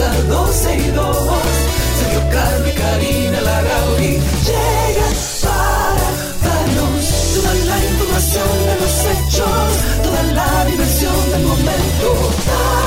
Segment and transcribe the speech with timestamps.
[0.00, 1.16] comienza 12 y 2.
[1.98, 2.20] Sergio
[2.66, 6.08] y Karina Larrauri llegan para
[6.44, 7.04] darnos
[7.34, 12.79] toda la información de los hechos, toda la diversión del momento.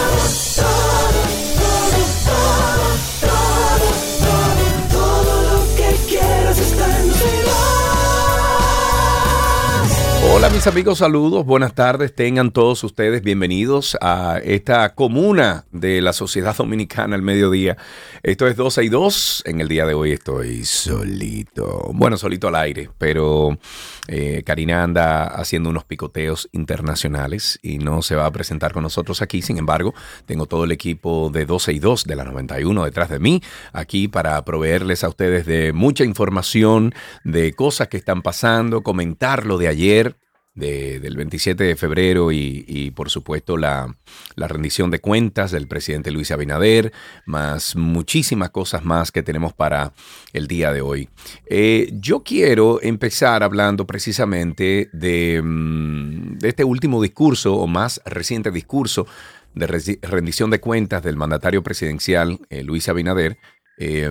[10.35, 16.11] Hola mis amigos, saludos, buenas tardes, tengan todos ustedes bienvenidos a esta comuna de la
[16.11, 17.77] sociedad dominicana al mediodía.
[18.23, 22.55] Esto es 12 y 2, en el día de hoy estoy solito, bueno, solito al
[22.55, 23.59] aire, pero
[24.07, 29.21] eh, Karina anda haciendo unos picoteos internacionales y no se va a presentar con nosotros
[29.21, 29.93] aquí, sin embargo,
[30.25, 34.07] tengo todo el equipo de 12 y 2 de la 91 detrás de mí, aquí
[34.07, 39.67] para proveerles a ustedes de mucha información, de cosas que están pasando, comentar lo de
[39.67, 40.17] ayer,
[40.55, 43.95] de- del 27 de febrero y, por supuesto la,
[44.35, 46.91] rendición de cuentas del presidente Luis Abinader,
[47.25, 49.93] más muchísimas cosas más que tenemos para
[50.33, 51.09] el día de hoy.
[51.47, 58.51] Eh, yo quiero empezar hablando precisamente de, mm, de este último discurso o más reciente
[58.51, 59.07] discurso
[59.55, 59.67] de
[60.01, 63.37] rendición de cuentas del mandatario presidencial eh, Luis Abinader.
[63.77, 64.09] Eh,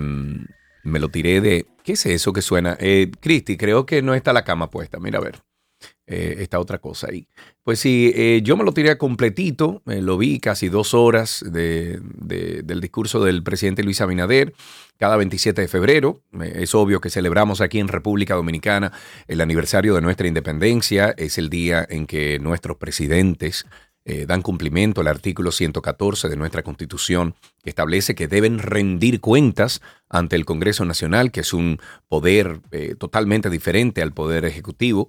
[0.84, 1.66] me lo tiré de...
[1.84, 2.76] ¿Qué es eso que suena?
[2.80, 4.98] Eh, Cristi, creo que no está la cama puesta.
[5.00, 5.42] Mira a ver
[6.06, 7.28] eh, está otra cosa ahí.
[7.62, 12.00] Pues sí, eh, yo me lo tiré completito, eh, lo vi casi dos horas de-
[12.02, 14.52] de- del discurso del presidente Luis Abinader,
[14.98, 16.22] cada 27 de febrero.
[16.42, 18.92] Eh, es obvio que celebramos aquí en República Dominicana
[19.28, 23.64] el aniversario de nuestra independencia, es el día en que nuestros presidentes
[24.26, 30.34] dan cumplimiento al artículo 114 de nuestra Constitución, que establece que deben rendir cuentas ante
[30.34, 32.58] el Congreso Nacional, que es un poder
[32.98, 35.06] totalmente diferente al poder ejecutivo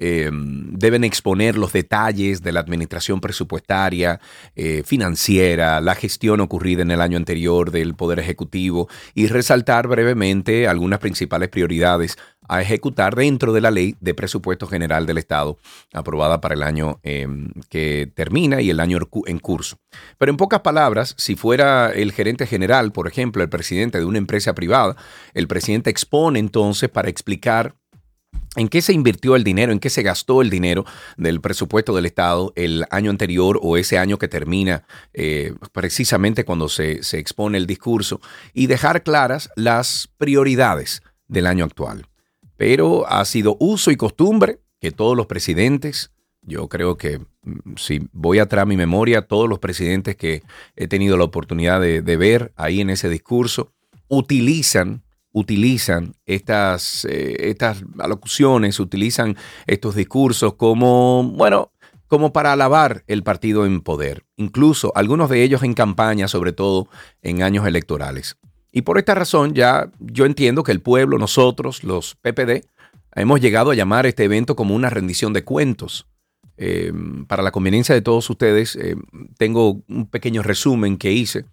[0.00, 4.18] eh, deben exponer los detalles de la administración presupuestaria,
[4.56, 10.66] eh, financiera, la gestión ocurrida en el año anterior del Poder Ejecutivo y resaltar brevemente
[10.66, 12.16] algunas principales prioridades
[12.50, 15.56] a ejecutar dentro de la ley de presupuesto general del Estado
[15.92, 17.28] aprobada para el año eh,
[17.68, 19.76] que termina y el año en curso.
[20.18, 24.18] Pero en pocas palabras, si fuera el gerente general, por ejemplo, el presidente de una
[24.18, 24.96] empresa privada,
[25.32, 27.76] el presidente expone entonces para explicar
[28.56, 29.70] ¿En qué se invirtió el dinero?
[29.70, 30.84] ¿En qué se gastó el dinero
[31.16, 34.84] del presupuesto del Estado el año anterior o ese año que termina
[35.14, 38.20] eh, precisamente cuando se, se expone el discurso?
[38.52, 42.06] Y dejar claras las prioridades del año actual.
[42.56, 46.10] Pero ha sido uso y costumbre que todos los presidentes,
[46.42, 50.42] yo creo que mm, si voy atrás a mi memoria, todos los presidentes que
[50.74, 53.72] he tenido la oportunidad de, de ver ahí en ese discurso,
[54.08, 59.36] utilizan utilizan estas, eh, estas alocuciones, utilizan
[59.66, 61.72] estos discursos como, bueno,
[62.08, 66.88] como para alabar el partido en poder, incluso algunos de ellos en campaña, sobre todo
[67.22, 68.36] en años electorales.
[68.72, 72.66] Y por esta razón ya yo entiendo que el pueblo, nosotros, los PPD,
[73.14, 76.06] hemos llegado a llamar este evento como una rendición de cuentos.
[76.56, 76.92] Eh,
[77.26, 78.96] para la conveniencia de todos ustedes, eh,
[79.38, 81.46] tengo un pequeño resumen que hice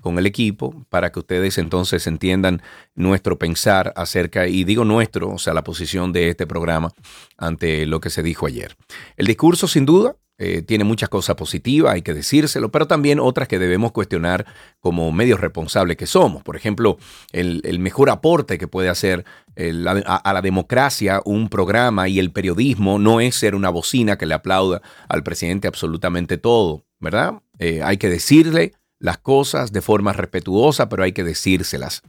[0.00, 2.62] con el equipo para que ustedes entonces entiendan
[2.94, 6.92] nuestro pensar acerca, y digo nuestro, o sea, la posición de este programa
[7.36, 8.76] ante lo que se dijo ayer.
[9.16, 13.46] El discurso, sin duda, eh, tiene muchas cosas positivas, hay que decírselo, pero también otras
[13.46, 14.44] que debemos cuestionar
[14.80, 16.42] como medios responsables que somos.
[16.42, 16.98] Por ejemplo,
[17.30, 19.24] el, mejor aporte que puede hacer
[19.56, 24.34] a la democracia un programa y el periodismo no es ser una bocina que le
[24.34, 27.40] aplauda al presidente absolutamente todo, ¿verdad?
[27.60, 32.02] Eh, hay que decirle las cosas de forma respetuosa, pero hay que decírselas.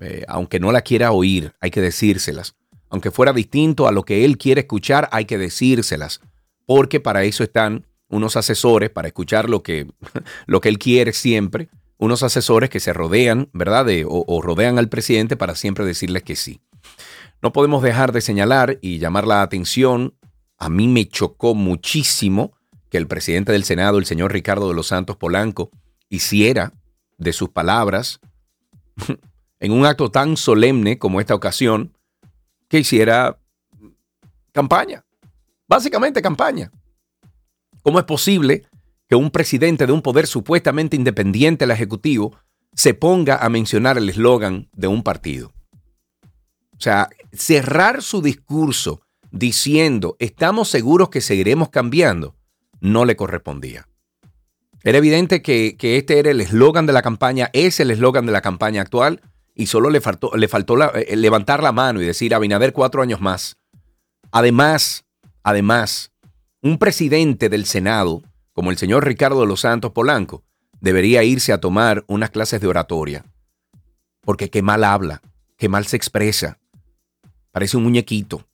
[0.00, 2.56] Eh, aunque no la quiera oír, hay que decírselas.
[2.90, 6.20] Aunque fuera distinto a lo que él quiere escuchar, hay que decírselas.
[6.66, 9.86] Porque para eso están unos asesores, para escuchar lo que,
[10.46, 11.68] lo que él quiere siempre,
[11.98, 13.86] unos asesores que se rodean, ¿verdad?
[14.06, 16.60] O, o rodean al presidente para siempre decirles que sí.
[17.40, 20.14] No podemos dejar de señalar y llamar la atención.
[20.58, 22.52] A mí me chocó muchísimo
[22.90, 25.70] que el presidente del Senado, el señor Ricardo de los Santos Polanco,
[26.16, 26.72] hiciera
[27.16, 28.20] de sus palabras
[29.60, 31.96] en un acto tan solemne como esta ocasión,
[32.68, 33.38] que hiciera
[34.52, 35.04] campaña.
[35.68, 36.70] Básicamente campaña.
[37.82, 38.66] ¿Cómo es posible
[39.08, 42.36] que un presidente de un poder supuestamente independiente al Ejecutivo
[42.74, 45.52] se ponga a mencionar el eslogan de un partido.
[46.76, 52.36] O sea, cerrar su discurso diciendo estamos seguros que seguiremos cambiando
[52.80, 53.86] no le correspondía.
[54.84, 58.40] Era evidente que, este era el eslogan de la campaña, es el eslogan de la
[58.40, 59.20] campaña actual
[59.54, 63.20] y solo le faltó, le faltó eh, levantar la mano y decir Abinader cuatro años
[63.20, 63.56] más.
[64.32, 65.04] Además,
[65.42, 66.10] además,
[66.62, 70.42] un presidente del Senado, como el señor Ricardo de los Santos Polanco,
[70.80, 73.24] debería irse a tomar unas clases de oratoria.
[74.22, 75.22] Porque qué mal habla,
[75.56, 76.58] qué mal se expresa.
[77.52, 78.46] Parece un muñequito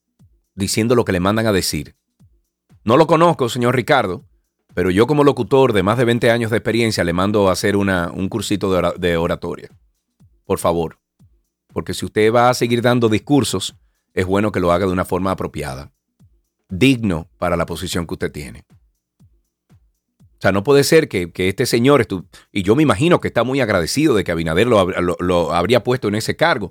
[0.55, 1.95] diciendo lo que le mandan a decir.
[2.85, 4.25] No lo conozco, señor Ricardo,
[4.79, 7.75] pero yo como locutor de más de 20 años de experiencia le mando a hacer
[7.75, 9.71] una, un cursito de oratoria.
[10.45, 11.01] Por favor.
[11.73, 13.75] Porque si usted va a seguir dando discursos,
[14.15, 15.91] es bueno que lo haga de una forma apropiada.
[16.69, 18.67] Digno para la posición que usted tiene.
[19.59, 22.07] O sea, no puede ser que, este señor,
[22.53, 26.15] y yo me imagino que está muy agradecido de que Abinader lo, habría puesto en
[26.15, 26.71] ese cargo,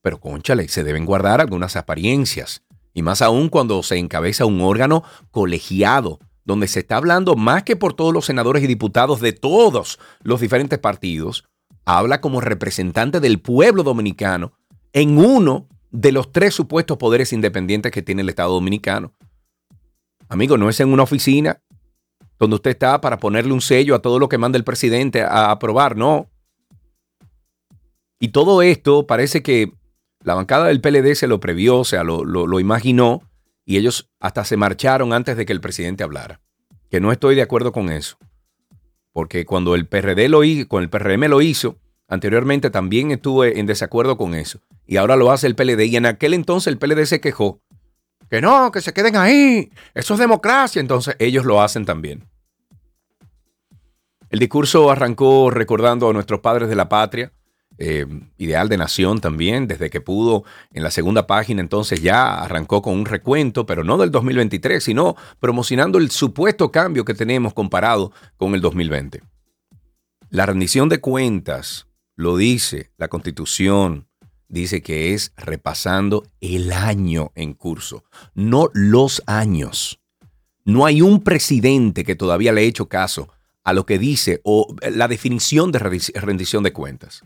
[0.00, 5.04] pero conchale, se deben guardar algunas apariencias, y más aún cuando se encabeza un órgano
[5.30, 9.98] colegiado, donde se está hablando más que por todos los senadores y diputados de todos
[10.22, 11.44] los diferentes partidos,
[11.84, 14.52] habla como representante del pueblo dominicano
[14.92, 19.12] en uno de los tres supuestos poderes independientes que tiene el Estado dominicano.
[20.28, 21.62] Amigo, no es en una oficina,
[22.38, 25.50] donde usted está para ponerle un sello a todo lo que manda el presidente a
[25.50, 26.30] aprobar, no.
[28.18, 29.72] Y todo esto parece que
[30.24, 33.22] la bancada del PLD se lo previó, o sea, lo, imaginó,
[33.64, 36.40] y ellos hasta se marcharon antes de que el presidente hablara.
[36.90, 38.18] Que no estoy de acuerdo con eso.
[39.12, 41.78] Porque cuando el PRD lo hizo, con el PRM lo hizo,
[42.08, 44.60] anteriormente también estuve en desacuerdo con eso.
[44.86, 45.86] Y ahora lo hace el PLD.
[45.86, 47.60] Y en aquel entonces el PLD se quejó.
[48.28, 49.70] Que no, que se queden ahí.
[49.94, 50.80] Eso es democracia.
[50.80, 52.26] Entonces ellos lo hacen también.
[54.30, 57.32] El discurso arrancó recordando a nuestros padres de la patria,
[57.84, 58.06] eh,
[58.38, 62.94] ideal de nación también, desde que pudo en la segunda página entonces ya arrancó con
[62.94, 68.54] un recuento, pero no del 2023, sino promocionando el supuesto cambio que tenemos comparado con
[68.54, 69.22] el 2020.
[70.30, 74.06] La rendición de cuentas, lo dice la constitución,
[74.46, 79.98] dice que es repasando el año en curso, no los años.
[80.64, 83.28] No hay un presidente que todavía le ha hecho caso
[83.64, 87.24] a lo que dice o la definición de rendición de cuentas.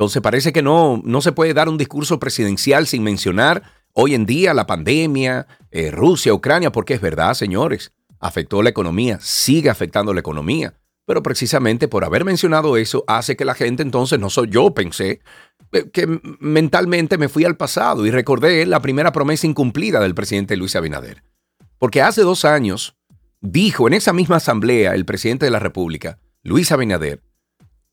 [0.00, 4.24] Entonces parece que no, no se puede dar un discurso presidencial sin mencionar hoy en
[4.24, 10.14] día la pandemia, eh, Rusia, Ucrania, porque es verdad, señores, afectó la economía, sigue afectando
[10.14, 10.72] la economía.
[11.04, 15.20] Pero precisamente por haber mencionado eso hace que la gente entonces, no soy yo, pensé
[15.72, 16.06] eh, que
[16.40, 21.24] mentalmente me fui al pasado y recordé la primera promesa incumplida del presidente Luis Abinader.
[21.76, 22.96] Porque hace dos años
[23.42, 27.20] dijo en esa misma asamblea el presidente de la República, Luis Abinader,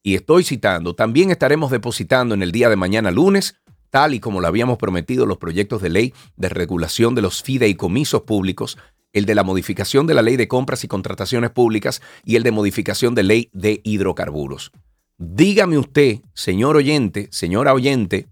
[0.04, 3.56] y estoy citando, también estaremos depositando en el día de mañana lunes,
[3.90, 8.22] tal y como lo habíamos prometido, los proyectos de ley de regulación de los fideicomisos
[8.22, 8.78] públicos,
[9.14, 12.52] el de la modificación de la ley de compras y contrataciones públicas y el de
[12.52, 14.72] modificación de ley de hidrocarburos.
[15.18, 18.28] Dígame usted, señor oyente, señora oyente,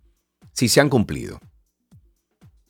[0.53, 1.39] si se han cumplido.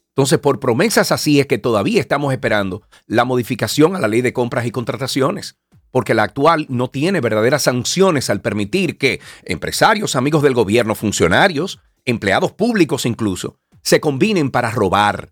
[0.09, 4.31] Entonces, por promesas así es que todavía estamos esperando la modificación a la ley de
[4.31, 5.57] compras y contrataciones,
[5.95, 11.79] porque la actual no tiene verdaderas sanciones al permitir que empresarios, amigos del gobierno, funcionarios,
[12.03, 15.31] empleados públicos incluso, se combinen para robar.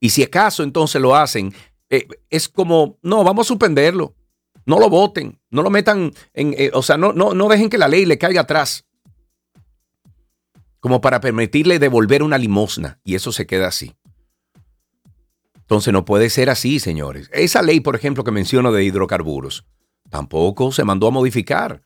[0.00, 1.54] Y si acaso entonces lo hacen,
[1.90, 4.16] eh, es como, no, vamos a suspenderlo,
[4.66, 7.78] no lo voten, no lo metan en, eh, o sea, no, no, no dejen que
[7.78, 8.84] la ley le caiga atrás
[10.80, 13.94] como para permitirle devolver una limosna y eso se queda así.
[15.68, 17.28] Entonces no puede ser así, señores.
[17.30, 19.66] Esa ley, por ejemplo, que menciono de hidrocarburos,
[20.08, 21.82] tampoco se mandó a modificar.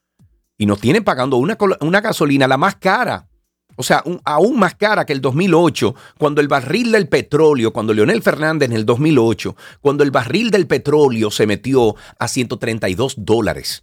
[0.56, 3.28] Y nos tienen pagando una, una gasolina la más cara.
[3.74, 8.22] O sea, aún más cara que el 2008, cuando el barril del petróleo, cuando Leonel
[8.22, 13.82] Fernández en el 2008, cuando el barril del petróleo se metió a 132 dólares.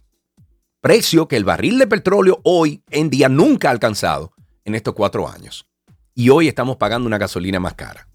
[0.80, 4.32] Precio que el barril de petróleo hoy en día nunca ha alcanzado
[4.64, 5.66] en estos cuatro años.
[6.14, 8.08] Y hoy estamos pagando una gasolina más cara.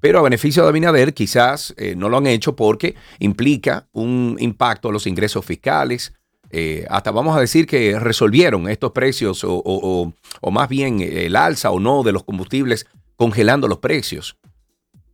[0.00, 4.88] Pero a beneficio de Abinader quizás eh, no lo han hecho porque implica un impacto
[4.88, 6.12] a los ingresos fiscales.
[6.50, 11.70] Eh, hasta vamos a decir que resolvieron estos precios o, o más bien el alza
[11.70, 12.86] o no de los combustibles
[13.16, 14.36] congelando los precios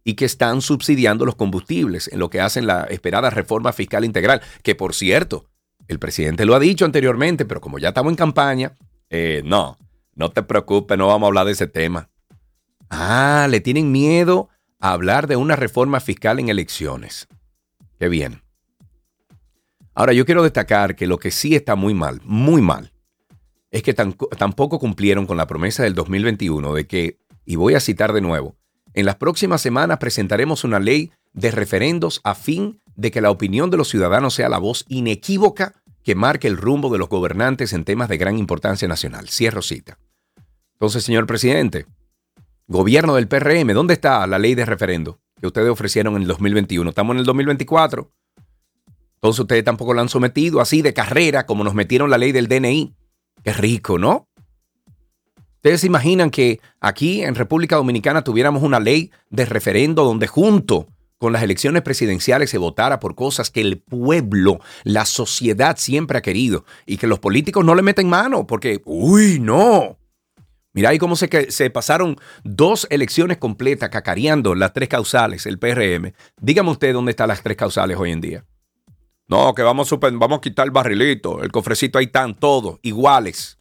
[0.05, 4.43] y que están subsidiando los combustibles en lo que hacen la esperada reforma fiscal integral,
[4.63, 5.47] que por cierto,
[5.89, 8.77] el presidente lo ha dicho anteriormente, pero como ya estamos en campaña,
[9.11, 9.79] eh, no,
[10.15, 12.09] no te preocupes, no vamos a hablar de ese tema.
[12.91, 14.49] Ah, le tienen miedo
[14.83, 17.29] a hablar de una reforma fiscal en elecciones.
[18.01, 18.43] Qué bien.
[19.95, 22.93] Ahora, yo quiero destacar que lo que sí está muy mal, muy mal,
[23.71, 28.13] es que tampoco cumplieron con la promesa del 2021 de que, y voy a citar
[28.13, 28.57] de nuevo,
[28.93, 33.71] en las próximas semanas presentaremos una ley de referendos a fin de que la opinión
[33.71, 37.85] de los ciudadanos sea la voz inequívoca que marque el rumbo de los gobernantes en
[37.85, 39.29] temas de gran importancia nacional.
[39.29, 39.99] Cierro cita.
[40.73, 41.87] Entonces, señor presidente,
[42.67, 46.91] gobierno del PRM, ¿dónde está la ley de referendo que ustedes ofrecieron en el 2021?
[46.91, 48.11] Estamos en el 2024.
[49.15, 52.49] Entonces ustedes tampoco la han sometido así de carrera como nos metieron la ley del
[52.49, 52.95] DNI.
[53.45, 54.29] Qué rico, ¿no?
[55.57, 60.89] Ustedes se imaginan que aquí en República Dominicana tuviéramos una ley de referendo donde junto
[61.19, 66.21] con las elecciones presidenciales se votara por cosas que el pueblo, la sociedad siempre ha
[66.21, 69.99] querido y que los políticos no le meten mano porque, uy, no.
[70.75, 71.29] Mira ahí cómo se,
[71.71, 76.15] pasaron dos elecciones completas cacareando las tres causales, el PRM.
[76.41, 78.45] Dígame usted dónde están las tres causales hoy en día.
[79.29, 83.59] No, que vamos a, vamos a quitar el barrilito, el cofrecito ahí están todos iguales.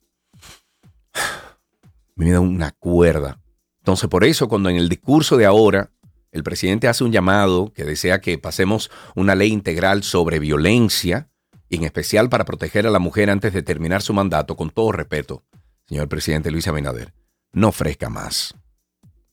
[2.15, 3.39] Me da una cuerda.
[3.79, 5.91] Entonces, por eso, cuando en el discurso de ahora
[6.31, 11.29] el presidente hace un llamado que desea que pasemos una ley integral sobre violencia,
[11.69, 15.43] en especial para proteger a la mujer antes de terminar su mandato, con todo respeto,
[15.91, 17.13] señor presidente Luis Abinader,
[17.51, 18.55] no ofrezca más.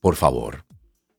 [0.01, 0.65] Por favor.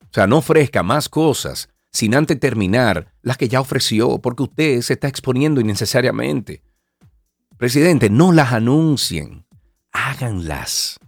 [0.02, 4.82] O sea, no ofrezca más cosas sin antes terminar las que ya ofreció, porque usted
[4.82, 6.62] se está exponiendo innecesariamente.
[7.56, 9.46] Presidente, no las anuncien,
[9.94, 11.00] háganlas.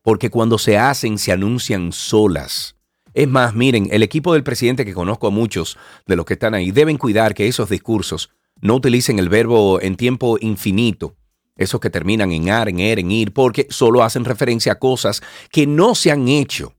[0.00, 2.76] Porque cuando se hacen, se anuncian solas.
[3.12, 6.54] Es más, miren, el equipo del presidente que conozco a muchos de los que están
[6.54, 8.30] ahí deben cuidar que esos discursos
[8.62, 11.14] no utilicen el verbo en tiempo infinito,
[11.56, 15.22] esos que terminan en ar, en er, en ir, porque solo hacen referencia a cosas
[15.50, 16.74] que no se han hecho.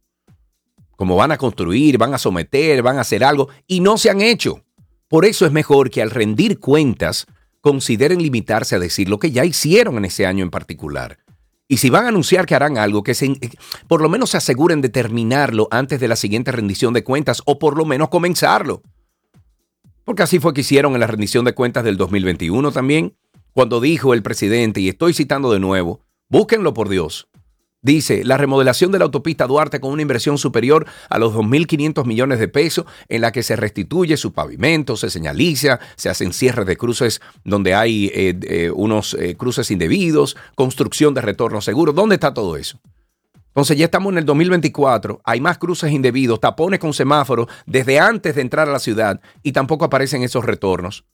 [0.96, 4.22] Como van a construir, van a someter, van a hacer algo y no se han
[4.22, 4.64] hecho.
[5.08, 7.28] Por eso es mejor que al rendir cuentas
[7.62, 11.18] consideren limitarse a decir lo que ya hicieron en ese año en particular
[11.68, 13.34] y si van a anunciar que harán algo, que se,
[13.88, 17.58] por lo menos se aseguren de terminarlo antes de la siguiente rendición de cuentas o
[17.58, 18.84] por lo menos comenzarlo.
[20.04, 23.18] Porque así fue que hicieron en la rendición de cuentas del 2021 también,
[23.56, 27.30] cuando dijo el presidente, y estoy citando de nuevo, búsquenlo por Dios,
[27.82, 32.40] Dice, la remodelación de la autopista Duarte con una inversión superior a los 2.500 millones
[32.40, 36.78] de pesos en la que se restituye su pavimento, se señaliza, se hacen cierres de
[36.78, 41.94] cruces donde hay eh, eh, unos eh, cruces indebidos, construcción de retorno seguro.
[41.94, 42.80] ¿Dónde está todo eso?
[43.50, 48.34] Entonces ya estamos en el 2024, hay más cruces indebidos, tapones con semáforos desde antes
[48.34, 51.06] de entrar a la ciudad y tampoco aparecen esos retornos.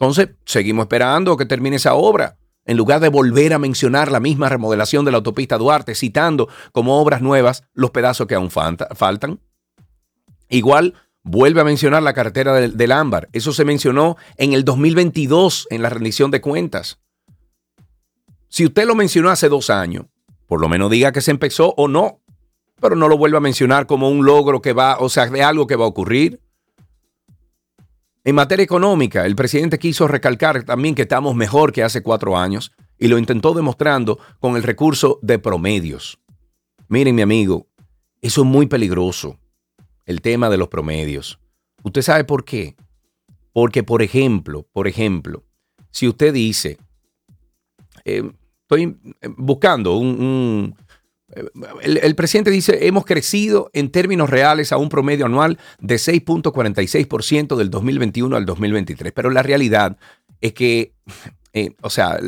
[0.00, 4.48] Entonces, seguimos esperando que termine esa obra en lugar de volver a mencionar la misma
[4.48, 9.40] remodelación de la autopista Duarte, citando como obras nuevas los pedazos que aún faltan.
[10.50, 13.28] Igual vuelve a mencionar la carretera del, ámbar.
[13.32, 16.98] Eso se mencionó en el 2022 en la rendición de cuentas.
[18.48, 20.04] Si usted lo mencionó hace dos años,
[20.46, 22.20] por lo menos diga que se empezó o no,
[22.80, 25.66] pero no lo vuelva a mencionar como un logro que va, o sea, de algo
[25.66, 26.40] que va a ocurrir.
[28.24, 32.72] En materia económica, el presidente quiso recalcar también que estamos mejor que hace cuatro años
[32.98, 36.18] y lo intentó demostrando con el recurso de promedios.
[36.88, 37.68] Miren, mi amigo,
[38.20, 39.38] eso es muy peligroso,
[40.04, 41.38] el tema de los promedios.
[41.82, 42.76] ¿Usted sabe por qué?
[43.52, 45.44] Porque, por ejemplo, por ejemplo,
[45.90, 46.78] si usted dice,
[48.04, 48.30] eh,
[48.62, 48.98] estoy
[49.36, 50.74] buscando un,
[51.82, 57.70] el, presidente dice, hemos crecido en términos reales a un promedio anual de 6.46% del
[57.70, 59.98] 2021 al 2023, pero la realidad
[60.40, 60.94] es que,
[61.52, 62.18] eh, o sea,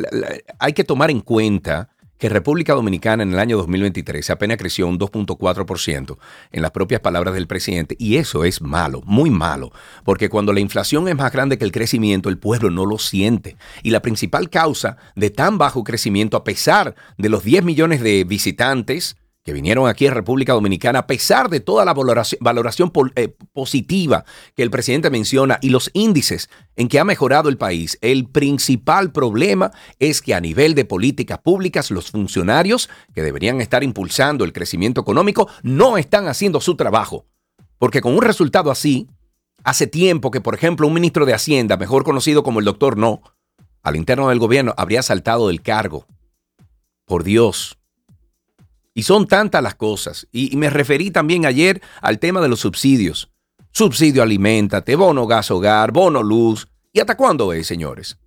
[0.59, 1.89] hay que tomar en cuenta
[2.21, 6.17] que República Dominicana en el año 2023 apenas creció un 2.4%
[6.51, 9.71] en las propias palabras del presidente y eso es malo, muy malo,
[10.05, 13.57] porque cuando la inflación es más grande que el crecimiento, el pueblo no lo siente.
[13.81, 18.23] Y la principal causa de tan bajo crecimiento, a pesar de los 10 millones de
[18.23, 19.17] visitantes,
[19.53, 24.69] vinieron aquí a República Dominicana, a pesar de toda la valoración, eh, positiva que el
[24.69, 30.21] presidente menciona y los índices en que ha mejorado el país, el principal problema es
[30.21, 35.47] que a nivel de políticas públicas los funcionarios que deberían estar impulsando el crecimiento económico
[35.63, 37.25] no están haciendo su trabajo.
[37.77, 39.07] Porque con un resultado así,
[39.63, 43.21] hace tiempo que, por ejemplo, un ministro de Hacienda, mejor conocido como el doctor No,
[43.81, 46.05] al interno del gobierno, habría saltado del cargo.
[47.05, 47.79] Por Dios,
[48.93, 50.27] y son tantas las cosas.
[50.31, 53.29] Y, me referí también ayer al tema de los subsidios.
[53.71, 56.67] Subsidio alimentate, bono gas hogar, bono luz.
[56.91, 58.17] ¿Y hasta cuándo es, señores?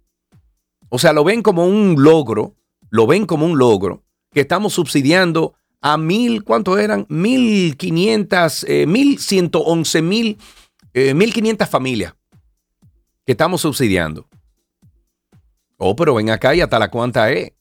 [0.88, 2.54] O sea, lo ven como un logro,
[2.88, 7.04] lo ven como un logro, que estamos subsidiando a mil, ¿cuánto eran?
[7.10, 10.38] Mil quinientas, eh, mil ciento once mil,
[10.94, 12.14] eh, mil quinientas familias.
[13.26, 14.28] que estamos subsidiando.
[15.78, 17.52] Oh, pero ven acá y hasta la cuanta es.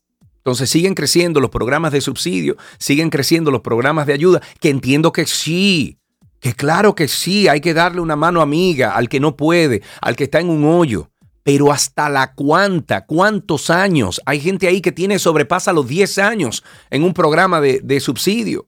[0.44, 5.14] Entonces siguen creciendo los programas de subsidio, siguen creciendo los programas de ayuda, que entiendo
[5.14, 5.98] que sí,
[6.42, 10.18] que claro que sí, hay que darle una mano amiga al que no puede, al
[10.18, 11.10] que está en un hoyo.
[11.44, 14.20] Pero hasta la cuanta, cuántos años.
[14.26, 18.68] Hay gente ahí que tiene, sobrepasa los 10 años en un programa de, de subsidio.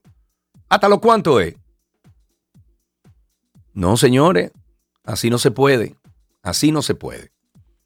[0.70, 1.56] ¿Hasta lo cuánto es?
[3.74, 4.52] No, señores,
[5.04, 5.96] así no se puede.
[6.42, 7.32] Así no se puede.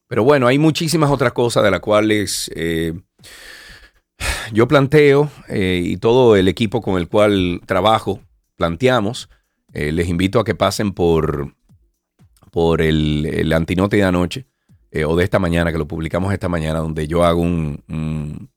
[0.07, 2.93] Pero bueno, hay muchísimas otras cosas de las cuales eh,
[4.53, 8.21] yo planteo eh, y todo el equipo con el cual trabajo
[8.57, 9.29] planteamos.
[9.73, 11.55] Eh, les invito a que pasen por,
[12.51, 14.47] por el, antinote de anoche
[15.07, 18.51] o de esta mañana, que lo publicamos esta mañana, donde yo hago un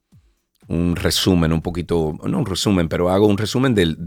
[0.95, 3.97] resumen, un poquito, no un resumen, pero hago un resumen del,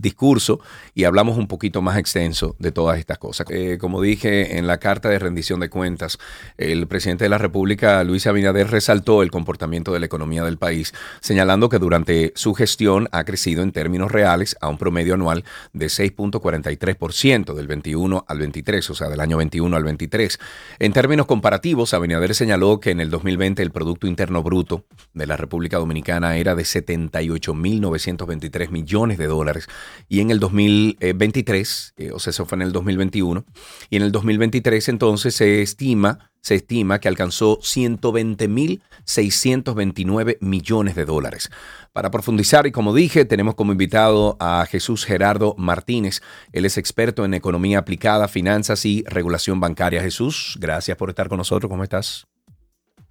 [0.00, 0.60] discurso
[0.94, 3.46] y hablamos un poquito más extenso de todas estas cosas.
[3.50, 6.18] Eh, como dije en la carta de rendición de cuentas,
[6.56, 10.92] el presidente de la República, Luis Abinader, resaltó el comportamiento de la economía del país,
[11.20, 15.86] señalando que durante su gestión ha crecido en términos reales a un promedio anual de
[15.86, 20.38] 6.43% del 21 al 23, o sea, del año 21 al 23.
[20.78, 25.36] En términos comparativos, Abinader señaló que en el 2020 el Producto Interno Bruto de la
[25.36, 29.68] República Dominicana era de 78.923 millones de dólares
[30.08, 33.44] y en el 2023, eh, o sea, eso fue en el 2021,
[33.90, 41.50] y en el 2023 entonces se estima, se estima que alcanzó 120.629 millones de dólares.
[41.92, 46.20] Para profundizar, y como dije, tenemos como invitado a Jesús Gerardo Martínez.
[46.52, 50.02] Él es experto en economía aplicada, finanzas y regulación bancaria.
[50.02, 51.68] Jesús, gracias por estar con nosotros.
[51.68, 52.26] ¿Cómo estás?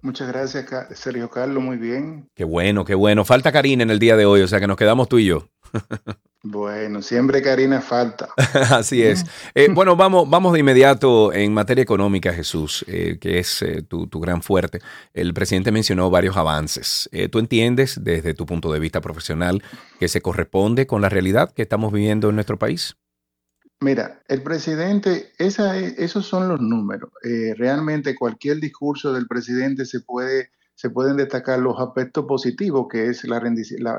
[0.02, 0.66] Muchas gracias,
[0.98, 2.28] Sergio Carlos, muy bien.
[2.34, 3.24] Qué bueno, qué bueno.
[3.24, 5.48] Falta Karina en el día de hoy, o sea que nos quedamos tú y yo.
[6.44, 8.30] Bueno, siempre Karina falta.
[8.70, 9.24] Así es.
[9.54, 14.08] Eh, bueno, vamos, vamos de inmediato en materia económica, Jesús, eh, que es eh, tu,
[14.08, 14.80] tu, gran fuerte.
[15.14, 17.08] El presidente mencionó varios avances.
[17.30, 19.62] ¿Tú entiendes desde tu punto de vista profesional
[20.00, 22.96] que se corresponde con la realidad que estamos viviendo en nuestro país?
[23.82, 27.10] Mira, el presidente, esa, esos son los números.
[27.24, 33.06] Eh, realmente cualquier discurso del presidente se puede se pueden destacar los aspectos positivos, que
[33.06, 33.40] es la,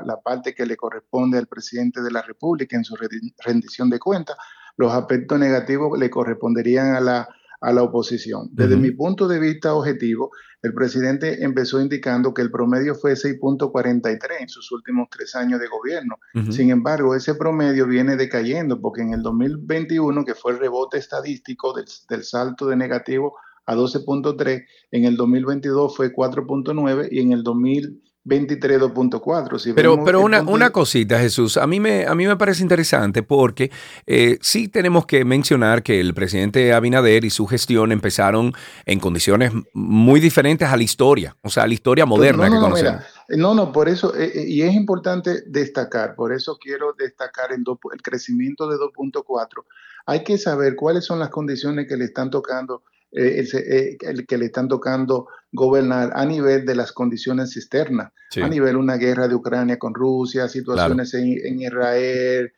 [0.04, 2.96] la, parte que le corresponde al presidente de la República en su
[3.38, 4.36] rendición de cuentas.
[4.76, 7.28] Los aspectos negativos le corresponderían a la,
[7.64, 8.50] a la oposición.
[8.52, 10.30] Desde mi punto de vista objetivo,
[10.62, 15.68] el presidente empezó indicando que el promedio fue 6.43 en sus últimos tres años de
[15.68, 16.16] gobierno.
[16.50, 21.72] Sin embargo, ese promedio viene decayendo porque en el 2021, que fue el rebote estadístico
[21.72, 23.34] del, del salto de negativo
[23.66, 29.74] a 12.3, en el 2022 fue 4.9 y en el 2000 23.4.
[29.74, 33.70] pero pero una, una cosita, Jesús, a mí me, a mí me parece interesante porque
[34.06, 38.54] eh, sí tenemos que mencionar que el presidente Abinader y su gestión empezaron
[38.86, 43.04] en condiciones muy diferentes a la historia, o sea, a la historia moderna que conocemos.
[43.28, 47.62] no, no, por eso, eh, eh, y es importante destacar, por eso quiero destacar el,
[47.92, 49.64] el crecimiento de 2.4.
[50.06, 52.82] Hay que saber cuáles son las condiciones que le están tocando
[53.16, 58.48] eh, eh, el, que le están tocando gobernar a nivel de las condiciones externas, a
[58.48, 62.52] nivel una guerra de Ucrania con Rusia, situaciones en, Israel,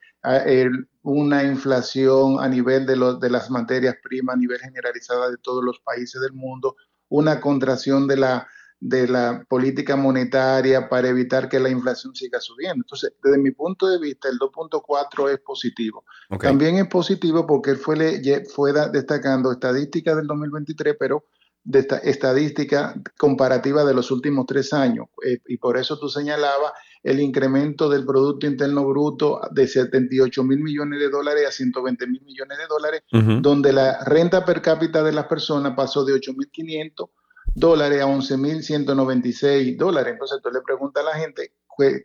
[1.02, 5.62] una inflación a nivel de, los, de las materias primas, a nivel generalizada de todos
[5.62, 6.76] los países del mundo,
[7.10, 8.48] una contracción de la
[8.80, 12.82] de la política monetaria para evitar que la inflación siga subiendo.
[12.84, 16.04] Entonces, desde mi punto de vista, el 2.4 es positivo.
[16.40, 18.22] También es positivo porque él fue,
[18.54, 21.24] fue destacando estadísticas del 2023, pero
[21.64, 25.06] de esta estadística comparativa de los últimos tres años.
[25.26, 30.60] Eh, y por eso tú señalabas el incremento del Producto Interno Bruto de 78 mil
[30.60, 33.02] millones de dólares a 120 mil millones de dólares,
[33.42, 37.08] donde la renta per cápita de las personas pasó de 8.500
[37.54, 40.12] dólares a 11.196 dólares.
[40.12, 41.52] Entonces tú le preguntas a la gente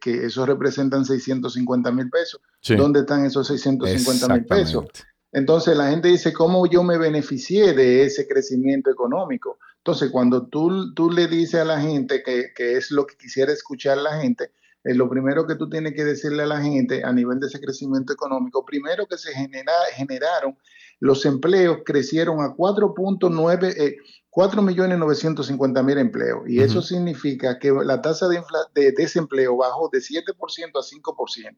[0.01, 2.41] que eso representan 650 mil pesos.
[2.77, 4.85] ¿Dónde están esos 650 mil pesos?
[5.31, 9.59] Entonces la gente dice, ¿cómo yo me beneficié de ese crecimiento económico?
[9.77, 13.53] Entonces cuando tú, tú le dices a la gente que, que es lo que quisiera
[13.53, 14.51] escuchar la gente,
[14.83, 17.59] eh, lo primero que tú tienes que decirle a la gente a nivel de ese
[17.59, 20.57] crecimiento económico, primero que se genera, generaron,
[20.99, 23.97] los empleos crecieron a 4.9, eh,
[24.31, 26.41] 4.950.000 empleos.
[26.47, 28.41] Y eso significa que la tasa de,
[28.73, 31.57] de, desempleo bajó de 7% a 5%.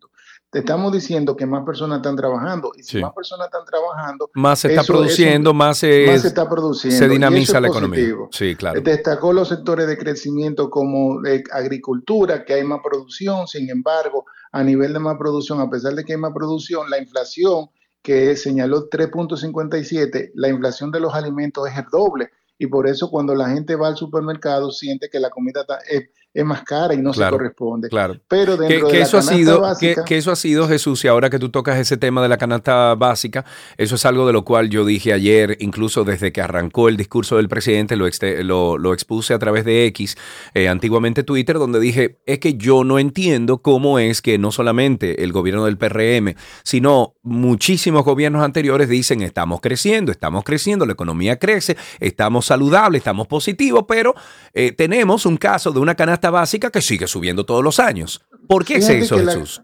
[0.49, 2.71] Te estamos diciendo que más personas están trabajando.
[2.75, 4.31] Y si más personas están trabajando...
[4.33, 6.97] Más se está produciendo, más, se, está produciendo.
[6.97, 8.15] Se dinamiza la economía.
[8.31, 8.81] Sí, claro.
[8.81, 13.47] Destacó los sectores de crecimiento como agricultura, que hay más producción.
[13.47, 16.97] Sin embargo, a nivel de más producción, a pesar de que hay más producción, la
[16.97, 17.69] inflación
[18.01, 23.35] que señaló 3.57, la inflación de los alimentos es el doble y por eso cuando
[23.35, 27.13] la gente va al supermercado siente que la comida es, es más cara y no
[27.13, 27.89] se corresponde.
[27.89, 28.17] Claro.
[28.27, 31.29] Pero dentro que, de eso ha sido, básica, que, eso ha sido, Jesús, y ahora
[31.29, 33.45] que tú tocas ese tema de la canasta básica,
[33.77, 37.37] eso es algo de lo cual yo dije ayer, incluso desde que arrancó el discurso
[37.37, 38.07] del presidente, lo,
[38.43, 40.17] lo, lo expuse a través de X,
[40.55, 45.23] eh, antiguamente Twitter, donde dije, es que yo no entiendo cómo es que no solamente
[45.23, 51.37] el gobierno del PRM, sino muchísimos gobiernos anteriores dicen, estamos creciendo, estamos creciendo, la economía
[51.37, 54.15] crece, estamos saludables, estamos positivos, pero
[54.53, 58.21] eh, tenemos un caso de una canasta básica que sigue subiendo todos los años.
[58.47, 59.61] ¿Por qué es eso, Jesús?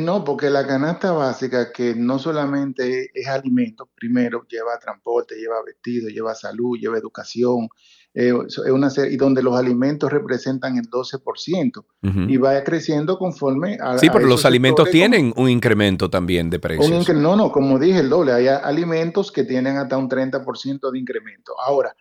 [0.00, 6.08] no, porque la canasta básica, que no solamente es alimento, primero lleva transporte, lleva vestido,
[6.08, 7.68] lleva salud, lleva educación,
[8.16, 11.84] eh, es una y donde los alimentos representan el 12%
[12.28, 13.98] y va creciendo conforme a...
[13.98, 17.08] Sí, pero los alimentos tienen un incremento también de precios.
[17.08, 18.32] no, no, como dije, el doble.
[18.32, 21.54] Hay alimentos que tienen hasta un 30% de incremento.
[21.60, 21.96] Ahora,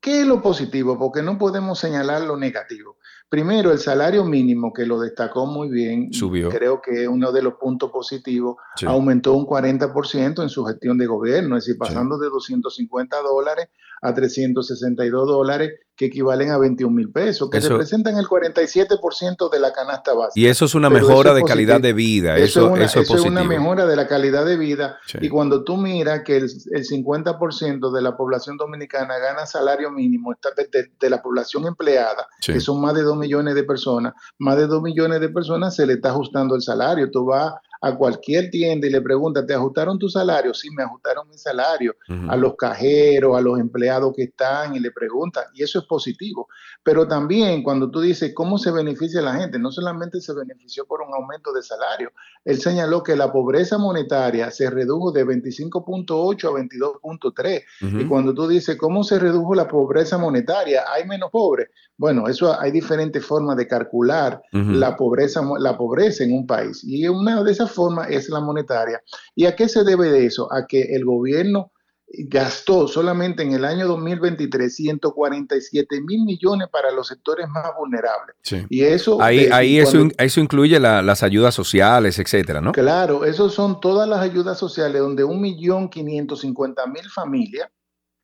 [0.00, 0.98] ¿qué es lo positivo?
[0.98, 2.96] Porque no podemos señalar lo negativo.
[3.28, 6.48] Primero, el salario mínimo, que lo destacó muy bien, Subió.
[6.48, 11.06] creo que es uno de los puntos positivos, aumentó un 40% en su gestión de
[11.06, 13.68] gobierno, es decir, pasando de 250 dólares
[14.02, 19.72] a 362 dólares, que equivalen a 21 mil pesos, que representan el 47% de la
[19.72, 20.40] canasta básica.
[20.40, 22.36] Y eso es una mejora de calidad de vida.
[22.36, 24.98] Eso, eso, es, una mejora de la calidad de vida.
[25.20, 30.32] Y cuando tú miras que el, el 50% de la población dominicana gana salario mínimo
[30.56, 34.68] de, de, la población empleada, que son más de 2 millones de personas, más de
[34.68, 37.10] 2 millones de personas se le está ajustando el salario.
[37.10, 40.54] Tú vas a cualquier tienda y le pregunta, ¿te ajustaron tu salario?
[40.54, 41.94] Sí, me ajustaron mi salario.
[42.28, 46.48] A los cajeros, a los empleados que están y le pregunta, y eso es positivo.
[46.82, 51.02] Pero también cuando tú dices cómo se beneficia la gente, no solamente se benefició por
[51.02, 52.10] un aumento de salario,
[52.44, 57.62] él señaló que la pobreza monetaria se redujo de 25.8 a 22.3.
[58.00, 60.84] Y cuando tú dices, ¿cómo se redujo la pobreza monetaria?
[60.92, 61.68] ¿Hay menos pobres?
[61.96, 66.82] Bueno, eso hay diferentes formas de calcular la, pobreza, la pobreza en un país.
[66.84, 69.02] Y una de esas forma es la monetaria.
[69.34, 70.52] ¿Y a qué se debe de eso?
[70.52, 71.72] A que el gobierno
[72.10, 78.34] gastó solamente en el año 2023 147 mil millones para los sectores más vulnerables.
[78.70, 79.20] Y eso...
[79.20, 82.72] Ahí, ahí eso, eso, incluye las ayudas sociales, etcétera, ¿no?
[82.72, 87.68] Claro, eso son todas las ayudas sociales donde un millón quinientos cincuenta mil familias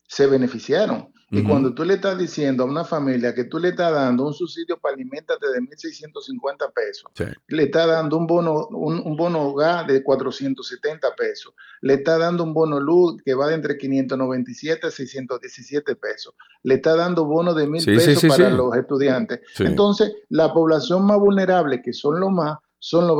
[0.09, 1.13] se beneficiaron.
[1.35, 4.33] Y cuando tú le estás diciendo a una familia que tú le estás dando un
[4.33, 7.11] subsidio para alimentarte de 1.650 pesos,
[7.49, 12.55] le estás dando un bono, un, bono gas de 470 pesos, le está dando un
[12.55, 17.67] bono luz que va de entre 597 a 617 pesos, le está dando bono de
[17.67, 19.41] mil pesos para los estudiantes.
[19.59, 23.19] Entonces, la población más vulnerable, que son los más, son los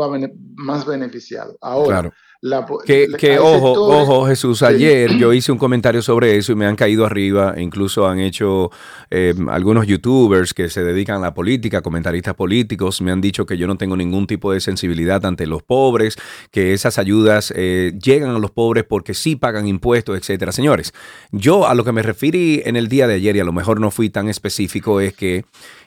[0.57, 1.57] más beneficiados.
[1.61, 2.13] Ahora,
[3.19, 7.07] que, ojo, ojo, Jesús, ayer yo hice un comentario sobre eso y me han caído
[7.07, 8.71] arriba, incluso han hecho
[9.09, 13.57] em, algunos youtubers que se dedican a la política, comentaristas políticos, me han dicho que
[13.57, 16.17] yo no tengo ningún tipo de sensibilidad ante los pobres,
[16.51, 20.53] que esas ayudas eh, llegan a los pobres porque sí pagan impuestos, etcétera.
[20.53, 20.93] Señores,
[21.33, 23.81] yo a lo que me referí en el día de ayer y a lo mejor
[23.81, 25.45] no fui tan específico es que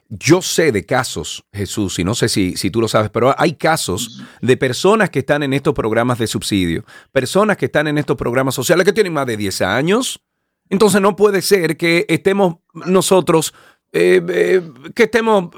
[0.09, 3.53] yo sé de casos, Jesús, y no sé si, si, tú lo sabes, pero hay
[3.55, 8.15] casos de personas que están en estos programas de subsidio, personas que están en estos
[8.15, 10.21] programas sociales que tienen más de 10 años.
[10.69, 13.53] Entonces no puede ser que estemos nosotros,
[13.93, 14.61] eh, eh,
[14.93, 15.49] que estemos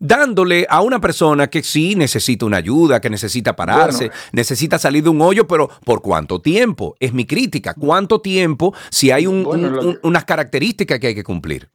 [0.00, 5.10] dándole a una persona que sí necesita una ayuda, que necesita pararse, necesita salir de
[5.10, 6.96] un hoyo, pero ¿por cuánto tiempo?
[7.00, 7.74] Es mi crítica.
[7.74, 11.68] ¿Cuánto tiempo si hay unas características que hay que cumplir?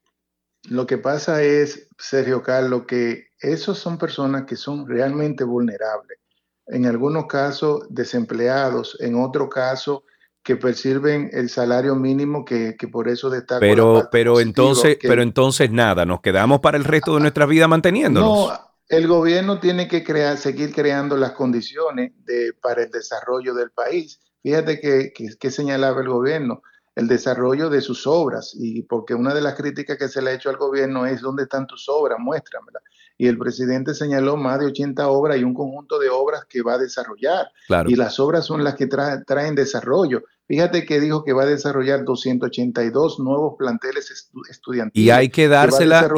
[0.71, 6.17] Lo que pasa es, Sergio Carlos, que esos son personas que son realmente vulnerables.
[6.65, 10.05] En algunos casos desempleados, en otro caso
[10.41, 13.59] que perciben el salario mínimo que, por eso destaca.
[13.59, 18.47] Pero, pero entonces, pero entonces nada, nos quedamos para el resto de nuestra vida manteniéndonos.
[18.47, 23.71] No, el gobierno tiene que crear, seguir creando las condiciones de, para el desarrollo del
[23.71, 24.21] país.
[24.41, 26.61] Fíjate que, que señalaba el gobierno
[26.95, 30.33] el desarrollo de sus obras y porque una de las críticas que se le ha
[30.33, 32.81] hecho al gobierno es dónde están tus obras, muéstramela.
[33.17, 36.73] Y el presidente señaló más de 80 obras y un conjunto de obras que va
[36.73, 37.47] a desarrollar.
[37.87, 40.23] Y las obras son las que traen desarrollo.
[40.51, 45.05] Fíjate que dijo que va a desarrollar 282 nuevos planteles estudiantiles.
[45.05, 46.09] Y hay que dársela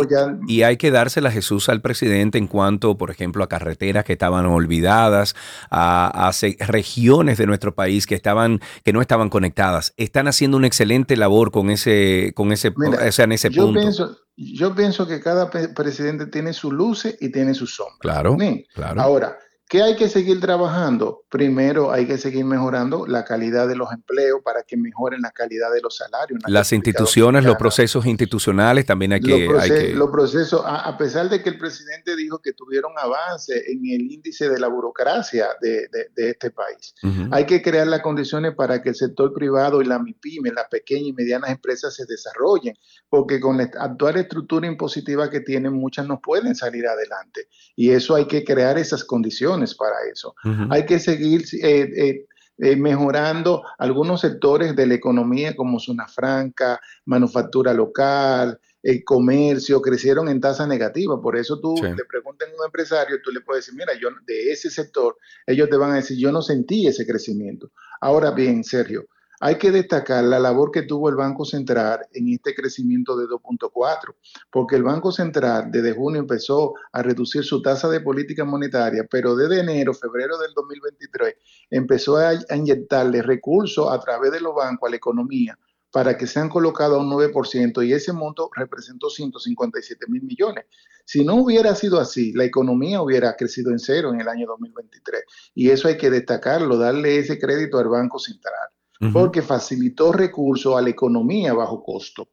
[0.48, 4.48] y hay que dársela Jesús al presidente en cuanto, por ejemplo, a carreteras que estaban
[4.48, 5.36] olvidadas,
[5.70, 9.94] a, regiones de nuestro país que estaban que no estaban conectadas.
[9.98, 13.82] Están haciendo una excelente labor con ese con ese en ese yo punto.
[13.82, 18.00] Pienso, yo pienso que cada presidente tiene su luces y tiene sus sombras.
[18.00, 18.38] Claro,
[18.74, 19.02] claro.
[19.02, 19.38] Ahora,
[19.74, 21.24] ¿Qué hay que seguir trabajando?
[21.30, 25.74] Primero hay que seguir mejorando la calidad de los empleos para que mejoren la calidad
[25.74, 26.42] de los salarios.
[26.46, 29.48] Las instituciones, los procesos institucionales también hay que...
[29.96, 34.48] Los, procesos, a, pesar de que el presidente dijo que tuvieron avance en el índice
[34.48, 36.94] de la burocracia de, este país,
[37.32, 41.08] hay que crear las condiciones para que el sector privado y la MIPIME, las pequeñas
[41.08, 42.76] y medianas empresas se desarrollen,
[43.14, 47.48] porque con la actual estructura impositiva que tienen, muchas no pueden salir adelante.
[47.76, 50.34] Y eso hay que crear esas condiciones para eso.
[50.72, 52.26] Hay que seguir eh, eh,
[52.58, 60.28] eh, mejorando algunos sectores de la economía como zona franca, manufactura local, el comercio, crecieron
[60.28, 61.22] en tasa negativa.
[61.22, 64.52] Por eso tú le preguntas a un empresario, tú le puedes decir, mira, yo de
[64.52, 67.70] ese sector, ellos te van a decir, yo no sentí ese crecimiento.
[68.02, 69.06] Ahora bien, Sergio,
[69.46, 74.16] hay que destacar la labor que tuvo el Banco Central en este crecimiento de 2.4,
[74.50, 79.36] porque el Banco Central desde junio empezó a reducir su tasa de política monetaria, pero
[79.36, 81.36] desde enero, febrero del 2023
[81.72, 85.60] empezó a, inyectarle recursos a través de los bancos a la economía
[85.92, 90.68] para que sean colocados a un 9% y ese monto representó 157 mil millones.
[91.04, 95.22] Si no hubiera sido así, la economía hubiera crecido en cero en el año 2023
[95.54, 98.70] y eso hay que destacarlo, darle ese crédito al Banco Central
[99.12, 102.28] porque facilitó recursos a la economía bajo costo.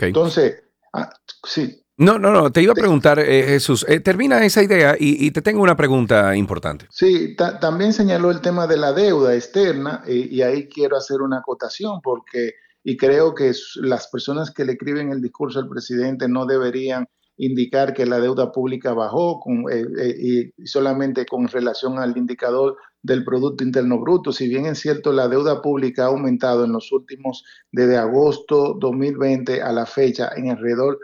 [0.00, 1.10] Entonces, ah,
[1.44, 1.82] sí.
[1.96, 5.42] No, no, no, te iba a preguntar, eh, Jesús, eh, termina esa idea y, te
[5.42, 6.86] tengo una pregunta importante.
[6.90, 11.38] Sí, también señaló el tema de la deuda externa eh, y ahí quiero hacer una
[11.40, 16.46] acotación porque, y creo que las personas que le escriben el discurso al presidente no
[16.46, 23.24] deberían indicar que la deuda pública bajó con, y solamente con relación al indicador del
[23.24, 24.32] Producto Interno Bruto.
[24.32, 29.62] Si bien es cierto, la deuda pública ha aumentado en los últimos, desde agosto 2020
[29.62, 30.98] a la fecha, en alrededor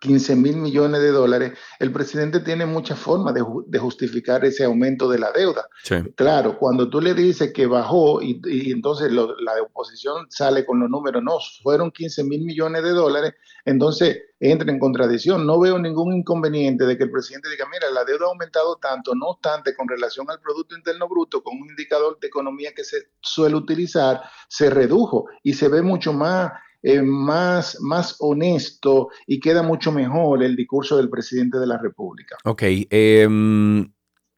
[0.00, 5.18] 15 mil millones de dólares, el presidente tiene muchas formas de, justificar ese aumento de
[5.18, 5.68] la deuda.
[6.14, 8.40] Claro, cuando tú le dices que bajó y,
[8.72, 14.22] entonces la oposición sale con los números, no, fueron 15 mil millones de dólares, entonces
[14.40, 15.46] entra en contradicción.
[15.46, 19.14] No veo ningún inconveniente de que el presidente diga, mira, la deuda ha aumentado tanto,
[19.14, 23.08] no obstante, con relación al Producto Interno Bruto, con un indicador de economía que se
[23.20, 26.52] suele utilizar, se redujo y se ve mucho más
[26.86, 32.36] eh, más, más honesto y queda mucho mejor el discurso del presidente de la República.
[32.44, 33.90] Ok, em,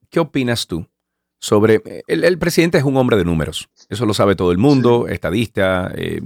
[0.09, 0.87] ¿qué opinas tú?
[1.41, 5.91] Sobre, el, presidente es un hombre de números, eso lo sabe todo el mundo, estadista,
[5.97, 6.21] eh,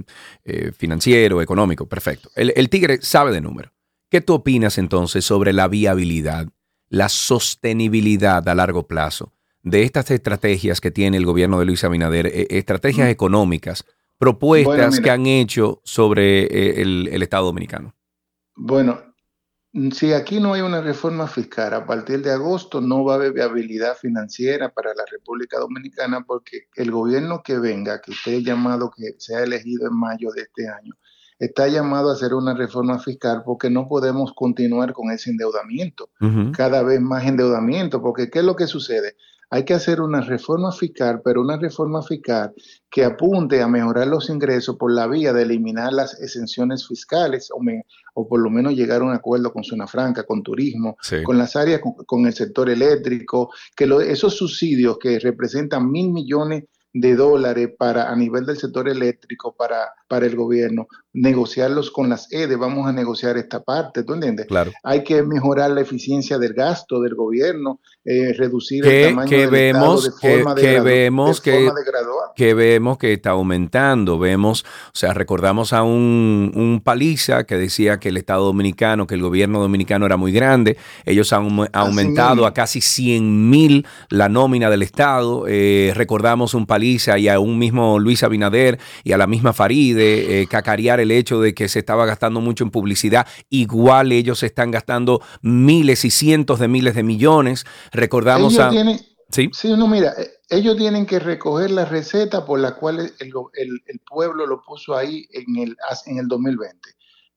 [0.45, 2.29] eh, financiero, económico, perfecto.
[2.35, 3.71] El, el tigre sabe de números.
[4.07, 6.49] ¿Qué tú opinas entonces sobre la viabilidad,
[6.87, 12.31] la sostenibilidad a largo plazo de estas estrategias que tiene el gobierno de Luis Abinader,
[12.51, 13.11] estrategias mm.
[13.11, 13.85] económicas
[14.21, 17.95] propuestas que han hecho sobre eh, el, Estado Dominicano?
[18.55, 18.99] Bueno,
[19.93, 23.33] si aquí no hay una reforma fiscal, a partir de agosto no va a haber
[23.33, 29.15] viabilidad financiera para la República Dominicana porque el gobierno que venga, que esté llamado, que
[29.17, 30.93] sea elegido en mayo de este año,
[31.39, 36.11] está llamado a hacer una reforma fiscal porque no podemos continuar con ese endeudamiento,
[36.55, 39.15] cada vez más endeudamiento, porque ¿qué es lo que sucede?
[39.53, 42.53] Hay que hacer una reforma fiscal, pero una reforma fiscal
[42.89, 47.49] que apunte a mejorar los ingresos por la vía de eliminar las exenciones fiscales
[48.15, 51.57] o, por lo menos llegar a un acuerdo con Zona Franca, con turismo, con las
[51.57, 58.11] áreas, con, el sector eléctrico, que esos subsidios que representan mil millones de dólares para
[58.11, 62.93] a nivel del sector eléctrico para, para el gobierno, negociarlos con las EDE, vamos a
[62.93, 64.47] negociar esta parte, ¿tú entiendes?
[64.47, 64.71] Claro.
[64.83, 69.51] Hay que mejorar la eficiencia del gasto del gobierno, eh, reducir el tamaño que del
[69.51, 71.69] vemos, de forma que, de, vemos que,
[72.35, 77.99] que vemos que está aumentando, vemos, o sea, recordamos a un, un, paliza que decía
[77.99, 82.55] que el Estado Dominicano, que el gobierno dominicano era muy grande, ellos han aumentado a
[82.55, 87.99] casi 100 mil la nómina del Estado, eh, recordamos un paliza y a un mismo
[87.99, 92.07] Luis Abinader y a la misma Faride, eh, cacarear el hecho de que se estaba
[92.07, 97.65] gastando mucho en publicidad, igual ellos están gastando miles y cientos de miles de millones
[97.91, 98.71] Recordamos a...
[99.29, 99.49] sí.
[99.53, 103.99] sí, no, mira, eh, ellos tienen que recoger la receta por la cual el, el,
[104.09, 106.79] pueblo lo puso ahí en el, en el 2020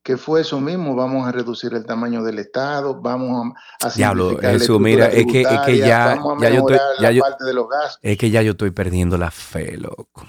[0.04, 4.78] que fue eso mismo, vamos a reducir el tamaño del Estado, vamos a, Diablo, eso,
[4.78, 8.00] mira, es que, es que ya, ya yo estoy, ya yo, de los gastos.
[8.02, 10.26] Es que ya yo estoy perdiendo la fe, loco.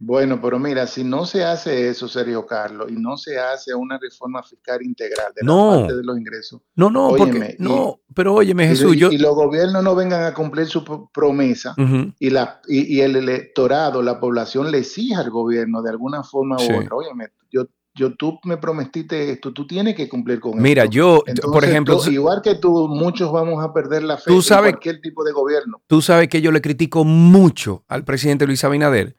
[0.00, 3.98] Bueno, pero mira, si no se hace eso, Sergio Carlos, y no se hace una
[3.98, 6.60] reforma fiscal integral de no, la parte de los ingresos.
[6.76, 8.94] No, no, porque, no, pero óyeme, Jesús.
[8.94, 9.10] Y, yo...
[9.10, 11.74] y, los gobiernos no vengan a cumplir su promesa
[12.20, 16.78] y, la, y, el electorado, la población le exija al gobierno de alguna forma u
[16.78, 16.94] otra.
[16.94, 21.64] Óyeme, yo, yo tú me prometiste esto, tú tienes que cumplir con Mira, yo, por
[21.64, 25.82] ejemplo, igual que tú, muchos vamos a perder la fe en cualquier tipo de gobierno.
[25.88, 29.17] Tú sabes que yo le critico mucho al presidente Luis Abinader,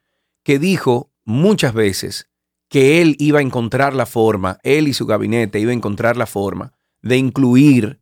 [0.50, 2.28] que dijo muchas veces
[2.72, 6.26] que él iba a encontrar la forma, él y su gabinete iba a encontrar la
[6.26, 8.02] forma de incluir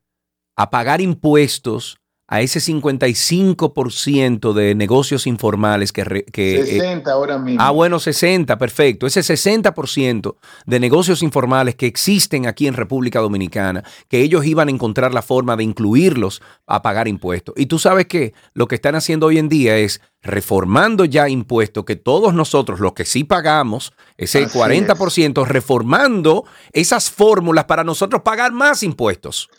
[0.56, 6.26] a pagar impuestos a ese 55% de negocios informales que...
[6.32, 7.62] que 60 eh, ahora mismo.
[7.62, 9.08] Ah, bueno, 60, perfecto.
[9.08, 14.72] Ese 60% de negocios informales que existen aquí en República Dominicana, que ellos iban a
[14.72, 17.56] encontrar la forma de incluirlos a pagar impuestos.
[17.58, 21.86] Y tú sabes que lo que están haciendo hoy en día es reformando ya impuestos
[21.86, 28.52] que todos nosotros, los que sí pagamos, ese 40%, reformando esas fórmulas para nosotros pagar
[28.52, 29.50] más impuestos.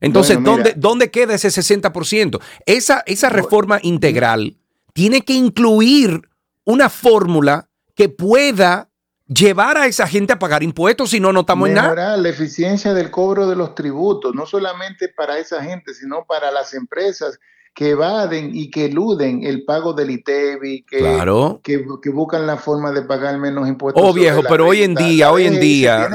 [0.00, 2.40] Entonces, ¿dónde, ¿dónde queda ese 60%?
[2.66, 4.58] Esa, esa reforma integral
[4.92, 6.28] tiene que incluir
[6.64, 8.90] una fórmula que pueda
[9.26, 12.16] llevar a esa gente a pagar impuestos, si no, no estamos en nada.
[12.16, 16.74] la eficiencia del cobro de los tributos, no solamente para esa gente, sino para las
[16.74, 17.38] empresas
[17.74, 21.20] que evaden y que eluden el pago del ITEBI, que,
[21.62, 24.00] que, buscan la forma de pagar menos impuestos.
[24.02, 26.08] Oh, viejo, pero hoy en día, hoy en día.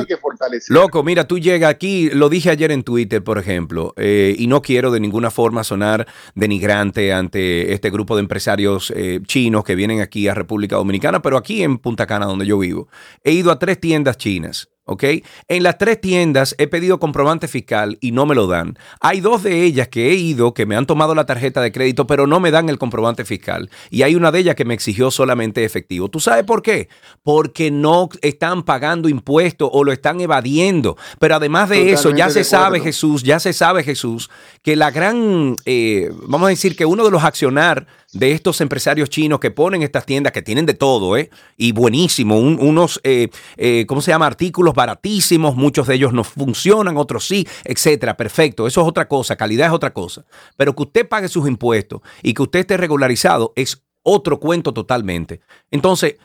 [0.69, 4.61] Loco, mira, tú llegas aquí, lo dije ayer en Twitter, por ejemplo, eh, y no
[4.61, 9.99] quiero de ninguna forma sonar denigrante ante este grupo de empresarios eh, chinos que vienen
[9.99, 12.87] aquí a República Dominicana, pero aquí en Punta Cana, donde yo vivo,
[13.25, 15.03] he ido a tres tiendas chinas ¿ok?
[15.47, 18.77] En las tres tiendas he pedido comprobante fiscal y no me lo dan.
[18.99, 22.07] Hay dos de ellas que he ido que me han tomado la tarjeta de crédito,
[22.07, 23.69] pero no me dan el comprobante fiscal.
[23.91, 26.09] Y hay una de ellas que me exigió solamente efectivo.
[26.09, 26.89] ¿Tú sabes por qué?
[27.21, 30.97] Porque no están pagando impuestos o lo están evadiendo.
[31.19, 34.29] Pero además de eso, ya se sabe, Jesús, ya se sabe, Jesús,
[34.63, 39.09] que la gran, eh, vamos a decir que uno de los accionar de estos empresarios
[39.09, 41.29] chinos que ponen estas tiendas que tienen de todo, ¿eh?
[41.57, 44.25] Y buenísimo, unos, eh, eh, ¿cómo se llama?
[44.25, 48.15] Artículos baratísimos, muchos de ellos no funcionan, otros sí, etcétera.
[48.15, 50.23] Perfecto, eso es otra cosa, calidad es otra cosa.
[50.55, 55.41] Pero que usted pague sus impuestos y que usted esté regularizado es otro cuento totalmente.
[55.69, 56.15] Entonces,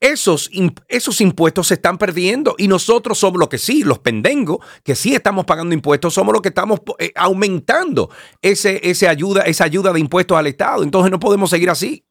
[0.00, 0.50] esos,
[0.88, 5.14] esos impuestos se están perdiendo y nosotros somos los que sí, los pendengos, que sí
[5.14, 8.10] estamos pagando impuestos, somos los que estamos eh, aumentando
[8.40, 10.82] ese, ese ayuda, esa ayuda de impuestos al Estado.
[10.82, 12.04] Entonces no podemos seguir así.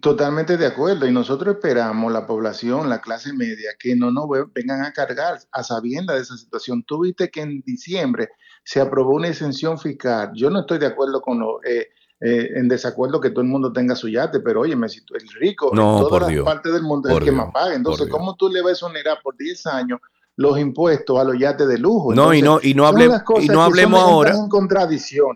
[0.00, 1.06] Totalmente de acuerdo.
[1.06, 5.62] Y nosotros esperamos, la población, la clase media, que no nos vengan a cargar a
[5.62, 6.82] sabienda de esa situación.
[6.82, 8.28] Tú viste que en diciembre
[8.64, 10.30] se aprobó una exención fiscal.
[10.34, 11.88] Yo no estoy de acuerdo con lo, eh,
[12.20, 15.26] eh, en desacuerdo que todo el mundo tenga su yate, pero oye, me siento el
[15.40, 17.74] rico no, en todas las partes del mundo es el que más paga.
[17.74, 20.00] Entonces, ¿cómo tú le vas a exonerar por 10 años
[20.38, 22.14] los impuestos a los yates de lujo.
[22.14, 22.88] No, y no, y no,
[23.40, 24.32] y no hablemos ahora.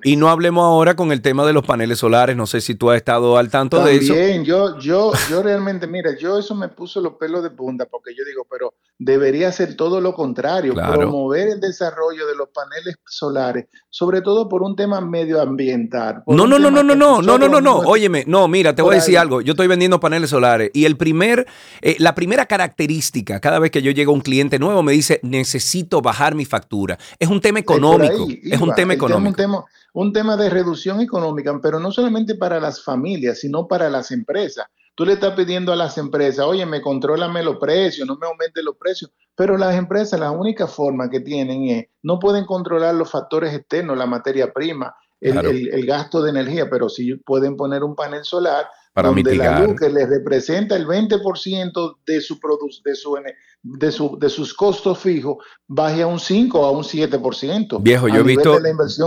[0.04, 2.36] Y no hablemos ahora con el tema de los paneles solares.
[2.36, 4.14] No sé si tú has estado al tanto de eso.
[4.14, 8.14] Bien, yo, yo, yo realmente, mira, yo eso me puso los pelos de punta, porque
[8.16, 13.66] yo digo, pero debería ser todo lo contrario, promover el desarrollo de los paneles solares,
[13.90, 16.22] sobre todo por un tema medioambiental.
[16.28, 18.92] No, no, no, no, no, no, no, no, no, no, óyeme, no, mira, te voy
[18.92, 19.40] a decir algo.
[19.40, 21.48] Yo estoy vendiendo paneles solares y el primer,
[21.80, 25.20] eh, la primera característica, cada vez que yo llego a un cliente nuevo, me dice,
[25.22, 26.98] necesito bajar mi factura.
[27.18, 28.26] Es un tema económico.
[28.28, 29.28] es un tema económico.
[29.28, 33.90] Un tema, un tema de reducción económica, pero no solamente para las familias, sino para
[33.90, 34.66] las empresas.
[34.94, 38.62] Tú le estás pidiendo a las empresas, oye, me contrólame los precios, no me aumente
[38.62, 43.10] los precios, pero las empresas la única forma que tienen es, no pueden controlar los
[43.10, 48.24] factores externos, la materia prima, el, gasto de energía, pero sí pueden poner un panel
[48.24, 52.38] solar para donde la luz que les representa el 20% de su,
[52.84, 53.16] de su
[53.62, 55.36] de, su, de sus costos fijos
[55.68, 57.82] baje a un 5 o a un 7%.
[57.82, 58.58] Viejo, yo he visto,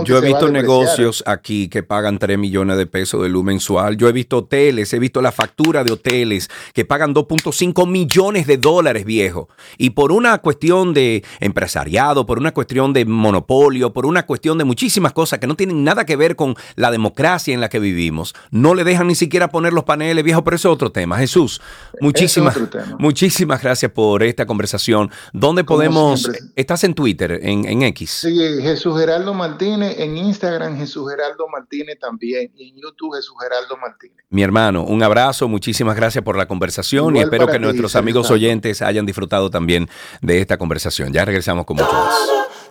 [0.04, 3.96] yo he visto negocios aquí que pagan 3 millones de pesos de luz mensual.
[3.96, 8.56] Yo he visto hoteles, he visto la factura de hoteles que pagan 2.5 millones de
[8.56, 9.48] dólares, viejo.
[9.78, 14.64] Y por una cuestión de empresariado, por una cuestión de monopolio, por una cuestión de
[14.64, 18.34] muchísimas cosas que no tienen nada que ver con la democracia en la que vivimos,
[18.50, 21.16] no le dejan ni siquiera poner los paneles, viejo, pero eso es otro tema.
[21.18, 21.60] Jesús,
[22.00, 22.56] muchísimas,
[22.98, 25.10] muchísimas gracias por esta conversación.
[25.32, 26.28] ¿Dónde podemos?
[26.56, 28.10] Estás en Twitter, en, en, X.
[28.10, 33.76] Sí, Jesús Geraldo Martínez, en Instagram Jesús Geraldo Martínez también, y en YouTube Jesús Geraldo
[33.76, 34.16] Martínez.
[34.30, 38.82] Mi hermano, un abrazo, muchísimas gracias por la conversación y espero que nuestros amigos oyentes
[38.82, 39.88] hayan disfrutado también
[40.20, 41.12] de esta conversación.
[41.12, 42.14] Ya regresamos con mucho más.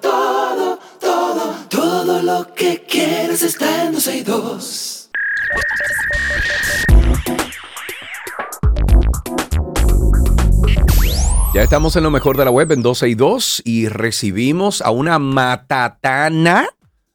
[0.01, 3.95] Todo, todo, todo, lo que quieres está en
[11.55, 14.91] Ya estamos en lo mejor de la web en 12 y 2 y recibimos a
[14.91, 16.67] una matatana,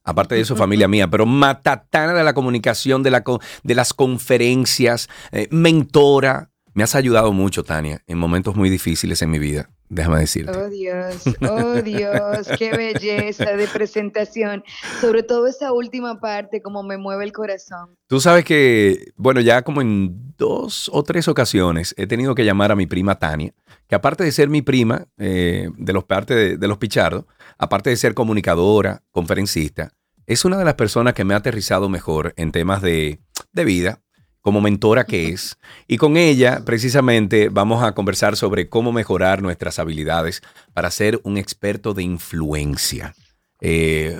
[0.02, 3.22] aparte de su familia mía, pero matatana de la comunicación, de, la,
[3.62, 6.49] de las conferencias, eh, mentora.
[6.74, 9.70] Me has ayudado mucho, Tania, en momentos muy difíciles en mi vida.
[9.88, 10.56] déjame decirte.
[10.56, 14.62] Oh Dios, oh Dios, qué belleza de presentación.
[15.00, 17.96] Sobre todo esa última parte, como me mueve el corazón.
[18.06, 22.70] Tú sabes que, bueno, ya como en dos o tres ocasiones he tenido que llamar
[22.70, 23.52] a mi prima Tania,
[23.88, 27.24] que aparte de ser mi prima eh, de los parte de, de los Pichardos,
[27.58, 29.92] aparte de ser comunicadora, conferencista,
[30.26, 33.18] es una de las personas que me ha aterrizado mejor en temas de,
[33.52, 34.00] de vida,
[34.40, 35.58] como mentora que es.
[35.86, 41.36] Y con ella, precisamente, vamos a conversar sobre cómo mejorar nuestras habilidades para ser un
[41.36, 43.14] experto de influencia.
[43.62, 44.18] Eh,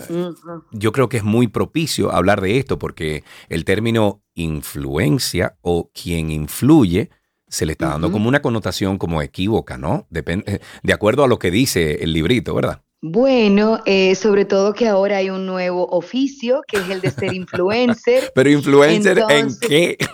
[0.70, 6.30] yo creo que es muy propicio hablar de esto porque el término influencia o quien
[6.30, 7.10] influye
[7.48, 10.06] se le está dando como una connotación como equívoca, ¿no?
[10.10, 12.82] Depende, de acuerdo a lo que dice el librito, ¿verdad?
[13.02, 17.32] Bueno, eh, sobre todo que ahora hay un nuevo oficio, que es el de ser
[17.32, 18.30] influencer.
[18.34, 19.96] Pero influencer en qué?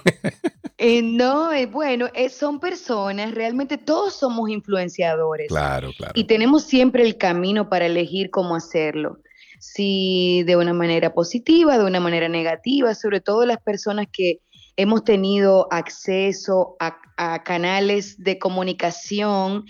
[0.78, 5.48] Eh, no, eh, bueno, son personas, realmente todos somos influenciadores.
[5.48, 6.12] Claro, claro.
[6.14, 9.20] Y tenemos siempre el camino para elegir cómo hacerlo.
[9.58, 14.40] Si de una manera positiva, de una manera negativa, sobre todo las personas que
[14.76, 16.98] hemos tenido acceso a,
[17.44, 19.64] canales de comunicación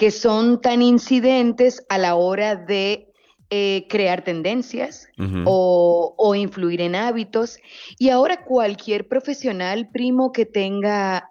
[0.00, 3.12] que son tan incidentes a la hora de
[3.50, 5.06] eh, crear tendencias
[5.44, 7.58] o, influir en hábitos.
[7.98, 11.30] Y ahora cualquier profesional, primo, que tenga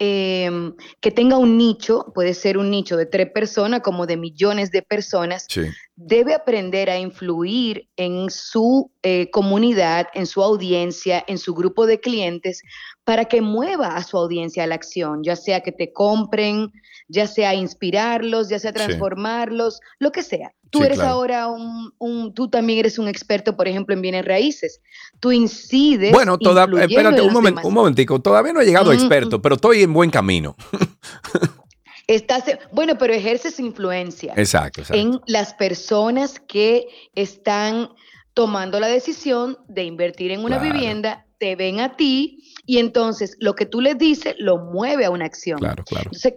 [0.00, 4.70] Em, que tenga un nicho, puede ser un nicho de tres personas como de millones
[4.70, 5.48] de personas,
[5.96, 11.98] debe aprender a influir en su eh, comunidad, en su audiencia, en su grupo de
[11.98, 12.62] clientes,
[13.02, 16.70] para que mueva a su audiencia a la acción, ya sea que te compren,
[17.08, 20.52] ya sea inspirarlos, ya sea transformarlos, lo que sea.
[20.70, 24.80] Tú eres ahora un, tú también eres un experto, por ejemplo, en bienes raíces.
[25.18, 26.12] Tú incides.
[26.12, 29.92] Bueno, espérate un, moment, un momentico, todavía no he llegado a experto, pero estoy en
[29.92, 30.56] buen camino.
[32.06, 37.90] Estás, bueno, pero ejerces influencia exacto, en las personas que están
[38.32, 43.54] tomando la decisión de invertir en una vivienda, te ven a ti y entonces lo
[43.54, 45.58] que tú les dices lo mueve a una acción.
[45.58, 46.06] Claro, claro.
[46.06, 46.34] Entonces,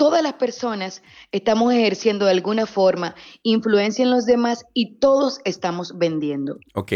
[0.00, 5.98] todas las personas estamos ejerciendo de alguna forma influencia en los demás y todos estamos
[5.98, 6.58] vendiendo.
[6.72, 6.92] Ok.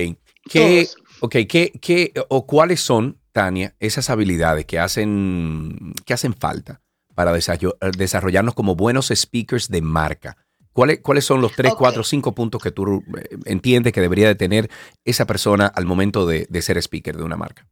[0.50, 0.88] ¿Qué,
[1.20, 6.80] okay, ¿qué, qué, o cuáles son, Tania, esas habilidades que hacen, que hacen falta
[7.14, 10.38] para desarrollarnos como buenos speakers de marca?
[10.72, 14.34] ¿Cuáles, ¿Cuáles son los tres, cuatro, cinco puntos que tú eh, entiendes que debería de
[14.34, 14.70] tener
[15.04, 17.68] esa persona al momento de ser speaker de una marca?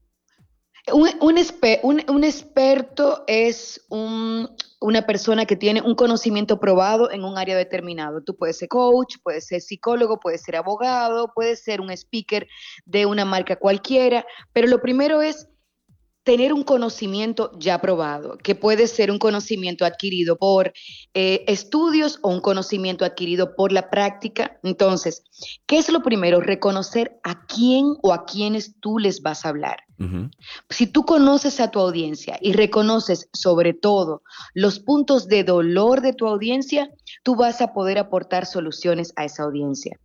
[0.91, 3.87] Un, un, experto es
[4.83, 8.23] una persona que tiene un conocimiento probado en un área determinado.
[8.23, 12.47] Tú puedes ser coach, puedes ser psicólogo, puedes ser abogado, puedes ser un speaker
[12.85, 15.49] de una marca cualquiera, pero lo primero es
[16.25, 20.73] tener un conocimiento ya probado, que puede ser un conocimiento adquirido por
[21.15, 24.59] eh, estudios o un conocimiento adquirido por la práctica.
[24.63, 25.25] Entonces,
[25.67, 26.41] ¿qué es lo primero?
[26.41, 29.79] Reconocer a quién o a quiénes tú les vas a hablar.
[30.71, 34.23] Si tú conoces a tu audiencia y reconoces sobre todo
[34.55, 36.91] los puntos de dolor de tu audiencia,
[37.23, 39.99] tú vas a poder aportar soluciones a esa audiencia.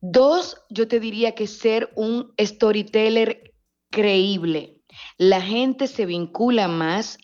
[0.00, 3.54] Dos, yo te diría que ser un storyteller
[3.90, 4.74] creíble
[5.18, 7.18] la gente se vincula más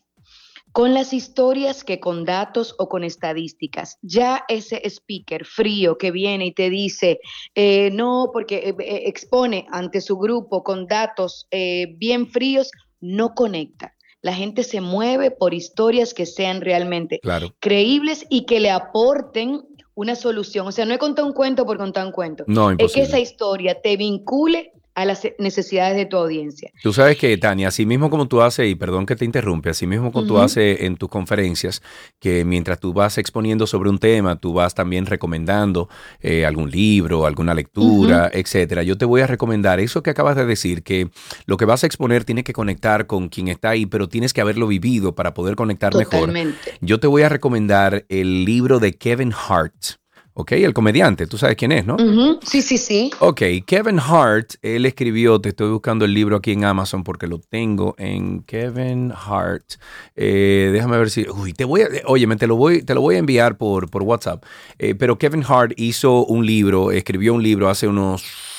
[0.72, 3.98] con las historias que con datos o con estadísticas.
[4.02, 7.20] Ya ese speaker frío que viene y te dice,
[7.54, 11.48] eh, no, porque eh, eh, expone ante su grupo con datos
[11.96, 13.94] bien fríos, no conecta.
[14.22, 17.20] La gente se mueve por historias que sean realmente
[17.58, 19.62] creíbles y que le aporten
[19.94, 20.66] una solución.
[20.66, 22.44] O sea, no he contado un cuento por contar un cuento.
[22.46, 26.70] No, es que esa historia te vincule a las necesidades de tu audiencia.
[26.82, 29.86] Tú sabes que, Tania, así mismo como tú haces, y perdón que te interrumpe, así
[29.86, 31.82] mismo como tú haces en tus conferencias,
[32.18, 35.88] que mientras tú vas exponiendo sobre un tema, tú vas también recomendando
[36.20, 38.82] eh, algún libro, alguna lectura, etcétera.
[38.82, 41.10] Yo te voy a recomendar eso que acabas de decir, que
[41.46, 44.40] lo que vas a exponer tiene que conectar con quien está ahí, pero tienes que
[44.40, 46.58] haberlo vivido para poder conectar Totalmente.
[46.66, 46.78] mejor.
[46.80, 50.00] Yo te voy a recomendar el libro de Kevin Hart.
[50.34, 50.52] ¿Ok?
[50.52, 51.96] El comediante, tú sabes quién es, ¿no?
[52.42, 53.10] Sí, sí, sí.
[53.20, 57.38] Ok, Kevin Hart, él escribió, te estoy buscando el libro aquí en Amazon porque lo
[57.38, 59.74] tengo en Kevin Hart.
[60.16, 63.16] Eh, déjame ver si, uy, te voy a, oye, te lo voy, te lo voy
[63.16, 64.44] a enviar por, por WhatsApp.
[64.78, 68.49] Eh, pero Kevin Hart hizo un libro, escribió un libro hace unos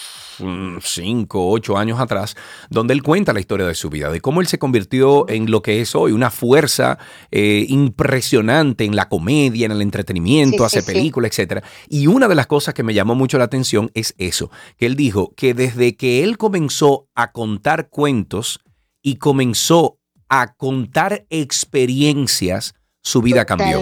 [0.81, 2.35] cinco, ocho años atrás,
[2.69, 5.61] donde él cuenta la historia de su vida, de cómo él se convirtió en lo
[5.61, 6.97] que es hoy, una fuerza
[7.31, 11.63] eh, impresionante en la comedia, en el entretenimiento, hace películas, etc.
[11.89, 14.95] Y una de las cosas que me llamó mucho la atención es eso, que él
[14.95, 18.59] dijo que desde que él comenzó a contar cuentos
[19.01, 23.81] y comenzó a contar experiencias, su vida cambió.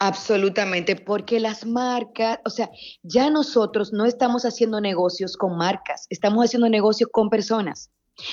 [0.00, 2.70] Absolutamente, porque las marcas, o sea,
[3.02, 7.90] ya nosotros no estamos haciendo negocios con marcas, estamos haciendo negocios con personas.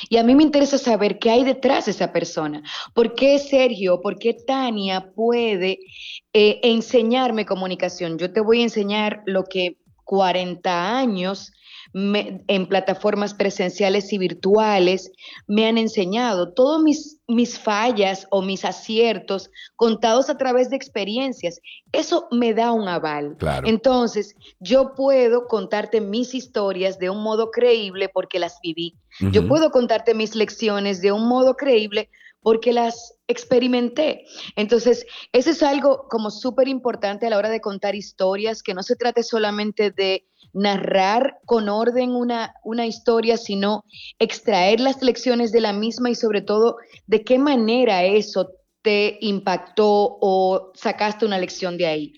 [0.10, 2.62] Y a mí me interesa saber qué hay detrás de esa persona.
[2.94, 5.80] ¿Por qué Sergio, por qué Tania puede
[6.34, 8.18] eh, enseñarme comunicación?
[8.18, 11.52] Yo te voy a enseñar lo que 40 años
[11.94, 15.12] en plataformas presenciales y virtuales
[15.48, 16.54] me han enseñado.
[16.54, 21.60] Todos mis, mis fallas o mis aciertos contados a través de experiencias,
[21.92, 23.36] eso me da un aval.
[23.66, 28.96] Entonces, yo puedo contarte mis historias de un modo creíble porque las viví.
[29.32, 32.10] Yo puedo contarte mis lecciones de un modo creíble
[32.42, 34.26] porque las experimenté.
[34.56, 38.84] Entonces, eso es algo como súper importante a la hora de contar historias, que no
[38.84, 43.86] se trate solamente de narrar con orden una, una historia, sino
[44.20, 46.78] extraer las lecciones de la misma y sobre todo
[47.08, 48.50] de qué manera eso
[48.82, 52.14] te impactó o sacaste una lección de ahí.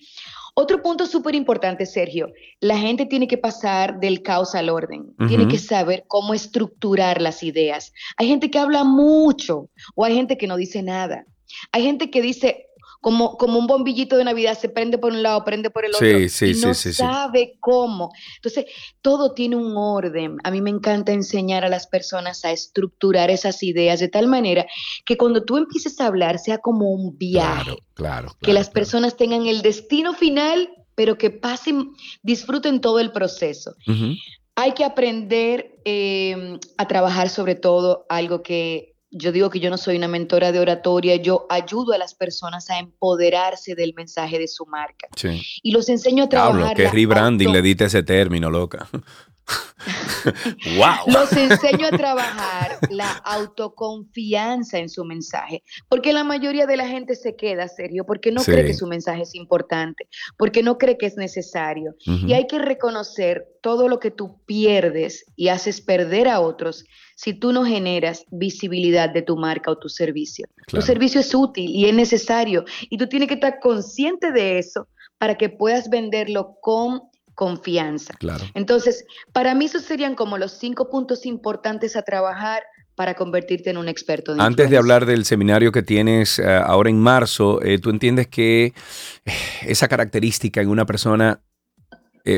[0.56, 5.48] Otro punto súper importante, Sergio, la gente tiene que pasar del caos al orden, tiene
[5.48, 7.92] que saber cómo estructurar las ideas.
[8.16, 11.26] Hay gente que habla mucho o hay gente que no dice nada.
[11.72, 12.68] Hay gente que dice,
[13.04, 16.08] como, como un bombillito de Navidad, se prende por un lado, prende por el otro,
[16.08, 18.10] y no sabe cómo.
[18.36, 18.64] Entonces,
[19.02, 20.38] todo tiene un orden.
[20.42, 24.64] A mí me encanta enseñar a las personas a estructurar esas ideas de tal manera
[25.04, 27.64] que cuando tú empieces a hablar sea como un viaje.
[27.64, 28.36] Claro, claro.
[28.40, 31.90] que las personas tengan el destino final, pero que pasen,
[32.22, 33.74] disfruten todo el proceso.
[34.54, 39.78] Hay que aprender eh, a trabajar sobre todo algo que yo digo que yo no
[39.78, 44.48] soy una mentora de oratoria, yo ayudo a las personas a empoderarse del mensaje de
[44.48, 45.08] su marca.
[45.62, 46.62] Y los enseño a trabajar.
[46.62, 48.88] Hablo, que rebranding le diste ese término, loca.
[50.78, 51.04] wow.
[51.06, 57.14] Los enseño a trabajar la autoconfianza en su mensaje, porque la mayoría de la gente
[57.14, 61.06] se queda serio, porque no cree que su mensaje es importante, porque no cree que
[61.06, 61.94] es necesario.
[62.06, 66.84] Y hay que reconocer todo lo que tú pierdes y haces perder a otros
[67.16, 70.46] si tú no generas visibilidad de tu marca o tu servicio.
[70.66, 74.88] Tu servicio es útil y es necesario y tú tienes que estar consciente de eso
[75.18, 77.02] para que puedas venderlo con
[77.34, 78.14] confianza.
[78.14, 78.44] Claro.
[78.54, 82.62] Entonces, para mí esos serían como los cinco puntos importantes a trabajar
[82.94, 84.34] para convertirte en un experto.
[84.38, 88.66] Antes de hablar del seminario que tienes eh, ahora en marzo, eh, ¿tú entiendes que
[88.66, 88.72] eh,
[89.62, 91.42] esa característica en una persona,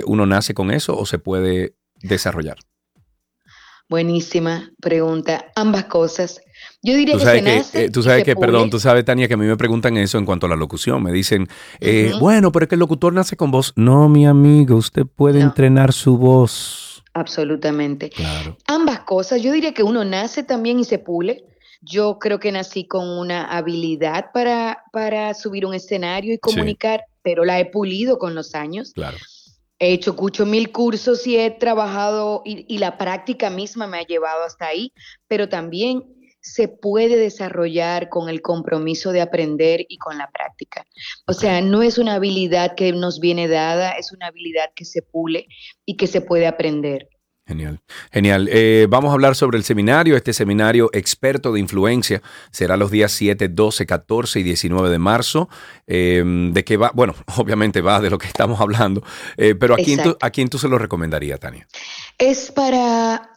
[0.06, 2.58] uno nace con eso o se puede desarrollar?
[3.88, 5.52] Buenísima pregunta.
[5.54, 6.40] Ambas cosas.
[6.86, 7.84] Yo diría que se nace.
[7.86, 10.24] Eh, tú sabes que, perdón, tú sabes, Tania, que a mí me preguntan eso en
[10.24, 11.02] cuanto a la locución.
[11.02, 11.48] Me dicen,
[11.80, 13.72] eh, bueno, pero es que el locutor nace con voz.
[13.74, 17.02] No, mi amigo, usted puede entrenar su voz.
[17.12, 18.10] Absolutamente.
[18.10, 18.56] Claro.
[18.68, 19.42] Ambas cosas.
[19.42, 21.44] Yo diría que uno nace también y se pule.
[21.80, 27.44] Yo creo que nací con una habilidad para, para subir un escenario y comunicar, pero
[27.44, 28.92] la he pulido con los años.
[28.94, 29.16] Claro.
[29.78, 34.44] He hecho muchos mil cursos y he trabajado y, la práctica misma me ha llevado
[34.44, 34.92] hasta ahí,
[35.28, 36.02] pero también
[36.46, 40.86] se puede desarrollar con el compromiso de aprender y con la práctica.
[41.26, 45.02] O sea, no es una habilidad que nos viene dada, es una habilidad que se
[45.02, 45.48] pule
[45.84, 47.08] y que se puede aprender.
[47.48, 47.80] Genial,
[48.12, 48.48] genial.
[48.52, 50.16] Eh, vamos a hablar sobre el seminario.
[50.16, 52.22] Este seminario experto de influencia
[52.52, 55.48] será los días 7, 12, 14 y 19 de marzo.
[55.86, 56.92] Em, ¿De qué va?
[56.94, 59.02] Bueno, obviamente va de lo que estamos hablando,
[59.36, 61.66] eh, pero ¿a quién, tú, ¿a quién tú se lo recomendaría, Tania?
[62.18, 63.30] Es para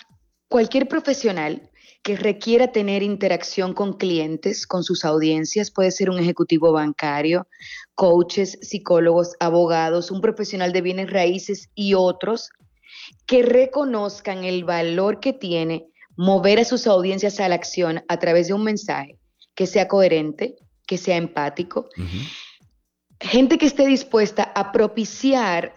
[0.47, 1.69] cualquier profesional
[2.01, 7.47] que requiera tener interacción con clientes, con sus audiencias, puede ser un ejecutivo bancario,
[7.95, 12.49] coaches, psicólogos, abogados, un profesional de bienes raíces y otros
[13.25, 18.47] que reconozcan el valor que tiene mover a sus audiencias a la acción a través
[18.47, 19.17] de un mensaje
[19.55, 21.87] que sea coherente, que sea empático.
[23.21, 25.73] Gente que esté dispuesta a propiciar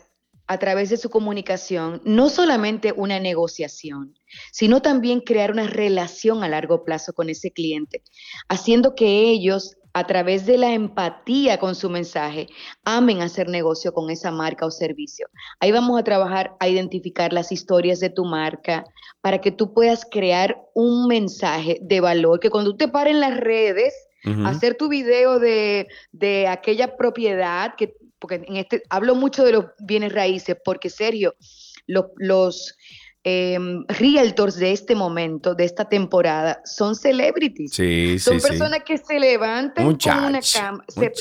[0.46, 4.14] a través de su comunicación no solamente una negociación,
[4.50, 8.02] sino también crear una relación a largo plazo con ese cliente,
[8.48, 12.48] haciendo que ellos a través de la empatía con su mensaje,
[12.84, 15.26] amen hacer negocio con esa marca o servicio.
[15.60, 18.84] Ahí vamos a trabajar a identificar las historias de tu marca
[19.20, 23.20] para que tú puedas crear un mensaje de valor que cuando tú te pares en
[23.20, 23.94] las redes,
[24.46, 25.88] hacer tu video de,
[26.48, 31.34] aquella propiedad, que, porque en este hablo mucho de los bienes raíces, porque Sergio,
[31.86, 32.76] los
[33.24, 33.58] eh,
[33.88, 37.72] realtors de este momento, de esta temporada, son celebrities.
[38.22, 40.40] son personas que se levantan con, una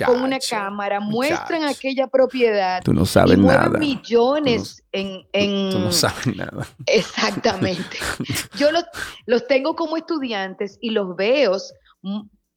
[0.06, 2.84] con, una cámara, muestran aquella propiedad.
[2.84, 3.80] Tú no sabes y nada.
[3.80, 6.68] millones en, en, Tú no sabes nada.
[6.86, 7.98] Exactamente.
[8.58, 8.84] Yo los,
[9.26, 11.58] los tengo como estudiantes y los veo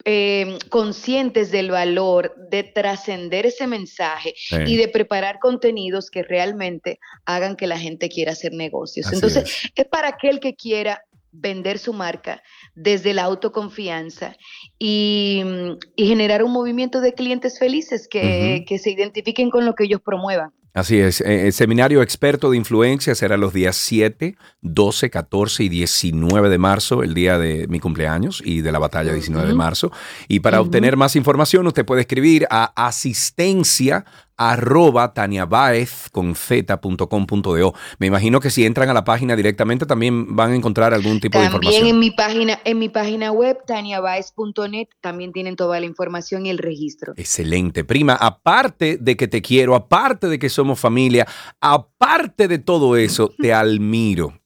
[0.04, 4.56] eh, conscientes del valor de trascender ese mensaje Sí.
[4.66, 9.06] y de preparar contenidos que realmente hagan que la gente quiera hacer negocios.
[9.06, 9.72] Así Entonces, es.
[9.74, 11.02] es para aquel que quiera
[11.32, 12.42] vender su marca
[12.74, 14.36] desde la autoconfianza
[14.78, 19.74] y, mm, y generar un movimiento de clientes felices que, que se identifiquen con lo
[19.74, 20.50] que ellos promuevan.
[20.74, 21.20] Así es.
[21.20, 26.58] eh, El seminario experto de influencia será los días 7, 12, 14 y 19 de
[26.58, 29.92] marzo, el día de mi cumpleaños y de la batalla 19 de marzo.
[30.26, 34.04] Y para obtener más información, usted puede escribir a asistencia
[34.36, 37.74] arroba taniabaez con z.com.do.
[37.98, 41.38] Me imagino que si entran a la página directamente también van a encontrar algún tipo
[41.38, 41.88] de También información.
[41.88, 46.58] en mi página, en mi página web, taniabaez.net, también tienen toda la información y el
[46.58, 47.14] registro.
[47.16, 48.14] Excelente, prima.
[48.14, 51.26] Aparte de que te quiero, aparte de que somos familia,
[51.60, 54.38] aparte de todo eso, te admiro.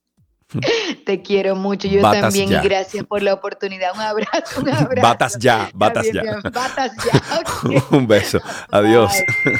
[1.05, 2.61] Te quiero mucho, yo Batas también, ya.
[2.64, 3.93] y gracias por la oportunidad.
[3.95, 5.03] Un abrazo, un abrazo.
[5.07, 6.22] Batas ya, batas ya.
[6.43, 7.82] Batas ya.
[7.91, 8.41] Un beso.
[8.70, 9.12] Adiós.
[9.45, 9.59] Bye.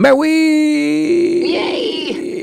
[0.00, 1.58] ¡Me voy!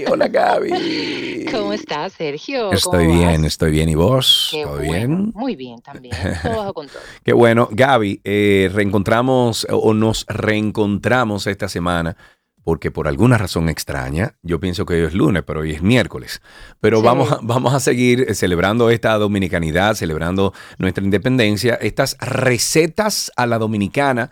[0.08, 1.46] Hola, Gaby.
[1.52, 2.72] ¿Cómo estás, Sergio?
[2.72, 3.48] Estoy ¿Cómo bien, vas?
[3.52, 3.90] estoy bien.
[3.90, 4.50] ¿Y vos?
[4.52, 4.92] Qué ¿Todo bueno.
[4.92, 5.32] bien?
[5.34, 6.16] Muy bien también.
[6.44, 7.02] Todo bajo control.
[7.24, 7.68] Qué bueno.
[7.72, 12.16] Gaby, eh, reencontramos o nos reencontramos esta semana
[12.64, 16.44] porque por alguna razón extraña, yo pienso que hoy es lunes, pero hoy es miércoles.
[16.80, 17.06] Pero Sí.
[17.06, 23.48] vamos, a, vamos a seguir eh, celebrando esta dominicanidad, celebrando nuestra independencia, estas recetas a
[23.48, 24.30] la dominicana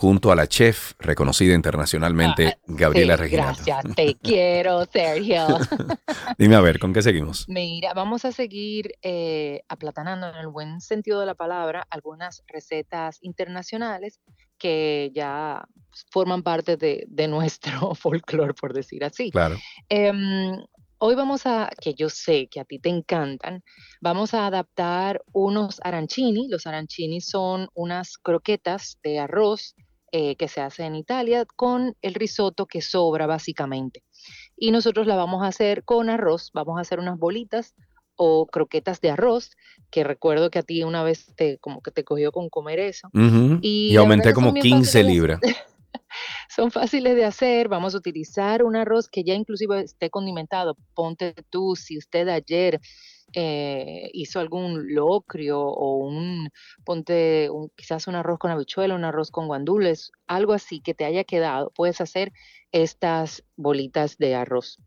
[0.00, 3.62] junto a la chef reconocida internacionalmente, Ah, Gabriela Sí, Reginato.
[3.66, 5.46] Gracias, te quiero, Sergio.
[6.38, 7.46] Dime a ver, ¿con qué seguimos?
[7.50, 13.18] Mira, vamos a seguir eh, aplatanando en el buen sentido de la palabra algunas recetas
[13.20, 14.20] internacionales
[14.56, 15.66] que ya
[16.10, 19.30] forman parte de, de nuestro folclore, por decir así.
[19.30, 19.58] Claro.
[19.90, 20.56] Em,
[20.96, 23.62] hoy vamos a, que yo sé que a ti te encantan,
[24.00, 26.48] vamos a adaptar unos arancini.
[26.48, 29.74] Los arancini son unas croquetas de arroz
[30.12, 34.02] eh, que se hace en Italia con el risotto que sobra básicamente.
[34.56, 37.74] Y nosotros la vamos a hacer con arroz, vamos a hacer unas bolitas
[38.16, 39.52] o croquetas de arroz,
[39.90, 43.08] que recuerdo que a ti una vez te, como que te cogió con comer eso.
[43.62, 45.40] Y Y, aumenté como son bien 15 fáciles de libras.
[46.54, 47.68] son fáciles de hacer.
[47.68, 50.76] Vamos a utilizar un arroz que ya inclusive esté condimentado.
[50.94, 52.80] Ponte tú, si usted ayer
[53.34, 56.48] eh, hizo algún locrio o un,
[56.84, 61.04] ponte un- quizás un arroz con habichuela, un arroz con guandules, algo así que te
[61.04, 62.32] haya quedado, puedes hacer
[62.72, 64.78] estas bolitas de arroz.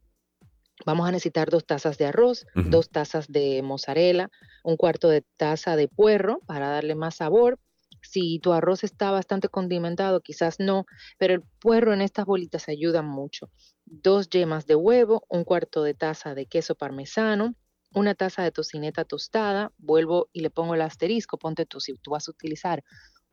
[0.86, 4.30] Vamos a necesitar dos tazas de arroz, dos tazas de mozzarella,
[4.64, 7.60] un cuarto de taza de puerro para darle más sabor.
[8.02, 10.86] Si tu arroz está bastante condimentado, quizás no,
[11.18, 13.50] pero el puerro en estas bolitas ayuda mucho.
[13.86, 17.56] Dos yemas de huevo, un cuarto de taza de queso parmesano,
[17.94, 22.12] una taza de tocineta tostada, vuelvo y le pongo el asterisco, ponte tú, si tú
[22.12, 22.84] vas a utilizar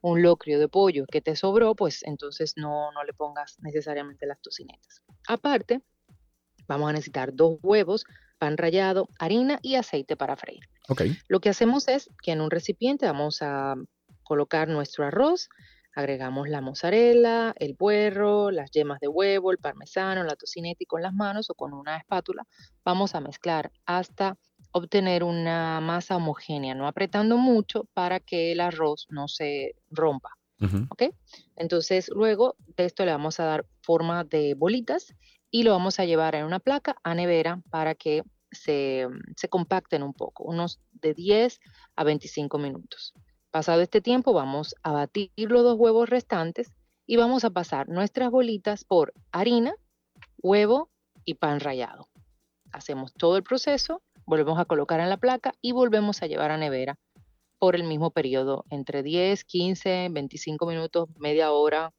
[0.03, 4.41] un locrio de pollo que te sobró, pues entonces no, no le pongas necesariamente las
[4.41, 5.03] tocinetas.
[5.29, 5.83] Aparte,
[6.67, 8.05] vamos a necesitar dos huevos,
[8.39, 10.65] pan rallado, harina y aceite para freír.
[11.29, 13.77] Lo que hacemos es que en un recipiente vamos a
[14.23, 15.49] colocar nuestro arroz,
[15.95, 21.03] agregamos la mozzarella, el puerro, las yemas de huevo, el parmesano, la tocineta y con
[21.03, 22.45] las manos o con una espátula
[22.85, 24.37] vamos a mezclar hasta
[24.73, 30.31] obtener una masa homogénea, no apretando mucho para que el arroz no se rompa.
[31.57, 35.15] Entonces, luego de esto le vamos a dar forma de bolitas
[35.51, 40.03] y lo vamos a llevar en una placa a nevera para que se, se compacten
[40.03, 41.61] un poco, unos de 10
[41.97, 43.15] a 25 minutos.
[43.51, 46.73] Pasado este tiempo, vamos a batir los dos huevos restantes
[47.07, 49.75] y vamos a pasar nuestras bolitas por harina,
[50.43, 50.91] huevo
[51.25, 52.09] y pan rallado.
[52.71, 56.57] Hacemos todo el proceso, volvemos a colocar en la placa y volvemos a llevar a
[56.57, 56.97] nevera
[57.59, 61.93] por el mismo periodo, entre 10, 15, 25 minutos, media hora,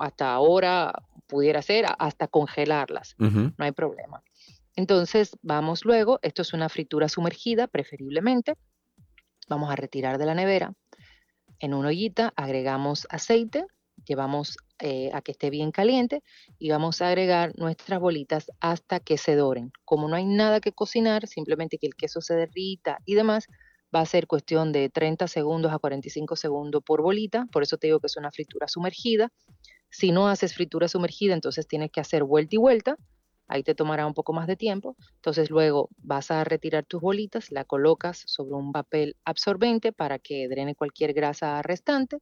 [0.00, 0.92] hasta hora
[1.26, 4.22] pudiera ser, hasta congelarlas, no hay problema.
[4.76, 8.54] Entonces, vamos luego, esto es una fritura sumergida, preferiblemente.
[9.48, 10.74] Vamos a retirar de la nevera.
[11.58, 13.64] En una ollita agregamos aceite,
[14.06, 16.22] llevamos eh, a que esté bien caliente
[16.58, 19.72] y vamos a agregar nuestras bolitas hasta que se doren.
[19.84, 23.46] Como no hay nada que cocinar, simplemente que el queso se derrita y demás,
[23.94, 27.88] va a ser cuestión de 30 segundos a 45 segundos por bolita, por eso te
[27.88, 29.28] digo que es una fritura sumergida.
[29.90, 32.96] Si no haces fritura sumergida, entonces tienes que hacer vuelta y vuelta,
[33.48, 34.96] ahí te tomará un poco más de tiempo.
[35.16, 40.48] Entonces luego vas a retirar tus bolitas, la colocas sobre un papel absorbente para que
[40.48, 42.18] drene cualquier grasa restante.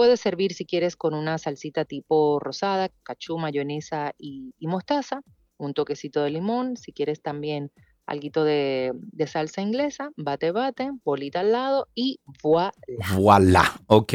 [0.00, 5.20] Puedes servir si quieres con una salsita tipo rosada, cachú, mayonesa y, y mostaza,
[5.58, 7.70] un toquecito de limón, si quieres también
[8.06, 12.72] algo de, de salsa inglesa, bate bate, bolita al lado y voilà.
[13.14, 14.14] Voilà, ok.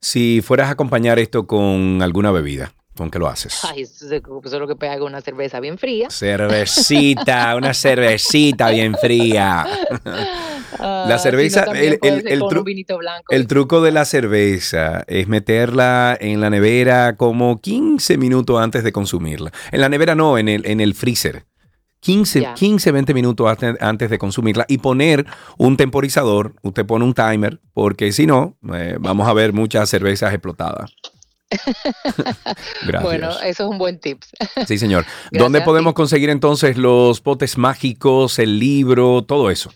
[0.00, 3.62] Si fueras a acompañar esto con alguna bebida, ¿con qué lo haces?
[3.62, 6.08] Ay, eso es lo que pega una cerveza bien fría.
[6.08, 9.66] Cervecita, una cervecita bien fría.
[10.78, 17.16] Ah, La cerveza, el- el- tru- truco de la cerveza es meterla en la nevera
[17.16, 19.52] como 15 minutos antes de consumirla.
[19.72, 21.44] En la nevera no, en el, en el freezer.
[22.00, 22.54] 15, Ya.
[22.54, 25.26] 15, 20 minutos ante- antes de consumirla y poner
[25.58, 30.32] un temporizador, usted pone un timer, porque si no, eh, vamos a ver muchas cervezas
[30.32, 30.92] explotadas.
[32.86, 33.02] Gracias.
[33.02, 34.30] Bueno, eso es un buen tips.
[34.66, 35.04] sí, señor.
[35.30, 39.70] gracias ¿Dónde podemos conseguir entonces los potes mágicos, el libro, todo eso?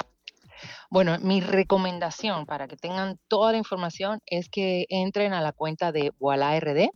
[0.91, 5.93] Bueno, mi recomendación para que tengan toda la información es que entren a la cuenta
[5.93, 6.91] de Voilà RD.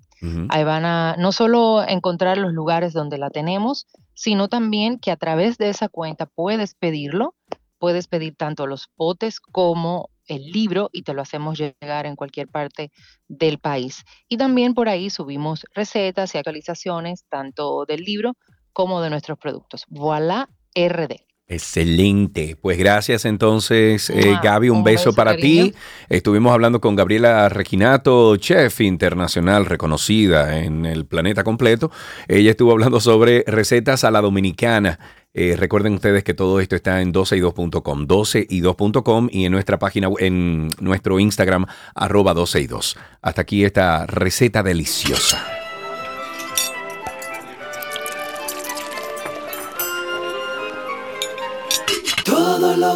[0.49, 5.17] Ahí van a no solo encontrar los lugares donde la tenemos, sino también que a
[5.17, 7.37] través de esa cuenta puedes pedirlo.
[7.79, 12.49] Puedes pedir tanto los potes como el libro y te lo hacemos llegar en cualquier
[12.49, 12.91] parte
[13.29, 14.03] del país.
[14.29, 18.33] Y también por ahí subimos recetas y actualizaciones tanto del libro
[18.73, 19.85] como de nuestros productos.
[19.89, 21.34] Voilà RD.
[21.47, 22.57] Excelente.
[22.61, 24.71] Pues gracias entonces, eh, Gaby.
[24.71, 25.67] Un, un beso, beso, para cariño.
[25.67, 25.75] ti.
[26.09, 31.91] Estuvimos hablando con Gabriela Reginato, chef internacional reconocida en el planeta completo.
[32.29, 34.99] Ella estuvo hablando sobre recetas a la dominicana.
[35.35, 40.69] Eh, recuerden ustedes que todo esto está en 12y2.com, 12y2.com y en nuestra página, en
[40.81, 42.97] nuestro Instagram, arroba 12y2.
[43.21, 45.64] Hasta aquí esta receta deliciosa.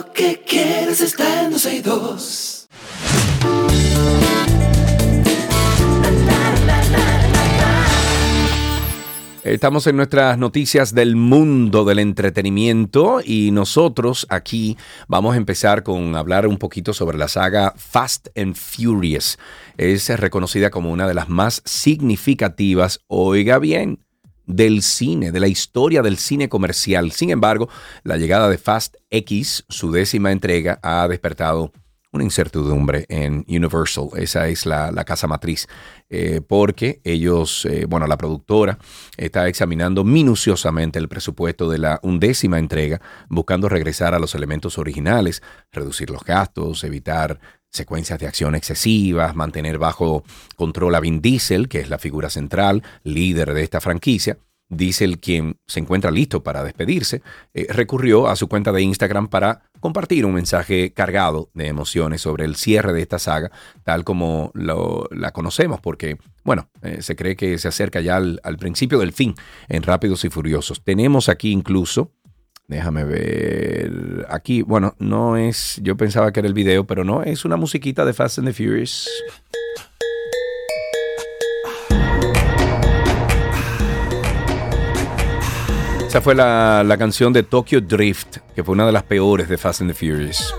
[0.07, 2.69] Que quieres está en 12 y 2.
[9.45, 14.77] Estamos en nuestras noticias del mundo del entretenimiento y nosotros aquí
[15.07, 19.39] vamos a empezar con hablar un poquito sobre la saga Fast and Furious.
[19.79, 24.01] Es reconocida como una de las más significativas, oiga bien,
[24.49, 27.13] del cine, de la historia del cine comercial.
[27.13, 27.69] Sin embargo,
[28.03, 31.73] la llegada de Fast X, su décima entrega, ha despertado
[32.11, 35.67] una incertidumbre en Universal, esa es la, la casa matriz,
[36.09, 38.79] eh, porque ellos, eh, bueno, la productora
[39.19, 45.43] está examinando minuciosamente el presupuesto de la undécima entrega, buscando regresar a los elementos originales,
[45.71, 47.41] reducir los gastos, evitar
[47.71, 50.25] secuencias de acción excesivas, mantener bajo
[50.57, 54.39] control a Vin Diesel, que es la figura central, líder de esta franquicia.
[54.71, 57.23] Diesel, quien se encuentra listo para despedirse,
[57.55, 62.45] eh, recurrió a su cuenta de Instagram para compartir un mensaje cargado de emociones sobre
[62.45, 63.51] el cierre de esta saga,
[63.83, 68.41] tal como lo- la conocemos, porque, bueno, eh, se cree que se acerca ya al,
[68.43, 69.35] al principio del fin
[69.69, 70.85] en Rápidos y Furiosos.
[70.85, 72.13] Tenemos aquí incluso,
[72.69, 77.45] déjame ver, aquí, bueno, no es, yo pensaba que era el video, pero no, es
[77.45, 79.09] una musiquita de Fast and the Furious.
[86.07, 89.59] Esa fue la, la canción de Tokyo Drift, que fue una de las peores de
[89.59, 90.55] Fast and the Furious.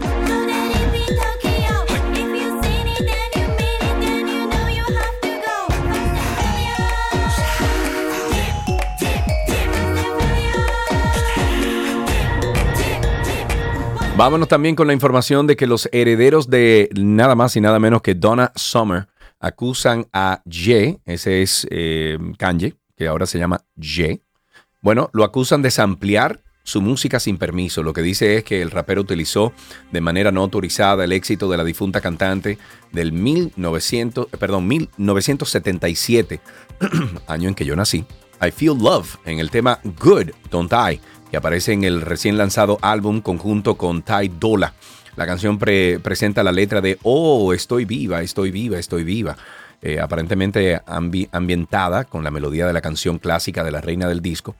[14.20, 18.02] Vámonos también con la información de que los herederos de nada más y nada menos
[18.02, 19.08] que Donna Summer
[19.40, 24.22] acusan a Ye, ese es eh, Kanye, que ahora se llama Ye.
[24.82, 27.82] Bueno, lo acusan de samplear su música sin permiso.
[27.82, 29.54] Lo que dice es que el rapero utilizó
[29.90, 32.58] de manera no autorizada el éxito de la difunta cantante
[32.92, 36.42] del 1900, eh, perdón, 1977,
[37.28, 38.04] año en que yo nací.
[38.42, 41.00] I Feel Love en el tema Good, Don't I,
[41.32, 44.74] que aparece en el recién lanzado álbum conjunto con Ty Dolla.
[45.16, 49.36] La canción pre- presenta la letra de Oh, estoy viva, estoy viva, estoy viva.
[49.82, 54.22] Eh, aparentemente ambi- ambientada con la melodía de la canción clásica de la reina del
[54.22, 54.56] disco,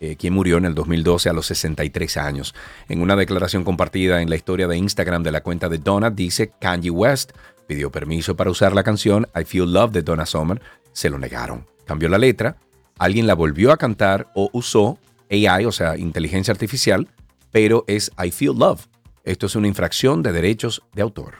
[0.00, 2.54] eh, quien murió en el 2012 a los 63 años.
[2.88, 6.50] En una declaración compartida en la historia de Instagram de la cuenta de Donna, dice
[6.60, 7.32] Kanye West
[7.66, 10.60] pidió permiso para usar la canción I Feel Love de Donna Summer.
[10.92, 11.66] Se lo negaron.
[11.84, 12.56] Cambió la letra,
[12.98, 14.98] alguien la volvió a cantar o usó
[15.30, 17.08] AI, o sea, inteligencia artificial,
[17.50, 18.86] pero es I Feel Love.
[19.24, 21.34] Esto es una infracción de derechos de autor.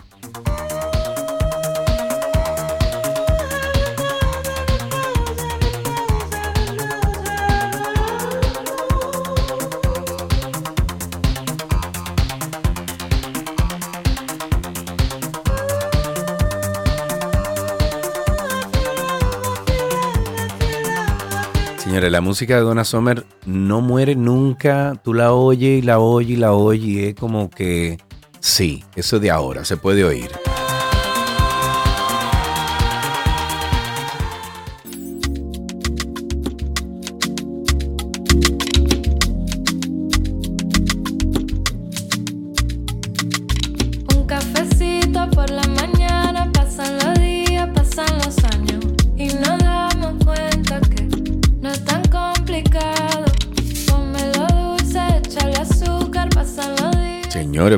[21.96, 25.00] Señores, la música de Donna Summer no muere nunca.
[25.02, 27.96] Tú la oyes y la oyes y la oyes y es como que
[28.38, 30.28] sí, eso de ahora se puede oír.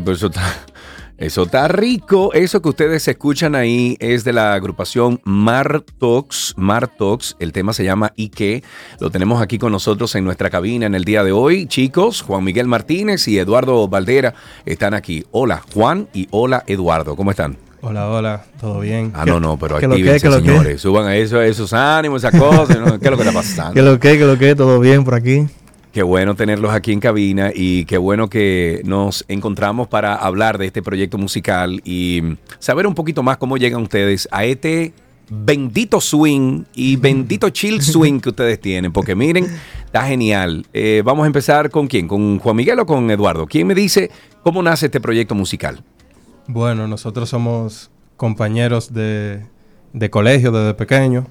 [0.00, 0.42] Pero eso está,
[1.16, 2.32] eso está rico.
[2.32, 6.54] Eso que ustedes escuchan ahí es de la agrupación Martox.
[6.56, 8.62] Martox, el tema se llama Ike.
[9.00, 11.66] Lo tenemos aquí con nosotros en nuestra cabina en el día de hoy.
[11.66, 14.34] Chicos, Juan Miguel Martínez y Eduardo Valdera
[14.64, 15.24] están aquí.
[15.30, 17.16] Hola, Juan y hola, Eduardo.
[17.16, 17.56] ¿Cómo están?
[17.80, 19.12] Hola, hola, ¿todo bien?
[19.14, 20.80] Ah, no, no, pero ¿Qué actívense, qué señores.
[20.80, 22.76] Suban a eso, a esos ánimos, esas cosas.
[22.78, 22.98] ¿no?
[22.98, 23.74] ¿Qué es lo que está pasando?
[23.74, 24.54] ¿Qué lo que, qué lo que?
[24.56, 25.46] ¿Todo bien por aquí?
[25.92, 30.66] Qué bueno tenerlos aquí en cabina y qué bueno que nos encontramos para hablar de
[30.66, 32.22] este proyecto musical y
[32.58, 34.92] saber un poquito más cómo llegan ustedes a este
[35.30, 39.46] bendito swing y bendito chill swing que ustedes tienen, porque miren,
[39.86, 40.66] está genial.
[40.74, 43.46] Eh, vamos a empezar con quién, con Juan Miguel o con Eduardo.
[43.46, 44.10] ¿Quién me dice
[44.42, 45.82] cómo nace este proyecto musical?
[46.46, 49.42] Bueno, nosotros somos compañeros de,
[49.94, 51.26] de colegio desde pequeño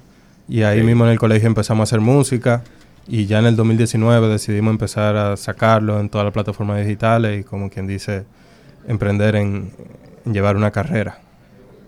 [0.48, 2.64] y ahí mismo en el colegio empezamos a hacer música
[3.08, 7.44] y ya en el 2019 decidimos empezar a sacarlo en todas las plataformas digitales y
[7.44, 8.26] como quien dice,
[8.86, 9.72] emprender en,
[10.24, 11.18] en llevar una carrera.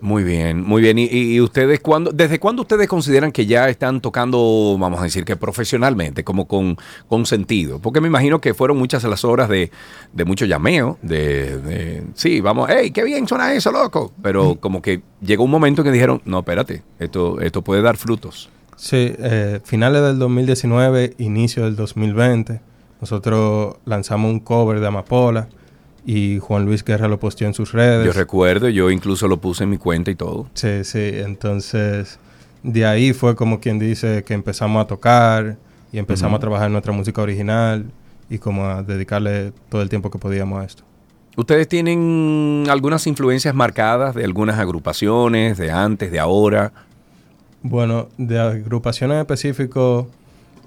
[0.00, 0.96] Muy bien, muy bien.
[0.98, 5.36] ¿Y, ustedes cuándo, desde cuándo ustedes consideran que ya están tocando, vamos a decir que
[5.36, 7.80] profesionalmente, como con, con sentido?
[7.80, 9.70] Porque me imagino que fueron muchas las horas de,
[10.12, 14.12] de mucho llameo, de, de, sí, vamos, hey, qué bien suena eso, loco.
[14.22, 17.98] Pero como que llegó un momento en que dijeron, no, espérate, esto, esto puede dar
[17.98, 18.48] frutos.
[18.80, 22.62] Sí, eh, finales del 2019, inicio del 2020,
[23.02, 25.48] nosotros lanzamos un cover de Amapola
[26.06, 28.06] y Juan Luis Guerra lo posteó en sus redes.
[28.06, 30.46] Yo recuerdo, yo incluso lo puse en mi cuenta y todo.
[30.54, 32.18] Sí, sí, entonces
[32.62, 35.58] de ahí fue como quien dice que empezamos a tocar
[35.92, 37.84] y empezamos a trabajar nuestra música original
[38.30, 40.84] y como a dedicarle todo el tiempo que podíamos a esto.
[41.36, 46.72] ¿Ustedes tienen algunas influencias marcadas de algunas agrupaciones, de antes, de ahora?
[47.62, 50.08] Bueno, de agrupaciones en específico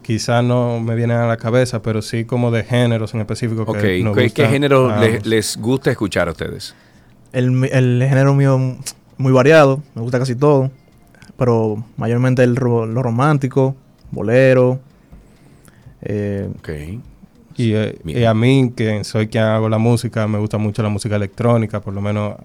[0.03, 3.77] quizás no me vienen a la cabeza, pero sí como de géneros en específico Ok,
[3.79, 4.91] que nos ¿qué, qué género
[5.23, 6.75] les gusta escuchar a ustedes?
[7.31, 8.77] El, el género mío
[9.17, 10.69] muy variado, me gusta casi todo,
[11.37, 13.75] pero mayormente el lo romántico,
[14.11, 14.79] bolero.
[16.01, 16.69] eh, Ok.
[17.55, 20.89] Y, eh, y a mí, que soy quien hago la música, me gusta mucho la
[20.89, 22.35] música electrónica, por lo menos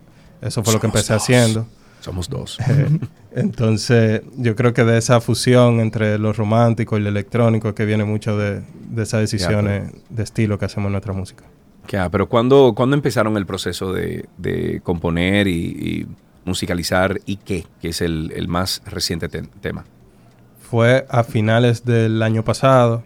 [0.42, 1.22] eso fue lo que empecé dos.
[1.22, 1.66] haciendo.
[2.08, 2.58] Somos dos.
[3.34, 8.04] Entonces, yo creo que de esa fusión entre lo romántico y lo electrónico que viene
[8.04, 11.44] mucho de, de esas decisiones de estilo que hacemos en nuestra música.
[11.88, 16.06] Ya, pero ¿cuándo, cuándo empezaron el proceso de, de componer y, y
[16.46, 17.66] musicalizar y qué?
[17.82, 19.84] Que es el, el más reciente te- tema.
[20.70, 23.02] Fue a finales del año pasado,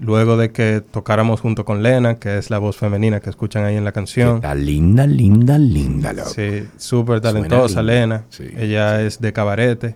[0.00, 3.76] luego de que tocáramos junto con Lena, que es la voz femenina que escuchan ahí
[3.76, 4.36] en la canción.
[4.36, 6.12] Está linda, linda, linda.
[6.12, 6.30] loco.
[6.30, 7.82] Sí, súper talentosa.
[7.82, 8.24] Lena.
[8.30, 8.44] Sí.
[8.56, 9.94] Ella es de cabarete.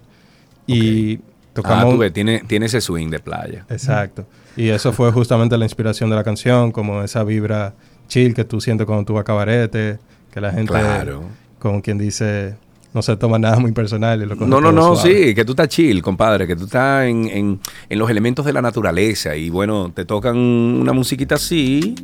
[0.66, 1.94] Y Ah, tocamos...
[1.94, 3.66] tú ves, tiene, tiene ese swing de playa.
[3.68, 4.24] Exacto.
[4.56, 7.74] Y eso fue justamente la inspiración de la canción, como esa vibra
[8.08, 9.98] chill que tú sientes cuando tú vas a cabarete,
[10.32, 11.22] que la gente, Claro.
[11.58, 12.54] como quien dice,
[12.92, 14.20] no se toma nada muy personal.
[14.20, 15.26] Lo No, no, no, suave.
[15.28, 18.52] sí, que tú estás chill, compadre, que tú estás en, en- en los elementos de
[18.52, 21.94] la naturaleza y bueno, te tocan una musiquita así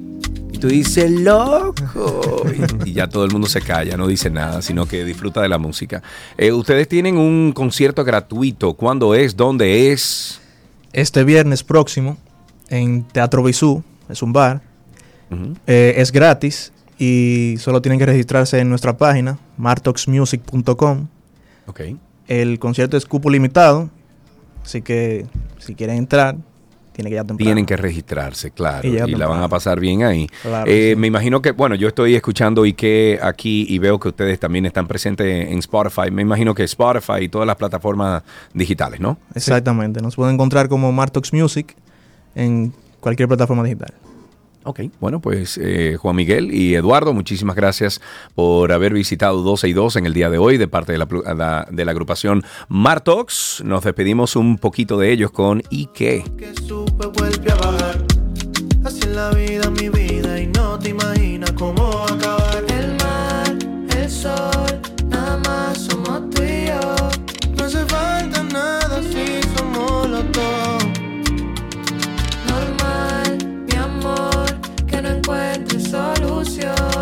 [0.53, 1.75] y tú dices, loco,
[2.85, 5.49] y, y ya todo el mundo se calla, no dice nada, sino que disfruta de
[5.49, 6.03] la música.
[6.39, 9.37] Eh, ustedes tienen un concierto gratuito, ¿cuándo es?
[9.37, 10.41] ¿Dónde es?
[10.93, 12.17] este viernes próximo
[12.71, 14.63] en Teatro Bisú, es un bar,
[15.67, 21.09] eh, es gratis y solo tienen que registrarse en nuestra página, martoxmusic.com.
[21.67, 21.81] Ok.
[22.29, 23.91] El concierto es cupo limitado,
[24.65, 25.27] así que
[25.59, 26.37] si quieren entrar,
[26.97, 27.47] tienen que ya temprano.
[27.47, 30.27] Tienen que registrarse, claro, Y y, la van a pasar bien ahí.
[30.43, 30.97] Claro, Eh, sí.
[30.97, 34.89] Me imagino que, bueno, yo estoy escuchando Ike aquí y veo que ustedes también están
[34.89, 36.11] presentes en Spotify.
[36.11, 38.23] Me imagino que Spotify y todas las plataformas
[38.55, 39.19] digitales, ¿no?
[39.35, 41.77] Exactamente, nos pueden encontrar como Martox Music
[42.35, 43.93] en cualquier plataforma digital.
[44.69, 48.01] Ok, bueno, pues eh, Juan Miguel y Eduardo, muchísimas gracias
[48.35, 51.69] por haber visitado 12 y 2 en el día de hoy de parte de la,
[51.71, 53.63] de la agrupación Martox.
[53.65, 56.25] Nos despedimos un poquito de ellos con Ike.
[56.37, 58.05] que supe vuelve a bajar.
[58.85, 62.06] Así la vida, mi vida, y no te imaginas cómo
[76.45, 76.96] solución.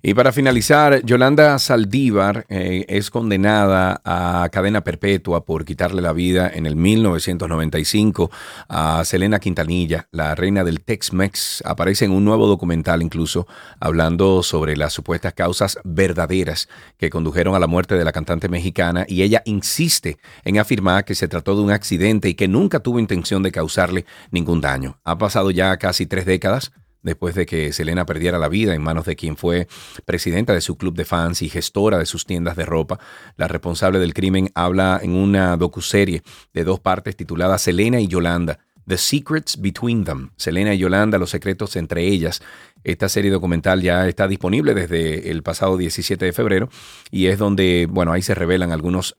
[0.00, 6.48] Y para finalizar, Yolanda Saldívar eh, es condenada a cadena perpetua por quitarle la vida
[6.52, 8.30] en el 1995
[8.68, 11.62] a Selena Quintanilla, la reina del Tex-Mex.
[11.64, 13.48] Aparece en un nuevo documental incluso
[13.80, 19.04] hablando sobre las supuestas causas verdaderas que condujeron a la muerte de la cantante mexicana
[19.08, 23.00] y ella insiste en afirmar que se trató de un accidente y que nunca tuvo
[23.00, 25.00] intención de causarle ningún daño.
[25.02, 26.70] Ha pasado ya casi tres décadas
[27.02, 29.68] después de que Selena perdiera la vida en manos de quien fue
[30.04, 32.98] presidenta de su club de fans y gestora de sus tiendas de ropa.
[33.36, 36.22] La responsable del crimen habla en una docuserie
[36.52, 38.58] de dos partes titulada Selena y Yolanda.
[38.86, 40.30] The Secrets Between Them.
[40.36, 42.40] Selena y Yolanda, los secretos entre ellas.
[42.84, 46.70] Esta serie documental ya está disponible desde el pasado 17 de febrero
[47.10, 49.18] y es donde, bueno, ahí se revelan algunos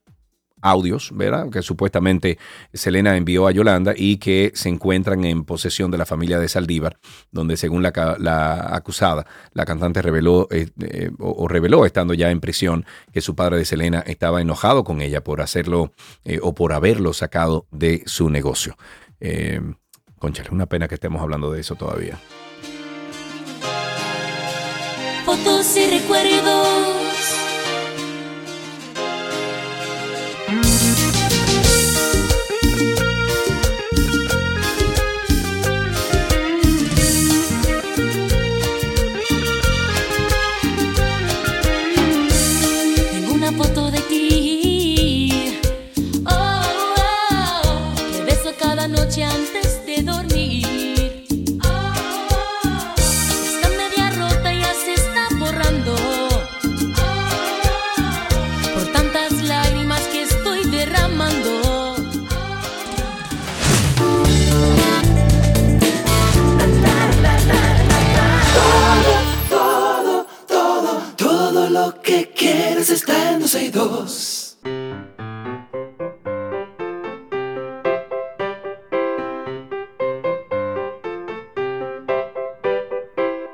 [0.62, 1.50] audios, ¿verdad?
[1.50, 2.38] Que supuestamente
[2.74, 6.98] Selena envió a Yolanda y que se encuentran en posesión de la familia de Saldívar,
[7.32, 12.86] donde según la, acusada, la cantante reveló eh, eh, o, reveló estando ya en prisión
[13.12, 15.94] que su padre de Selena estaba enojado con ella por hacerlo
[16.26, 18.78] eh, o por haberlo sacado de su negocio.
[20.18, 22.20] Conchale, una pena que estemos hablando de eso todavía.
[25.30, 26.79] fotos y recuerdos.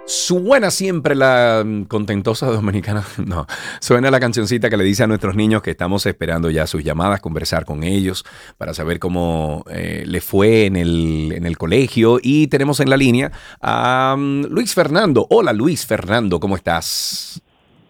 [0.06, 3.06] Suena siempre la mm, contentosa dominicana.
[3.26, 3.48] No,
[3.80, 7.22] suena la cancioncita que le dice a nuestros niños que estamos esperando ya sus llamadas,
[7.22, 8.26] conversar con ellos
[8.58, 12.20] para saber cómo eh, le fue en el, en el, colegio.
[12.22, 13.32] Y tenemos en la línea
[13.62, 15.26] a mm, Luis Fernando.
[15.30, 17.42] Hola Luis Fernando, ¿cómo estás?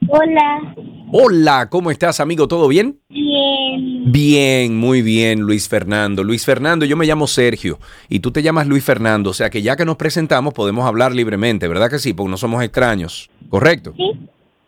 [0.10, 0.76] Hola,
[1.12, 2.47] Hola, ¿cómo estás amigo?
[2.47, 2.99] ¿Todo bien?
[3.10, 4.12] bien.
[4.12, 6.24] Bien, muy bien, Luis Fernando.
[6.24, 7.80] Luis Fernando, yo me llamo Sergio
[8.10, 11.14] y tú te llamas Luis Fernando, o sea que ya que nos presentamos podemos hablar
[11.14, 12.14] libremente, ¿verdad que sí?
[12.14, 13.93] Porque no somos extraños, ¿correcto?
[13.97, 14.12] Sí,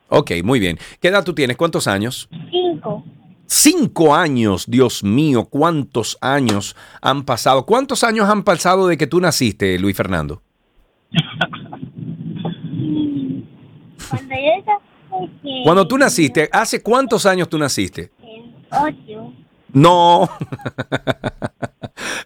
[0.10, 0.78] Ok, muy bien.
[1.02, 1.58] ¿Qué edad tú tienes?
[1.58, 2.30] ¿Cuántos años?
[2.50, 3.04] cinco.
[3.46, 7.66] Cinco años, Dios mío, ¿cuántos años han pasado?
[7.66, 10.42] ¿Cuántos años han pasado de que tú naciste, Luis Fernando?
[14.10, 14.64] Cuando yo
[15.64, 18.12] Cuando tú naciste, ¿hace cuántos años tú naciste?
[18.72, 19.34] Ocho.
[19.74, 20.30] No.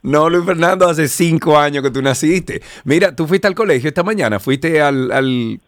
[0.03, 2.61] No, Luis Fernando, hace cinco años que tú naciste.
[2.83, 5.11] Mira, tú fuiste al colegio esta mañana, fuiste al...
[5.11, 5.61] al...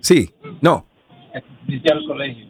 [0.00, 0.30] Sí,
[0.60, 0.84] no,
[1.90, 2.46] al colegio.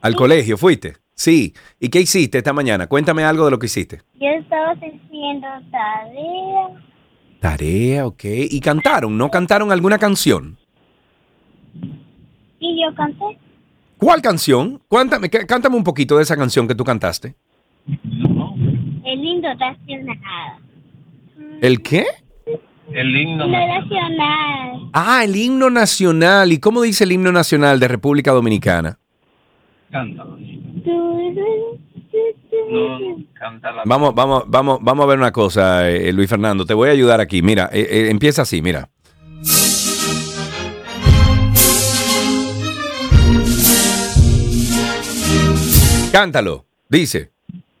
[0.00, 0.96] al colegio fuiste.
[1.14, 1.54] Sí.
[1.78, 2.86] ¿Y qué hiciste esta mañana?
[2.86, 4.02] Cuéntame algo de lo que hiciste.
[4.14, 6.82] Yo estaba haciendo tarea.
[7.40, 8.24] Tarea, ok.
[8.24, 9.16] ¿Y cantaron?
[9.16, 10.58] ¿No cantaron alguna canción?
[12.60, 13.38] Y yo canté.
[13.98, 14.80] ¿Cuál canción?
[14.88, 17.34] Cuéntame, cá- cántame un poquito de esa canción que tú cantaste.
[19.04, 20.18] El lindo nacional.
[21.60, 22.04] ¿El qué?
[22.92, 23.46] El himno.
[23.46, 24.90] Himno nacional.
[24.92, 26.52] Ah, el himno nacional.
[26.52, 28.98] ¿Y cómo dice el himno nacional de República Dominicana?
[29.90, 30.36] Cántalo.
[32.70, 32.98] No,
[33.34, 33.82] cántala.
[33.86, 36.64] Vamos, vamos, vamos, vamos a ver una cosa, eh, Luis Fernando.
[36.66, 37.42] Te voy a ayudar aquí.
[37.42, 38.88] Mira, eh, eh, empieza así, mira.
[46.12, 46.64] Cántalo.
[46.88, 47.30] Dice.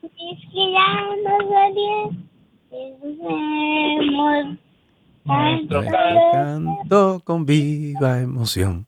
[0.02, 1.40] Es que ya no.
[5.24, 5.84] Nuestro
[6.32, 8.86] Canto con viva emoción.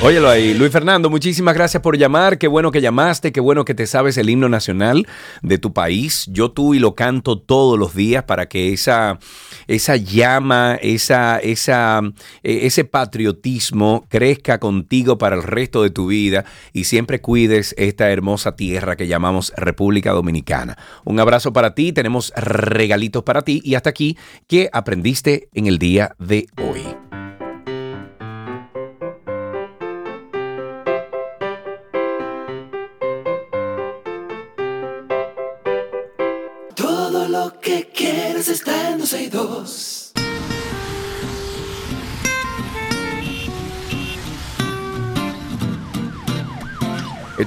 [0.00, 2.38] Óyelo ahí, Luis Fernando, muchísimas gracias por llamar.
[2.38, 5.08] Qué bueno que llamaste, qué bueno que te sabes el himno nacional
[5.42, 6.28] de tu país.
[6.30, 9.18] Yo tú y lo canto todos los días para que esa,
[9.66, 12.00] esa llama, esa, esa,
[12.44, 18.08] eh, ese patriotismo crezca contigo para el resto de tu vida y siempre cuides esta
[18.08, 20.78] hermosa tierra que llamamos República Dominicana.
[21.04, 25.78] Un abrazo para ti, tenemos regalitos para ti y hasta aquí, ¿qué aprendiste en el
[25.78, 27.07] día de hoy?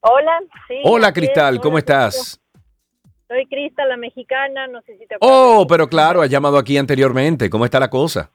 [0.00, 0.74] Hola, sí.
[0.84, 1.14] Hola.
[1.14, 1.58] Cristal.
[1.58, 2.38] ¿Cómo estás?
[3.28, 5.38] Soy Cristal, la mexicana, no sé si te acuerdas.
[5.38, 7.48] Oh, pero claro, has llamado aquí anteriormente.
[7.48, 8.30] ¿Cómo está la cosa?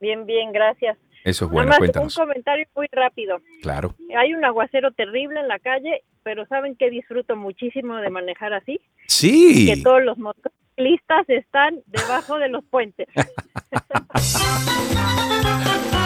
[0.00, 0.96] Bien, bien, gracias.
[1.24, 2.16] Eso es bueno, más cuéntanos.
[2.16, 3.40] un comentario muy rápido.
[3.60, 3.94] Claro.
[4.16, 8.80] Hay un aguacero terrible en la calle, pero ¿saben que disfruto muchísimo de manejar así?
[9.06, 9.66] Sí.
[9.66, 13.08] Que todos los motociclistas están debajo de los puentes.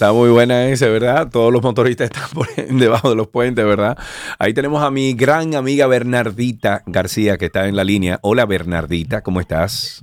[0.00, 1.28] Está muy buena esa, ¿verdad?
[1.30, 3.98] Todos los motoristas están por debajo de los puentes, ¿verdad?
[4.38, 8.18] Ahí tenemos a mi gran amiga Bernardita García que está en la línea.
[8.22, 10.02] Hola Bernardita, ¿cómo estás?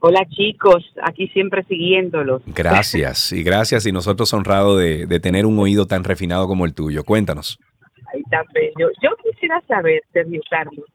[0.00, 2.42] Hola chicos, aquí siempre siguiéndolos.
[2.46, 6.74] Gracias, y gracias y nosotros honrados de, de tener un oído tan refinado como el
[6.74, 7.04] tuyo.
[7.04, 7.60] Cuéntanos.
[8.12, 8.90] Ahí está bello.
[9.00, 10.86] Yo quisiera saber, Sergio Carlos,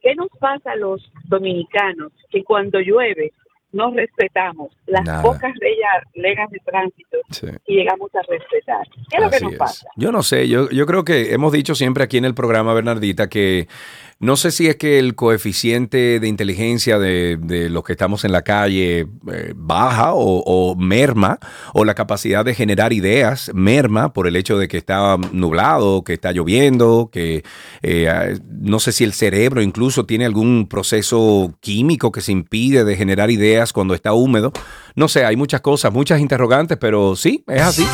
[0.00, 3.32] ¿qué nos pasa a los dominicanos que cuando llueve
[3.76, 5.22] no respetamos las Nada.
[5.22, 7.46] pocas reglas de tránsito Sí.
[7.66, 8.86] y llegamos a respetar?
[9.10, 9.58] ¿Qué es lo que nos es.
[9.58, 9.86] pasa?
[9.96, 13.28] Yo no sé, yo, yo creo que hemos dicho siempre aquí en el programa, Bernardita,
[13.28, 13.68] que
[14.18, 18.42] no sé si es que el coeficiente de inteligencia de, los que estamos en la
[18.42, 21.38] calle eh, baja o, o merma,
[21.74, 26.14] o la capacidad de generar ideas merma por el hecho de que está nublado, que
[26.14, 27.44] está lloviendo, que
[27.82, 32.84] eh, ah, no sé si el cerebro incluso tiene algún proceso químico que se impide
[32.84, 34.52] de generar ideas cuando está húmedo.
[34.94, 37.86] No sé, hay muchas cosas, muchas interrogantes, pero sí, es así.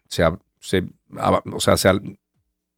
[0.08, 0.84] se,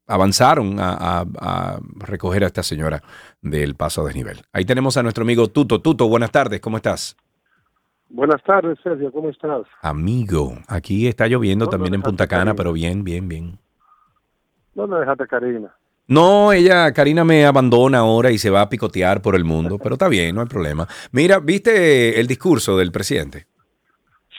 [0.07, 3.03] avanzaron a recoger a esta señora
[3.45, 4.41] del paso a desnivel.
[4.51, 5.79] Ahí tenemos a nuestro amigo Tuto.
[5.79, 7.15] Tuto, buenas tardes, ¿cómo estás?
[8.09, 9.61] Buenas tardes, Sergio, ¿cómo estás?
[9.81, 12.55] Amigo, aquí está lloviendo No, también no, en Punta Cana, Karina.
[12.55, 13.57] pero bien, bien, bien.
[14.73, 15.73] ¿Dónde dejaste Karina?
[16.07, 19.95] No, ella, Karina me abandona ahora y se va a picotear por el mundo, pero
[19.95, 20.87] está bien, no hay problema.
[21.11, 23.47] Mira, ¿viste el discurso del presidente?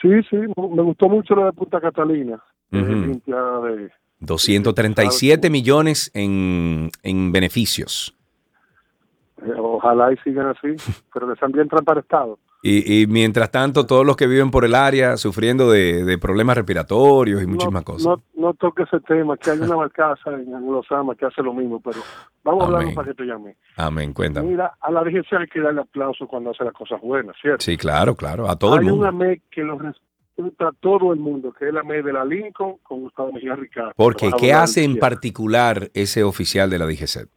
[0.01, 2.85] Sí, sí, me gustó mucho lo de Punta Catalina, Ujú.
[2.85, 3.89] limpiada de...
[4.19, 8.15] 237 millones en, en beneficios.
[9.43, 10.75] Eh, ojalá y sigan así,
[11.13, 12.39] pero que sean bien transparentados.
[12.63, 16.57] Y, y mientras tanto, todos los que viven por el área sufriendo de, de problemas
[16.57, 18.07] respiratorios y muchísimas cosas.
[18.07, 21.79] No, no toque ese tema, que hay una barcaza en Angulosama que hace lo mismo,
[21.79, 21.99] pero
[22.43, 22.95] vamos a hablar Amén.
[22.95, 23.55] para que te llame.
[23.75, 24.49] Amén, cuéntame.
[24.49, 27.63] Mira, a la DGC hay que darle aplauso cuando hace las cosas buenas, ¿cierto?
[27.63, 29.01] Sí, claro, claro, a todo el hay mundo.
[29.01, 32.25] una MEC que lo respeta a todo el mundo, que es la MEC de la
[32.25, 33.91] Lincoln con Gustavo Mejía Ricardo.
[33.95, 37.27] Porque, ¿qué hace en particular ese oficial de la DGC?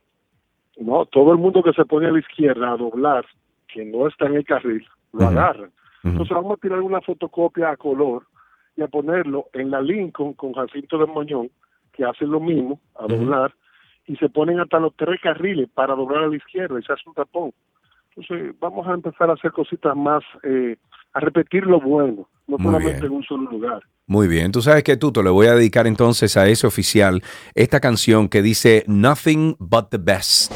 [0.81, 3.27] No, todo el mundo que se pone a la izquierda a doblar,
[3.69, 5.31] que no está en el carril, lo Ujú.
[5.31, 5.71] agarran.
[6.03, 8.25] Entonces vamos a tirar una fotocopia a color
[8.77, 11.51] y a ponerlo en la Lincoln con Jacinto de Moñón,
[11.93, 13.53] que hace lo mismo, a doblar,
[14.07, 17.03] y se ponen hasta los tres carriles para doblar a la izquierda y se hace
[17.07, 17.53] un tapón.
[18.17, 20.77] Entonces vamos a empezar a hacer cositas más, eh,
[21.13, 23.13] a repetir lo bueno, no Muy solamente bien.
[23.13, 23.83] en un solo lugar.
[24.11, 27.23] Muy bien, tú sabes que Tuto, le voy a dedicar entonces a ese oficial
[27.55, 30.53] esta canción que dice Nothing but the best.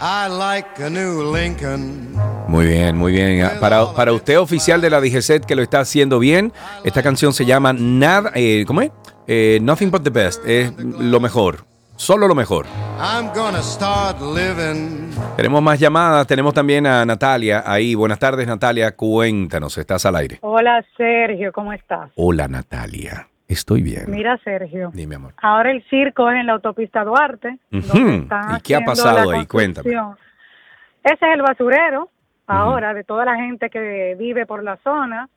[0.00, 2.16] I like a new Lincoln.
[2.48, 3.48] Muy bien, muy bien.
[3.60, 6.52] Para, para usted, oficial de la DGCET, que lo está haciendo bien,
[6.82, 8.90] esta canción se llama Nada, eh, ¿cómo es?
[9.28, 11.69] Eh, Nothing but the best, es lo mejor,
[12.00, 12.64] solo lo mejor.
[12.98, 15.10] I'm gonna start living.
[15.36, 17.94] Tenemos más llamadas, tenemos también a Natalia ahí.
[17.94, 20.38] Buenas tardes, Natalia, cuéntanos, estás al aire.
[20.40, 22.10] Hola Sergio, ¿cómo estás?
[22.16, 24.04] Hola, Natalia, estoy bien.
[24.08, 25.34] Mira Sergio, Dime, amor.
[25.42, 27.58] ahora el circo es en la autopista Duarte.
[27.70, 29.46] ¿Y qué ha pasado ahí?
[29.46, 29.90] Cuéntame.
[29.90, 32.08] Ese es el basurero
[32.46, 35.28] ahora de toda la gente que vive por la zona.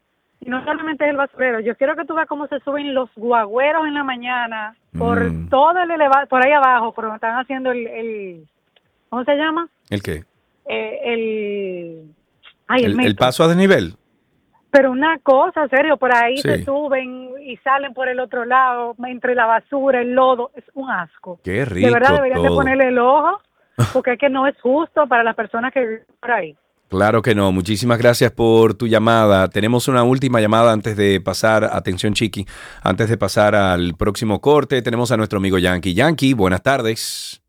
[0.45, 3.09] Y no solamente es el basurero, yo quiero que tú veas cómo se suben los
[3.15, 5.49] guagüeros en la mañana por Mm.
[5.49, 8.47] todo el elevado, por ahí abajo, por donde están haciendo el, el
[9.09, 9.67] ¿cómo se llama?
[9.89, 10.23] ¿El qué?
[10.65, 12.13] Eh, el,
[12.67, 13.95] ay, el, ¿El, el paso a desnivel?
[14.71, 16.49] Pero una cosa, serio, por ahí Sí.
[16.49, 20.89] se suben y salen por el otro lado, entre la basura, el lodo, es un
[20.89, 21.39] asco.
[21.43, 22.57] Qué rico de verdad deberían de todo.
[22.57, 23.39] ponerle el ojo,
[23.93, 26.55] porque es que no es justo para las personas que viven por ahí.
[26.93, 27.51] Claro que no.
[27.51, 29.49] Muchísimas gracias por tu llamada.
[29.49, 32.45] Tenemos una última llamada antes de pasar, atención Chiqui,
[32.83, 34.79] antes de pasar al próximo corte.
[34.83, 35.95] Tenemos a nuestro amigo Yankee.
[35.95, 37.41] Yankee, buenas tardes.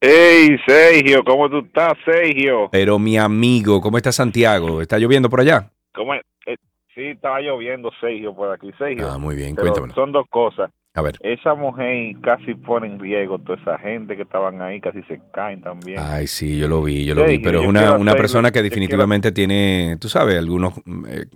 [0.00, 2.70] Hey, Sergio, ¿cómo tú estás, Sergio?
[2.72, 4.80] Pero mi amigo, ¿cómo está Santiago?
[4.80, 5.70] ¿Está lloviendo por allá?
[5.94, 6.22] ¿Cómo es?
[6.46, 6.56] Eh,
[6.94, 9.06] sí, estaba lloviendo, Sergio, por aquí, Sergio.
[9.06, 9.94] Ah, muy bien, Pero cuéntamelo.
[9.94, 10.70] Son dos cosas.
[10.94, 11.18] A ver.
[11.20, 15.62] Esa mujer casi pone en riesgo toda esa gente que estaban ahí, casi se caen
[15.62, 15.98] también.
[15.98, 17.36] Ay, sí, yo lo vi, yo lo vi.
[17.36, 21.26] Sergio, Pero es una, una persona que definitivamente tiene, tú sabes, algunos mm, eh,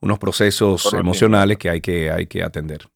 [0.00, 2.88] unos procesos emocionales que hay que, hay que atender.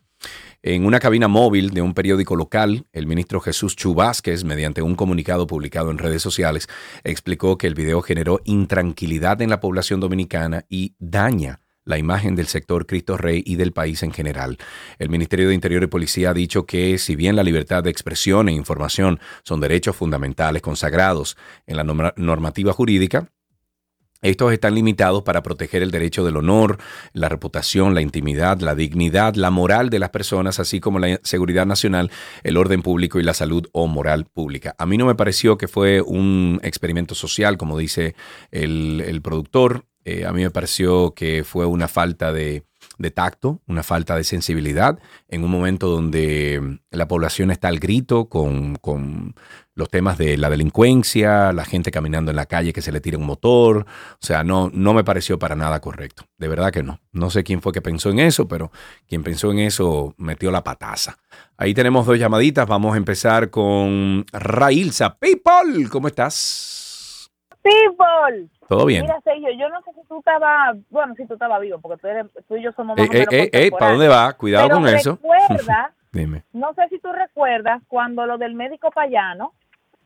[0.63, 4.95] En una cabina móvil de un periódico local, el ministro Jesús Chu Vázquez, mediante un
[4.95, 6.67] comunicado publicado en redes sociales,
[7.03, 12.47] explicó que el video generó intranquilidad en la población dominicana y daña la imagen del
[12.47, 14.57] sector Cristo Rey y del país en general.
[14.99, 18.49] El Ministerio de Interior y Policía ha dicho que si bien la libertad de expresión
[18.49, 23.29] e información son derechos fundamentales consagrados en la norma- normativa jurídica,
[24.22, 26.77] estos están limitados para proteger el derecho del honor,
[27.14, 31.65] la reputación, la intimidad, la dignidad, la moral de las personas, así como la seguridad
[31.65, 32.11] nacional,
[32.44, 34.76] el orden público y la salud o moral pública.
[34.77, 38.15] A mí no me pareció que fue un experimento social, como dice
[38.52, 39.85] el, el productor.
[40.06, 42.64] Eh, a mí me pareció que fue una falta de,
[42.98, 48.30] de tacto, una falta de sensibilidad, en un momento donde la población está al grito
[48.30, 49.35] con, con
[49.77, 53.17] los temas de la delincuencia, la gente caminando en la calle que se le tira
[53.17, 53.85] un motor.
[54.13, 56.23] O sea, no, no me pareció para nada correcto.
[56.37, 56.99] De verdad que no.
[57.11, 58.71] No sé quién fue que pensó en eso, pero
[59.07, 61.17] quien pensó en eso metió la pataza.
[61.57, 62.67] Ahí tenemos dos llamaditas.
[62.67, 65.15] Vamos a empezar con Railsa.
[65.17, 67.29] People, ¿cómo estás?
[67.61, 68.49] People.
[68.67, 69.03] Todo bien.
[69.03, 72.07] Mira, Sergio, yo no sé si tú estabas, bueno, si tú estabas vivo, porque tú,
[72.07, 73.99] eres, tú y yo somos más Eh, o eh, menos eh, eh, ¿Para contemporáneos.
[73.99, 74.33] dónde va?
[74.33, 75.19] Cuidado Pero con eso.
[75.21, 76.43] recuerda, Dime.
[76.53, 79.53] no sé si tú recuerdas cuando lo del médico payano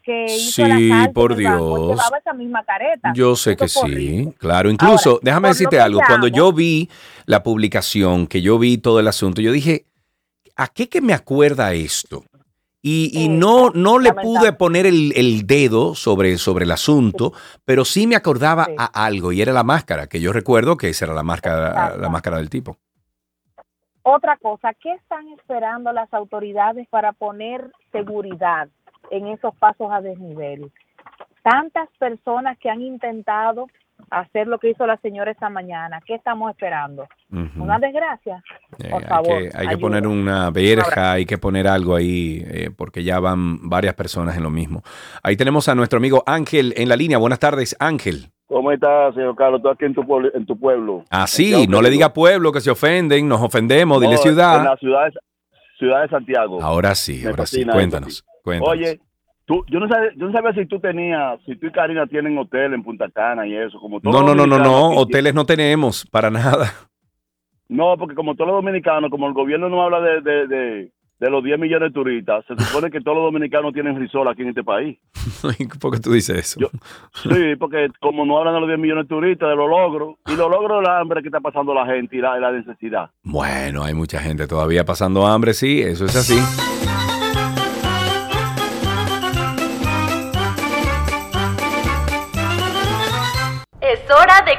[0.01, 1.89] que hizo Sí, por banco, Dios.
[1.89, 3.13] llevaba esa misma careta.
[3.15, 4.69] Yo sé que sí, claro.
[4.69, 6.01] Incluso, Ahora, déjame decirte algo.
[6.05, 6.89] Cuando yo vi
[7.25, 9.85] la publicación, que yo vi todo el asunto, yo dije,
[10.55, 12.23] ¿a qué que me acuerda esto?
[12.83, 17.31] Y, y no, no le pude poner el, el dedo sobre, sobre el asunto,
[17.63, 21.05] pero sí me acordaba a algo, y era la máscara, que yo recuerdo que esa
[21.05, 22.77] era la máscara, la máscara del tipo.
[24.01, 28.67] Otra cosa, ¿qué están esperando las autoridades para poner seguridad
[29.11, 30.71] en esos pasos a desnivel?
[31.43, 33.67] Tantas personas que han intentado
[34.09, 37.07] hacer lo que hizo la señora esta mañana, ¿qué estamos esperando?
[37.55, 38.43] ¿Una desgracia?
[38.89, 42.43] Por Eh, favor, hay que, hay que poner una verja, hay que poner algo ahí,
[42.47, 44.81] eh, porque ya van varias personas en lo mismo.
[45.21, 47.19] Ahí tenemos a nuestro amigo Ángel en la línea.
[47.19, 48.31] Buenas tardes, Ángel.
[48.47, 49.61] ¿Cómo estás, señor Carlos?
[49.61, 50.29] Tú aquí en tu pueblo.
[50.33, 51.05] En tu pueblo.
[51.11, 54.63] Ah, sí, no le diga pueblo que se ofenden, nos ofendemos, dile No, En ciudad.
[54.63, 55.19] la ciudad de,
[55.81, 56.61] ciudad de Santiago.
[56.61, 58.39] Ahora sí, Me ahora sí, cuéntanos, eso, sí.
[58.43, 58.69] cuéntanos.
[58.73, 58.99] Oye,
[59.45, 62.37] tú, yo, no sabía, yo no sabía si tú tenías, si tú y Karina tienen
[62.37, 63.79] hotel en Punta Cana y eso.
[63.79, 66.71] Como todos No, no, no, no, no, hoteles no tenemos, para nada.
[67.67, 70.91] No, porque como todos los dominicanos, como el gobierno no habla de, de, de,
[71.21, 74.41] de los 10 millones de turistas, se supone que todos los dominicanos tienen risol aquí
[74.41, 74.97] en este país.
[75.79, 76.71] ¿Por qué tú dices eso?
[77.13, 80.35] Sí, porque como no hablan de los 10 millones de turistas, de los logros, y
[80.35, 83.11] los logros del hambre que está pasando la gente y la, y la necesidad.
[83.21, 86.39] Bueno, hay mucha gente todavía pasando hambre, sí, eso es así.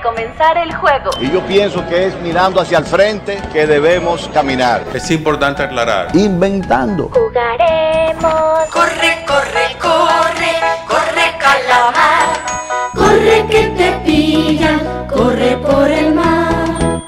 [0.03, 1.11] Comenzar el juego.
[1.20, 4.83] Y yo pienso que es mirando hacia el frente que debemos caminar.
[4.93, 6.15] Es importante aclarar.
[6.15, 7.11] Inventando.
[7.11, 8.69] Jugaremos.
[8.70, 10.53] Corre, corre, corre,
[10.87, 12.62] corre calamar.
[12.95, 17.03] Corre que te pillan, corre por el mar.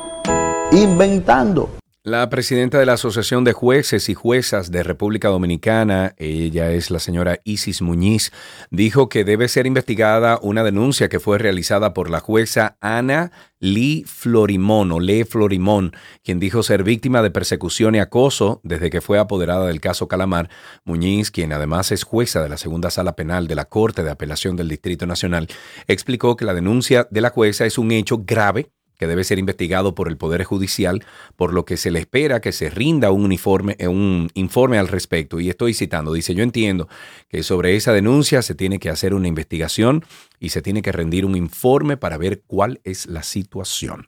[0.73, 1.84] Inventando.
[2.06, 6.98] La presidenta de la Asociación de Jueces y Juezas de República Dominicana, ella es la
[6.98, 8.31] señora Isis Muñiz,
[8.70, 14.05] dijo que debe ser investigada una denuncia que fue realizada por la jueza Ana Lee
[14.06, 19.18] Florimón o Lee Florimón, quien dijo ser víctima de persecución y acoso desde que fue
[19.18, 20.51] apoderada del caso Calamar.
[20.85, 24.56] Muñiz, quien además es jueza de la segunda sala penal de la Corte de Apelación
[24.56, 25.48] del Distrito Nacional,
[25.89, 29.95] explicó que la denuncia de la jueza es un hecho grave que debe ser investigado
[29.95, 31.05] por el Poder Judicial,
[31.37, 34.89] por lo que se le espera que se rinda un, uniforme, eh, un informe al
[34.89, 35.41] respecto.
[35.41, 36.89] Y estoy citando, dice, yo entiendo
[37.29, 40.03] que sobre esa denuncia se tiene que hacer una investigación
[40.39, 44.07] y se tiene que rendir un informe para ver cuál es la situación.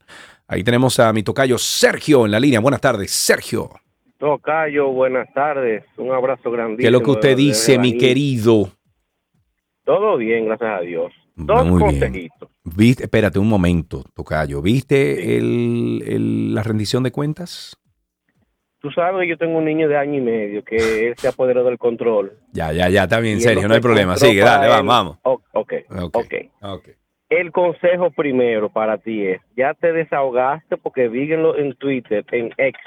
[0.48, 2.60] Ahí tenemos a mi tocayo Sergio en la línea.
[2.60, 3.70] Buenas tardes, Sergio.
[4.18, 5.84] Tocayo, buenas tardes.
[5.96, 6.80] Un abrazo grandísimo.
[6.80, 8.70] ¿Qué es lo que usted dice, mi querido?
[9.84, 11.12] Todo bien, gracias a Dios.
[11.36, 12.30] Dos Muy bien.
[12.76, 13.04] ¿Viste?
[13.04, 14.60] Espérate un momento, tocayo.
[14.60, 17.76] ¿Viste el- el- la rendición de cuentas?
[18.80, 21.64] Tú sabes que yo tengo un niño de año y medio que él se apoderó
[21.64, 22.32] del control.
[22.52, 24.16] Ya, ya, ya, está bien, Sergio, no hay problema.
[24.16, 25.18] Sigue, dale, él- vamos, vamos.
[25.22, 26.34] O- ok, Ok, ok.
[26.62, 26.88] ok.
[27.28, 32.24] El consejo primero para ti es, ya te desahogaste porque vi en, lo- en Twitter,
[32.30, 32.80] en X,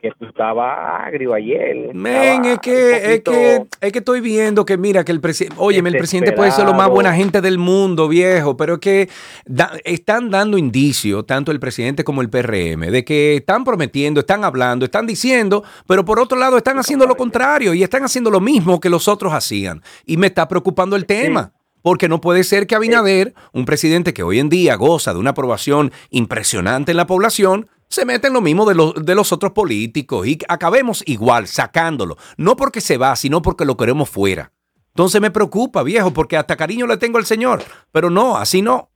[0.00, 1.94] que tú estabas agrio ayer.
[1.94, 5.88] Men, es que, es que, es que estoy viendo que mira que el presidente, óyeme,
[5.88, 9.08] el presidente puede ser lo más buena gente del mundo, viejo, pero es que
[9.46, 14.44] da- están dando indicios, tanto el presidente como el PRM, de que están prometiendo, están
[14.44, 18.40] hablando, están diciendo, pero por otro lado están haciendo lo contrario y están haciendo lo
[18.40, 19.82] mismo que los otros hacían.
[20.04, 21.52] Y me está preocupando el tema.
[21.82, 25.30] Porque no puede ser que Abinader, un presidente que hoy en día goza de una
[25.30, 29.52] aprobación impresionante en la población, se meta en lo mismo de los, de los otros
[29.52, 32.16] políticos y acabemos igual, sacándolo.
[32.36, 34.52] No porque se va, sino porque lo queremos fuera.
[34.88, 37.60] Entonces me preocupa, viejo, porque hasta cariño le tengo al Señor.
[37.92, 38.88] Pero no, así no.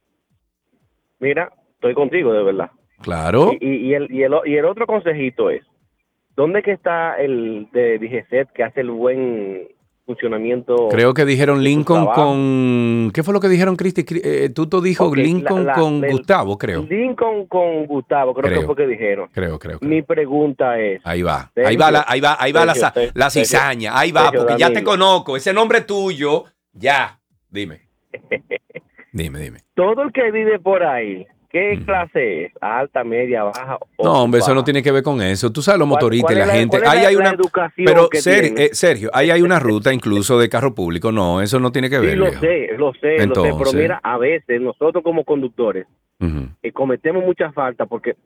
[1.19, 2.71] Mira, estoy contigo, de verdad.
[3.03, 3.53] Claro.
[3.61, 5.63] Y, y- y el, y, el, y el otro consejito es,
[6.37, 9.69] ¿dónde que está el de DGCET que hace el buen
[10.15, 10.89] funcionamiento?
[10.91, 13.11] Creo que dijeron Lincoln con...
[13.15, 14.03] ¿Qué fue lo que dijeron, Cristi?
[14.03, 16.83] Cri- eh, Tuto dijo Lincoln la- la- con el- Gustavo, creo.
[16.83, 18.61] Lincoln con Gustavo, creo, Creo.
[18.61, 19.29] que fue que dijeron.
[19.33, 19.79] Creo, creo.
[19.83, 21.51] Mi pregunta es, Ahí va.
[21.55, 23.99] Sergio, ahí va la, ahí va, ahí va la, Sergio, sa- Sergio, la cizaña.
[23.99, 25.37] Ahí va, porque ya te conozco.
[25.37, 27.19] Ese nombre tuyo, ya.
[27.49, 27.83] Dime.
[29.13, 29.61] Dime, dime.
[29.75, 32.53] todo el que vive por ahí ¿Qué clase es?
[32.61, 33.77] ¿Alta, media, baja?
[33.97, 35.51] o No, hombre, eso no tiene que ver con eso.
[35.51, 36.79] Tú sabes los ¿Cuál- motoristas y la gente.
[36.79, 37.37] cuál es Ahí la- hay una.
[37.77, 38.65] Pero que Ser- tiene?
[38.67, 41.11] eh, Sergio, ahí hay una ruta incluso de carro público.
[41.11, 42.19] No, eso no tiene que Sí, ver.
[42.19, 42.41] lo viejo.
[42.41, 43.55] sé, lo sé, lo sé, Entonces.
[43.59, 45.87] pero mira, a veces nosotros como conductores
[46.63, 48.17] Eh, cometemos muchas faltas porque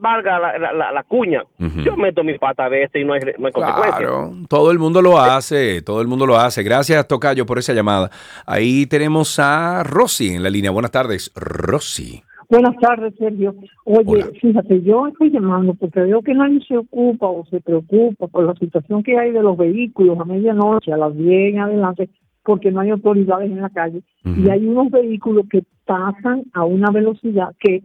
[0.00, 1.42] valga, la, la- la- la cuña.
[1.84, 3.96] Yo meto mi pata a veces y no hay, no hay consecuencias.
[3.98, 6.62] Claro, todo el mundo lo hace, todo el mundo lo hace.
[6.62, 8.10] Gracias, Tocayo, por esa llamada.
[8.46, 10.70] Ahí tenemos a Rosy en la línea.
[10.70, 12.22] Buenas tardes, Rosy.
[12.48, 13.54] Buenas tardes, Sergio.
[13.84, 18.44] Oye, fíjate, yo estoy llamando porque veo que nadie se ocupa o se preocupa por
[18.44, 22.10] la situación que hay de los vehículos a medianoche, a las 10 en adelante,
[22.44, 24.02] porque no hay autoridades en la calle.
[24.24, 27.84] Y hay unos vehículos que pasan a una velocidad que, eh,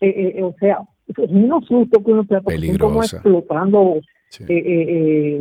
[0.00, 0.78] eh, o sea,
[1.08, 2.42] es unos sustos que uno se da
[2.78, 4.54] como explotando, eh, eh,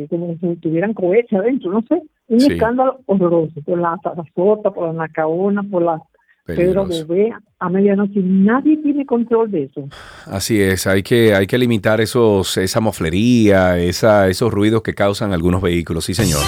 [0.04, 2.02] eh, como si tuvieran cohetes adentro, no sé.
[2.28, 2.54] Un Sí.
[2.54, 6.02] escándalo horroroso por la Sarasota, por la Nacaona, por la
[6.46, 6.88] Pedro.
[6.88, 8.22] Bebé a medianoche.
[8.24, 9.88] Nadie tiene control de eso.
[10.26, 15.32] Así es, hay que, hay que limitar esos, esa moflería, esa, esos ruidos que causan
[15.34, 16.06] algunos vehículos.
[16.06, 16.42] Sí, señor.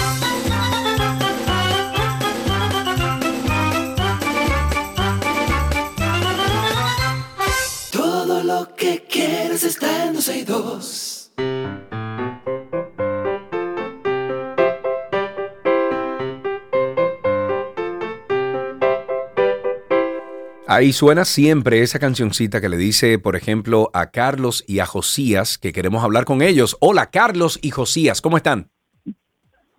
[20.74, 25.58] Ahí suena siempre esa cancioncita que le dice, por ejemplo, a Carlos y a Josías
[25.58, 26.78] que queremos hablar con ellos.
[26.80, 28.70] Hola, Carlos y Josías, ¿cómo están?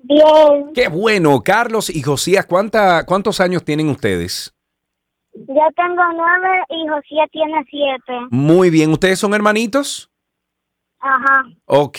[0.03, 4.53] Bien, Qué bueno, Carlos y Josías, ¿cuánta, ¿cuántos años tienen ustedes?
[5.33, 8.27] yo tengo nueve y Josía tiene siete.
[8.29, 10.11] Muy bien, ¿ustedes son hermanitos?
[10.99, 11.45] Ajá.
[11.65, 11.97] Ok,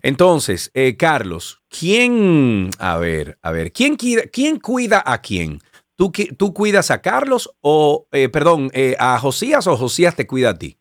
[0.00, 5.60] entonces, eh, Carlos, ¿quién, a ver, a ver, ¿quién, quién cuida a quién?
[6.00, 10.48] ¿Tú, ¿Tú cuidas a Carlos o, eh, perdón, eh, a Josías o Josías te cuida
[10.48, 10.78] a ti?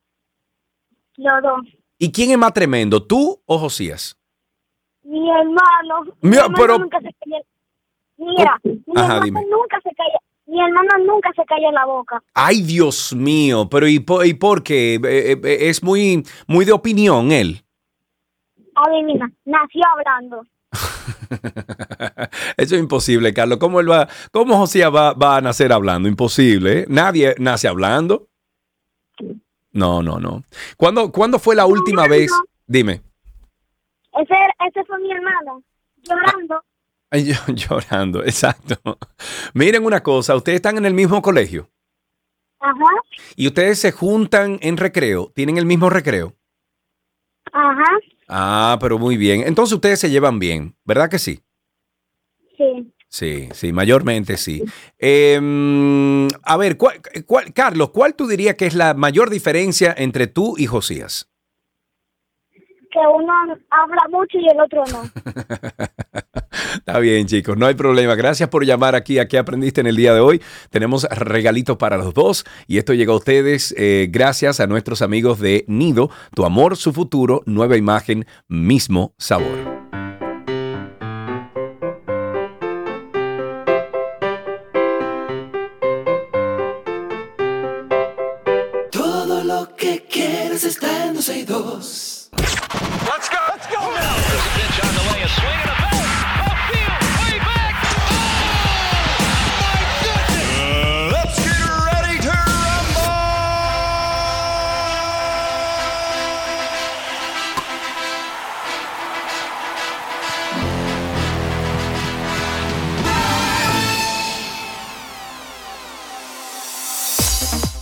[1.18, 1.60] Los dos.
[1.98, 4.18] ¿Y quién es más tremendo, tú o Josías?
[5.04, 6.06] Mi hermano.
[6.22, 7.42] Mi Mira, hermano pero- nunca se calla.
[8.16, 9.42] Mira, mi Ajá, hermano dime.
[9.52, 10.20] nunca se calla.
[10.46, 12.24] Mi hermano nunca se calla la boca.
[12.34, 14.96] Ay, Dios mío, pero ¿y por, y por qué?
[14.96, 17.62] Eh, eh, es muy, muy de opinión él.
[18.74, 20.44] Adivina, nació hablando.
[22.58, 23.58] Eso es imposible, Carlos.
[23.60, 26.10] ¿Cómo, él va, cómo Josías va, va a nacer hablando?
[26.10, 26.80] Imposible.
[26.80, 26.86] ¿eh?
[26.88, 28.28] Nadie nace hablando.
[29.72, 30.44] No, no, no.
[30.78, 32.32] ¿Cuándo, ¿cuándo fue la última vez?
[32.66, 33.02] Dime.
[34.14, 34.36] Ese,
[34.68, 35.64] ese fue mi hermano,
[36.04, 36.64] llorando.
[37.12, 38.76] Yo llorando, exacto.
[39.54, 41.70] Miren una cosa, ustedes están en el mismo colegio
[42.60, 42.86] Ajá,
[43.36, 46.36] y ustedes se juntan en recreo, tienen el mismo recreo.
[47.52, 47.98] ajá,
[48.30, 49.42] Ah, pero muy bien.
[49.46, 51.42] Entonces ustedes se llevan bien, ¿verdad que sí?
[52.58, 52.94] sí.
[53.12, 54.64] Sí, sí, mayormente sí.
[55.00, 60.28] Em, a ver, ¿cuál- cuál- Carlos, ¿cuál tú dirías que es la mayor diferencia entre
[60.28, 61.28] tú y Josías?
[63.00, 63.34] Que uno
[63.70, 65.04] habla mucho y el otro no.
[66.76, 68.16] Está bien, chicos, no hay problema.
[68.16, 70.42] Gracias por llamar aquí a qué aprendiste en el día de hoy.
[70.70, 75.40] Tenemos regalitos para los dos y esto llega a ustedes eh, gracias a nuestros amigos
[75.40, 79.79] de Nido, Tu Amor, Su Futuro, Nueva Imagen, Mismo Sabor.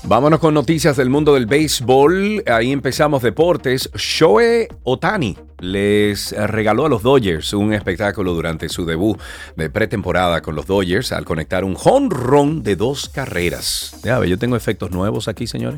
[0.08, 2.42] Vámonos con noticias del mundo del béisbol.
[2.48, 3.90] Ahí empezamos deportes.
[3.94, 9.20] Shohei Otani les regaló a los Dodgers un espectáculo durante su debut
[9.58, 14.00] de pretemporada con los Dodgers al conectar un home run de dos carreras.
[14.02, 15.78] Ya ve, yo tengo efectos nuevos aquí, señores.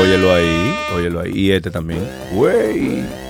[0.00, 1.32] Óyelo ahí, óyelo ahí.
[1.34, 2.08] Y este también.
[2.32, 3.25] Güey.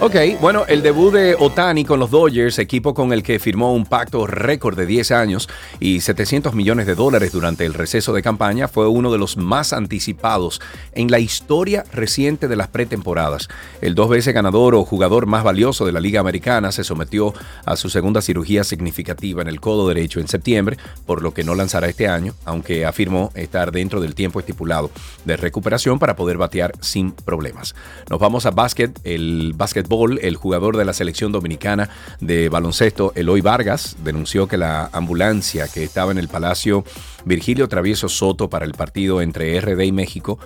[0.00, 3.86] Ok, bueno, el debut de Otani con los Dodgers, equipo con el que firmó un
[3.86, 5.48] pacto récord de 10 años
[5.80, 9.72] y 700 millones de dólares durante el receso de campaña, fue uno de los más
[9.72, 10.60] anticipados
[10.92, 13.48] en la historia reciente de las pretemporadas.
[13.80, 17.32] El dos veces ganador o jugador más valioso de la Liga Americana se sometió
[17.64, 21.54] a su segunda cirugía significativa en el codo derecho en septiembre, por lo que no
[21.54, 24.90] lanzará este año, aunque afirmó estar dentro del tiempo estipulado
[25.24, 27.74] de recuperación para poder batear sin problemas.
[28.10, 31.90] Nos vamos a básquet, el básquet el jugador de la selección dominicana
[32.20, 36.84] de baloncesto, Eloy Vargas, denunció que la ambulancia que estaba en el Palacio
[37.24, 40.38] Virgilio Travieso Soto para el partido entre RD y México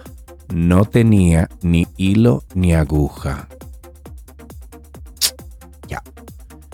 [0.53, 3.49] no tenía ni hilo ni aguja.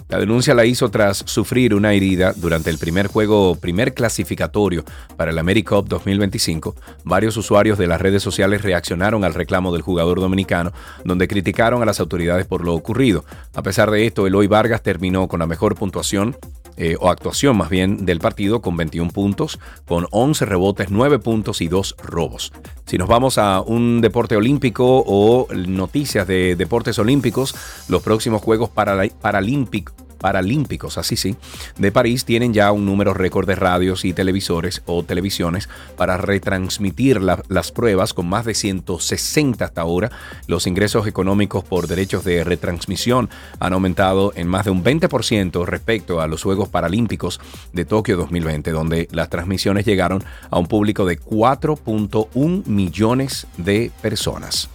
[0.08, 4.84] La denuncia la hizo tras sufrir una herida durante el primer juego, primer clasificatorio
[5.16, 6.76] para el AmeriCup 2025.
[7.04, 10.72] Varios usuarios de las redes sociales reaccionaron al reclamo del jugador dominicano,
[11.04, 13.24] donde criticaron a las autoridades por lo ocurrido.
[13.54, 16.36] A pesar de esto, Eloy Vargas terminó con la mejor puntuación
[16.76, 21.60] eh, o actuación más bien del partido con 21 puntos, con 11 rebotes, 9 puntos
[21.60, 22.52] y 2 robos.
[22.86, 27.54] Si nos vamos a un deporte olímpico o noticias de deportes olímpicos,
[27.88, 29.94] los próximos Juegos Paralí- Paralímpicos
[30.24, 31.36] Paralímpicos, así sí,
[31.76, 35.68] de París tienen ya un número récord de radios y televisores o televisiones
[35.98, 40.10] para retransmitir la- las pruebas con más de 160 hasta ahora.
[40.46, 43.28] Los ingresos económicos por derechos de retransmisión
[43.60, 47.38] han aumentado en más de un 20% respecto a los Juegos Paralímpicos
[47.74, 54.70] de Tokio 2020, donde las transmisiones llegaron a un público de 4.1 millones de personas.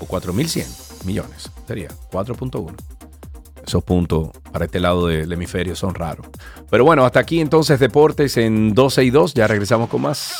[0.00, 0.66] O 4.100
[1.04, 2.74] millones, sería 4.1.
[3.66, 6.26] Esos puntos para este lado del hemisferio son raros.
[6.70, 9.34] Pero bueno, hasta aquí entonces deportes en 12 y 2.
[9.34, 10.34] Ya regresamos con más.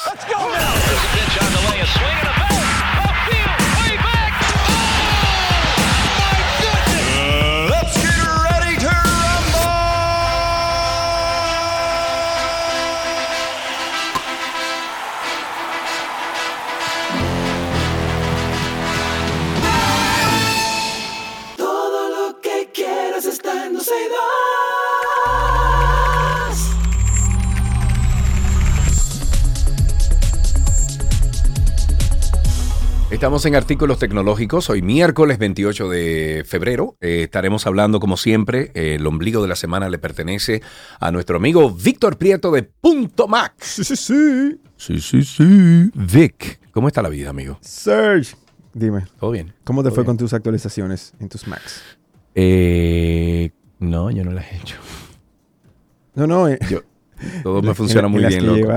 [33.23, 34.69] Estamos en artículos tecnológicos.
[34.69, 36.97] Hoy miércoles 28 de febrero.
[37.01, 38.73] Eh, estaremos hablando como siempre.
[38.75, 40.61] eh, el ombligo de la semana le pertenece
[40.99, 43.55] a nuestro amigo Víctor Prieto de Punto Mac.
[43.61, 44.61] Sí, sí, sí.
[44.77, 45.91] Sí, sí, sí.
[45.95, 47.59] Vic, ¿cómo está la vida, amigo?
[47.61, 48.35] Serge,
[48.75, 49.05] dime.
[49.21, 49.53] ¿Todo bien?
[49.63, 50.07] ¿Cómo te ¿Todo fue bien?
[50.09, 51.81] con tus actualizaciones en tus Macs?
[52.35, 54.79] Eh, no, yo no las he hecho.
[56.17, 56.49] No, no.
[56.49, 56.81] eh, Yo,
[57.43, 58.73] todo me funciona muy bien, loco.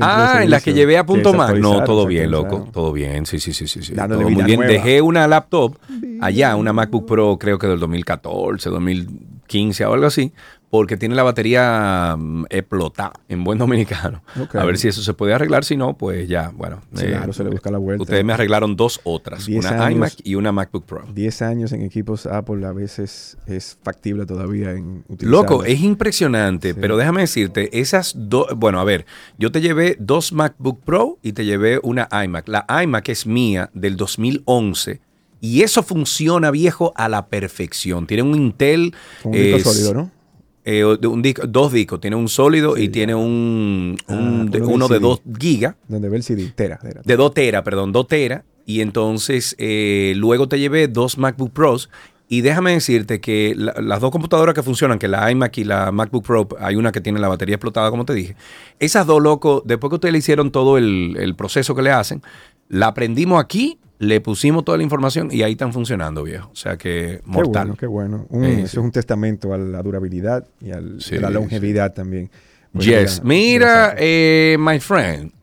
[0.00, 1.56] Ah, en las que llevé a punto Mac.
[1.56, 2.68] No, todo bien, loco.
[2.72, 3.94] Todo bien, sí, sí, sí, sí.
[3.94, 4.60] Todo muy bien.
[4.60, 5.76] Dejé una laptop
[6.20, 10.32] allá, una MacBook Pro, creo que del 2014, 2015 o algo así,
[10.70, 14.22] porque tiene la batería mm, explotada en buen dominicano.
[14.54, 15.64] A ver si eso se puede arreglar.
[15.64, 16.80] Si no, pues ya, bueno.
[16.94, 18.02] Sí, claro, se le busca la vuelta.
[18.02, 19.96] Ustedes me arreglaron dos otras, Diez una años.
[19.96, 21.04] iMac y una MacBook Pro.
[21.12, 25.28] 10 años en equipos Apple a veces es factible todavía en utilizar.
[25.28, 29.06] Loco, es impresionante, pero déjame decirte, esas dos, bueno, a ver,
[29.38, 32.48] yo te llevé dos MacBook Pro y te llevé una iMac.
[32.48, 35.00] La iMac es mía del 2011
[35.40, 38.06] y eso funciona viejo a la perfección.
[38.06, 38.94] Tiene un Intel...
[39.24, 40.19] Un disco eh, sólido, ¿no?
[40.64, 44.62] Eh, de un disco- dos discos, tiene un sólido y tiene un, un- Ah, de-
[44.62, 45.00] uno de CD.
[45.00, 45.74] 2 gigas.
[45.88, 47.00] Donde ve el CD, tera, tera.
[47.04, 48.44] De 2 tera, perdón, 2 tera.
[48.66, 51.88] Y entonces eh, luego te llevé dos MacBook Pros.
[52.28, 55.90] Y déjame decirte que la- las dos computadoras que funcionan, que la iMac y la
[55.90, 58.36] MacBook Pro, hay una que tiene la batería explotada, como te dije.
[58.78, 62.22] Esas dos, locos, después que ustedes le hicieron todo el, el proceso que le hacen,
[62.70, 66.48] la aprendimos aquí, le pusimos toda la información y ahí están funcionando, viejo.
[66.50, 67.66] O sea que Qué mortal.
[67.66, 68.26] bueno, qué bueno.
[68.30, 68.76] Un- Eh, eso sí.
[68.78, 70.70] es un testamento a la durabilidad y
[71.02, 72.30] Sí, a la longevidad también.
[72.72, 73.22] Pues Yes.
[73.22, 75.30] mira, Mira, eh, my friend.
[75.32, 75.36] Tú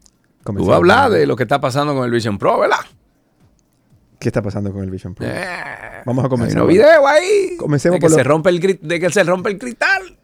[0.53, 0.75] Comenzamos.
[0.75, 2.77] hablar de lo que está pasando con el Vision Pro, ¿verdad?
[4.19, 5.27] ¿Qué está pasando con el Vision Pro?
[5.27, 5.33] Eh,
[6.05, 6.57] Vamos a Hay comenzar.
[6.61, 7.57] unos videos ahí.
[7.57, 10.17] Comencemos de que, por lo- se rompe el, de que se rompe el cristal.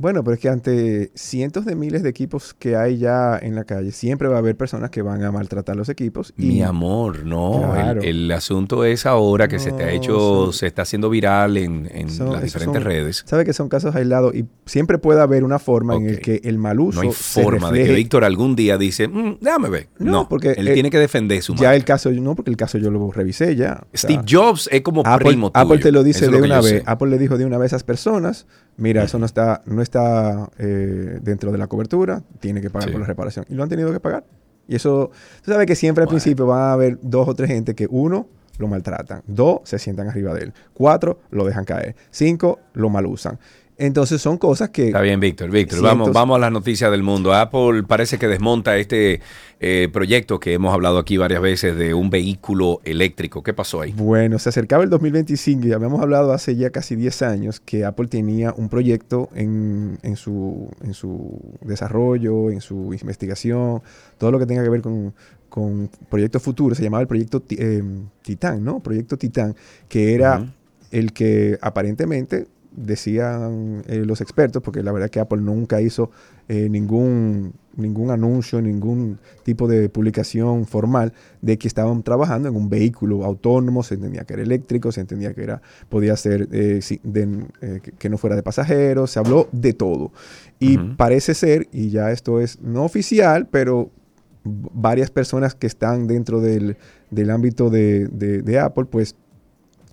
[0.00, 3.64] Bueno, pero es que ante cientos de miles de equipos que hay ya en la
[3.64, 6.32] calle, siempre va a haber personas que van a maltratar los equipos.
[6.38, 7.70] Y Mi amor, no.
[7.72, 8.00] Claro.
[8.00, 11.56] El, el asunto es ahora que se te ha hecho, son- se está haciendo viral
[11.56, 13.22] en, en son- las diferentes son- redes.
[13.26, 16.58] Sabe que son casos aislados y siempre puede haber una forma en el que el
[16.58, 19.88] mal uso No hay se forma de que Víctor algún día dice, "Mm, déjame ver.
[19.98, 21.76] No, porque él eh, tiene que defender su Ya marca.
[21.76, 23.82] el caso, no, porque el caso yo lo revisé ya.
[23.92, 25.64] O sea, Steve Jobs es como Apple, primo tuyo.
[25.66, 26.66] Apple te lo dice Eso de lo una vez.
[26.70, 26.82] sé.
[26.86, 28.46] Apple le dijo de una vez a esas personas,
[28.76, 32.92] mira, eso no está, no está eh, dentro de la cobertura, tiene que pagar Sí.
[32.92, 33.44] por la reparación.
[33.48, 34.24] Y lo han tenido que pagar.
[34.68, 35.10] Y eso,
[35.44, 38.28] tú sabes que siempre al principio van a haber dos o tres gente que uno
[38.58, 43.38] lo maltratan, dos se sientan arriba de él, cuatro lo dejan caer, cinco lo malusan.
[43.80, 44.88] Entonces son cosas que...
[44.88, 45.48] Está bien, Víctor.
[45.50, 47.32] Víctor, vamos, vamos a las noticias del mundo.
[47.32, 49.22] Apple parece que desmonta este
[49.58, 53.42] eh, proyecto que hemos hablado aquí varias veces de un vehículo eléctrico.
[53.42, 53.92] ¿Qué pasó ahí?
[53.96, 58.08] Bueno, se acercaba el 2025 y habíamos hablado hace ya casi 10 años que Apple
[58.08, 63.80] tenía un proyecto en, en su, en su desarrollo, en su investigación,
[64.18, 65.14] todo lo que tenga que ver con,
[65.48, 66.76] con proyectos futuros.
[66.76, 67.82] Se llamaba el proyecto eh,
[68.20, 68.80] Titán, ¿no?
[68.80, 69.56] Proyecto Titán,
[69.88, 70.52] que era
[70.90, 76.10] el que aparentemente decían eh, los expertos, porque la verdad es que Apple nunca hizo
[76.48, 82.68] eh, ningún, ningún anuncio, ningún tipo de publicación formal de que estaban trabajando en un
[82.68, 87.46] vehículo autónomo, se entendía que era eléctrico, se entendía que era, podía ser eh, de-
[87.98, 90.12] que- no fuera de pasajeros, se habló de todo.
[90.58, 93.90] Y parece ser, y ya esto es no oficial, pero
[94.44, 96.76] varias personas que están dentro del,
[97.10, 99.14] del ámbito de, de- de Apple, pues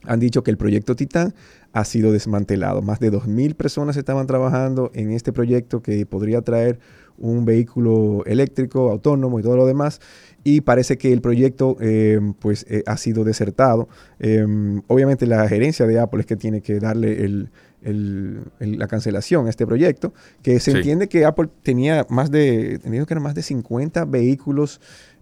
[0.03, 1.33] han dicho que el proyecto Titán
[1.73, 2.81] ha sido desmantelado.
[2.81, 6.79] Más de 2.000 personas estaban trabajando en este proyecto que podría traer
[7.19, 9.99] un vehículo eléctrico, autónomo y todo lo demás.
[10.43, 13.89] Y parece que el proyecto eh, pues, eh, ha sido desertado.
[14.19, 14.45] Eh,
[14.87, 17.49] obviamente la gerencia de Apple es que tiene que darle el-
[17.81, 20.77] el- el- la cancelación a este proyecto, que se Sí.
[20.77, 24.79] entiende que Apple tenía más de, que eran más de 50 vehículos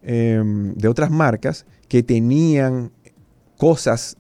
[0.08, 0.42] eh,
[0.76, 2.92] de otras marcas que tenían
[3.58, 4.18] cosas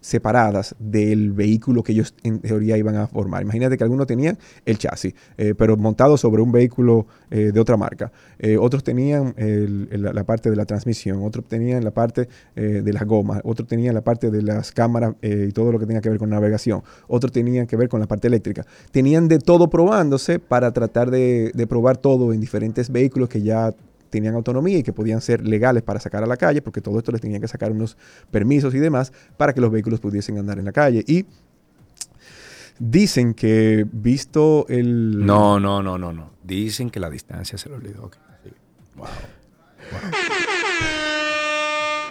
[0.00, 3.42] separadas del vehículo que ellos en teoría iban a formar.
[3.42, 7.76] Imagínate que algunos tenían el chasis, eh, pero montado sobre un vehículo eh, de otra
[7.76, 8.10] marca.
[8.38, 13.40] Eh, otros tenían la parte de la transmisión, otros tenían la parte de las gomas,
[13.44, 16.30] otros tenían la parte de las cámaras y todo lo que tenga que ver con
[16.30, 18.64] navegación, otros tenían que ver con la parte eléctrica.
[18.90, 23.74] Tenían de todo probándose para tratar de probar todo en diferentes vehículos que ya
[24.10, 27.12] tenían autonomía y que podían ser legales para sacar a la calle, porque todo esto
[27.12, 27.96] les tenían que sacar unos
[28.30, 31.04] permisos y demás para que los vehículos pudiesen andar en la calle.
[31.06, 31.24] Y
[32.78, 35.24] dicen que visto el...
[35.24, 36.30] No, no, no, no, no.
[36.42, 38.04] Dicen que la distancia se lo olvidó.
[38.04, 38.50] Ok, sí.
[38.96, 39.06] Wow.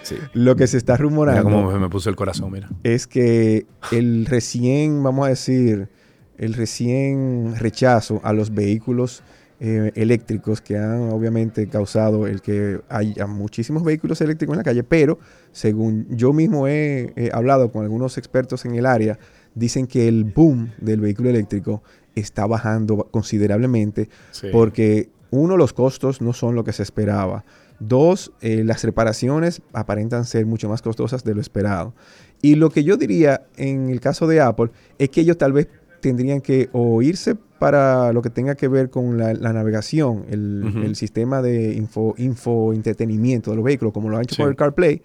[0.02, 0.16] Sí.
[0.32, 2.68] Lo que se está Mira rumorando cómo me puso el corazón, mira.
[2.82, 5.88] es que el recién, vamos a decir,
[6.36, 9.22] el recién rechazo a los vehículos
[9.60, 14.82] eh, eléctricos que han obviamente causado el que haya muchísimos vehículos eléctricos en la calle,
[14.82, 15.18] pero
[15.52, 19.18] según yo mismo he, he hablado con algunos expertos en el área,
[19.54, 21.82] dicen que el boom del vehículo eléctrico
[22.14, 24.48] está bajando considerablemente Sí.
[24.52, 27.44] porque uno, los costos no son lo que se esperaba.
[27.78, 31.94] Dos, eh, las reparaciones aparentan ser mucho más costosas de lo esperado.
[32.42, 35.68] Y lo que yo diría en el caso de Apple es que ellos tal vez
[36.00, 40.96] tendrían que o irse para lo que tenga que ver con la, la navegación, el,
[40.96, 44.42] sistema de info, info entretenimiento de los vehículos, como lo han hecho Sí.
[44.42, 45.02] con el CarPlay,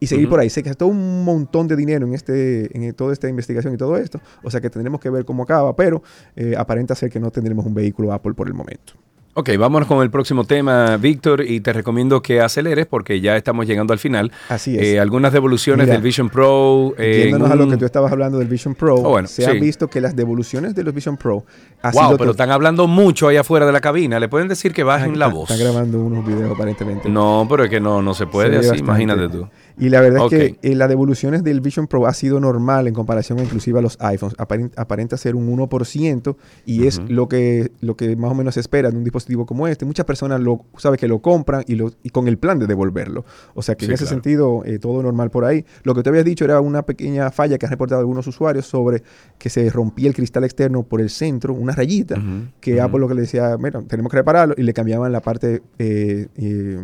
[0.00, 0.48] y seguir por ahí.
[0.48, 4.20] Se gastó un montón de dinero en, este, en toda esta investigación y todo esto,
[4.42, 6.02] o sea que tendremos que ver cómo acaba, pero
[6.36, 8.94] eh, aparenta ser que no tendremos un vehículo Apple por el momento.
[9.40, 13.68] Ok, vámonos con el próximo tema, Víctor, y te recomiendo que aceleres porque ya estamos
[13.68, 14.32] llegando al final.
[14.48, 14.82] Así es.
[14.82, 16.92] Eh, algunas devoluciones Mira, del Vision Pro.
[16.98, 19.46] eh, Yéndonos a lo un- que tú estabas hablando del Vision Pro, Oh, bueno, se
[19.46, 19.60] ha sí.
[19.60, 21.44] visto que las devoluciones de los Vision Pro
[21.82, 24.18] ha Wow, sido pero están hablando mucho ahí afuera de la cabina.
[24.18, 25.50] ¿Le pueden decir que bajen la Está- voz?
[25.52, 27.08] Están grabando unos videos aparentemente.
[27.08, 28.82] No, pero es que no, no se puede Se así, bastante.
[29.04, 29.48] imagínate tú.
[29.80, 32.94] Y la verdad es que eh, las devoluciones del Vision Pro ha sido normal en
[32.94, 34.36] comparación inclusive a los iPhones.
[34.38, 36.36] Aparent- aparenta ser un 1%
[36.66, 39.68] y es lo que, lo que más o menos se espera de un dispositivo como
[39.68, 39.84] este.
[39.84, 43.24] Muchas personas lo sabe que lo compran y, lo, y con el plan de devolverlo.
[43.54, 44.16] O sea que Sí, en ese claro.
[44.16, 45.64] sentido eh, todo normal por ahí.
[45.84, 49.02] Lo que te habías dicho era una pequeña falla que han reportado algunos usuarios sobre
[49.38, 52.16] que se rompía el cristal externo por el centro, una rayita,
[52.60, 52.82] que ujú.
[52.82, 55.62] Apple lo que le decía, mira, tenemos que repararlo y le cambiaban la parte...
[55.78, 56.78] eh, eh,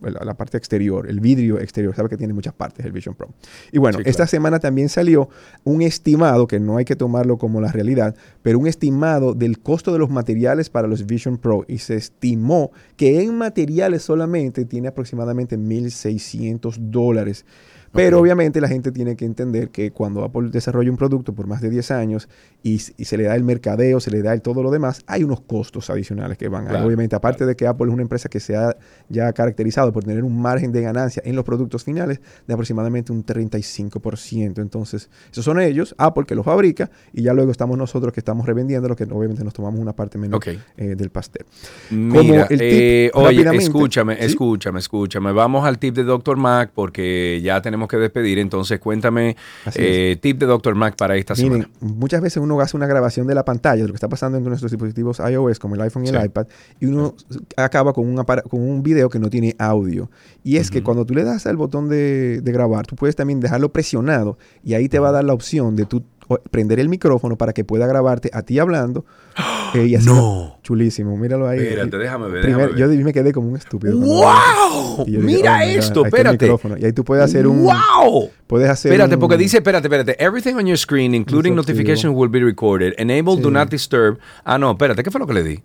[0.00, 3.28] la, la parte exterior, el vidrio exterior, sabe que tiene muchas partes el Vision Pro.
[3.72, 4.30] Y bueno, Sí, esta claro.
[4.30, 5.28] semana también salió
[5.64, 9.92] un estimado, que no hay que tomarlo como la realidad, pero un estimado del costo
[9.92, 14.88] de los materiales para los Vision Pro y se estimó que en materiales solamente tiene
[14.88, 17.44] aproximadamente 1.600 dólares.
[17.92, 21.60] Pero obviamente la gente tiene que entender que cuando Apple desarrolla un producto por más
[21.60, 22.28] de 10 años
[22.62, 25.40] y, se le da el mercadeo, se le da el todo lo demás, hay unos
[25.40, 26.66] costos adicionales que van.
[26.66, 28.76] Claro, obviamente, aparte de que Apple es una empresa que se ha
[29.08, 33.24] ya caracterizado por tener un margen de ganancia en los productos finales de aproximadamente un
[33.24, 34.60] 35%.
[34.60, 38.46] Entonces, esos son ellos, Apple que los fabrica, y ya luego estamos nosotros que estamos
[38.46, 41.46] revendiendo, lo que obviamente nos tomamos una parte menor eh, del pastel.
[41.90, 44.24] Mira, el tip, eh, oye, escúchame, ¿sí?
[44.24, 45.32] escúchame, escúchame.
[45.32, 46.36] Vamos al tip de Dr.
[46.36, 48.38] Mac porque ya tenemos que despedir.
[48.40, 49.36] Entonces, cuéntame
[49.76, 50.74] eh, tip de Dr.
[50.74, 51.68] Mac para esta Miren, semana.
[51.80, 54.44] muchas veces uno hace una grabación de la pantalla de lo que está pasando en
[54.44, 56.46] nuestros dispositivos iOS, como el iPhone y el iPad,
[56.80, 57.14] y uno
[57.56, 60.10] acaba con un, apara- con un video que no tiene audio.
[60.42, 63.38] Y es que cuando tú le das al botón de, de grabar, tú puedes también
[63.40, 66.02] dejarlo presionado y ahí te va a dar la opción de tú
[66.50, 69.04] prender el micrófono para que pueda grabarte a ti hablando.
[69.74, 70.56] eh, y así No.
[70.62, 71.60] Chulísimo, míralo ahí.
[71.60, 72.76] Espérate, déjame ver, déjame ver.
[72.76, 73.96] Yo me quedé como un estúpido.
[73.98, 75.04] ¡Wow!
[75.06, 76.44] dije, Mira "Oh esto, espérate.
[76.44, 76.76] micrófono".
[76.76, 77.62] Y ahí tú puedes hacer un...
[77.62, 78.30] ¡Wow!
[78.46, 80.22] Puedes hacer Espérate, un- porque dice, espérate, espérate.
[80.22, 82.92] Everything on your screen, including notifications, will be recorded.
[82.98, 84.18] Enable do not disturb.
[84.44, 85.60] Ah, no, espérate, ¿qué fue lo que le di?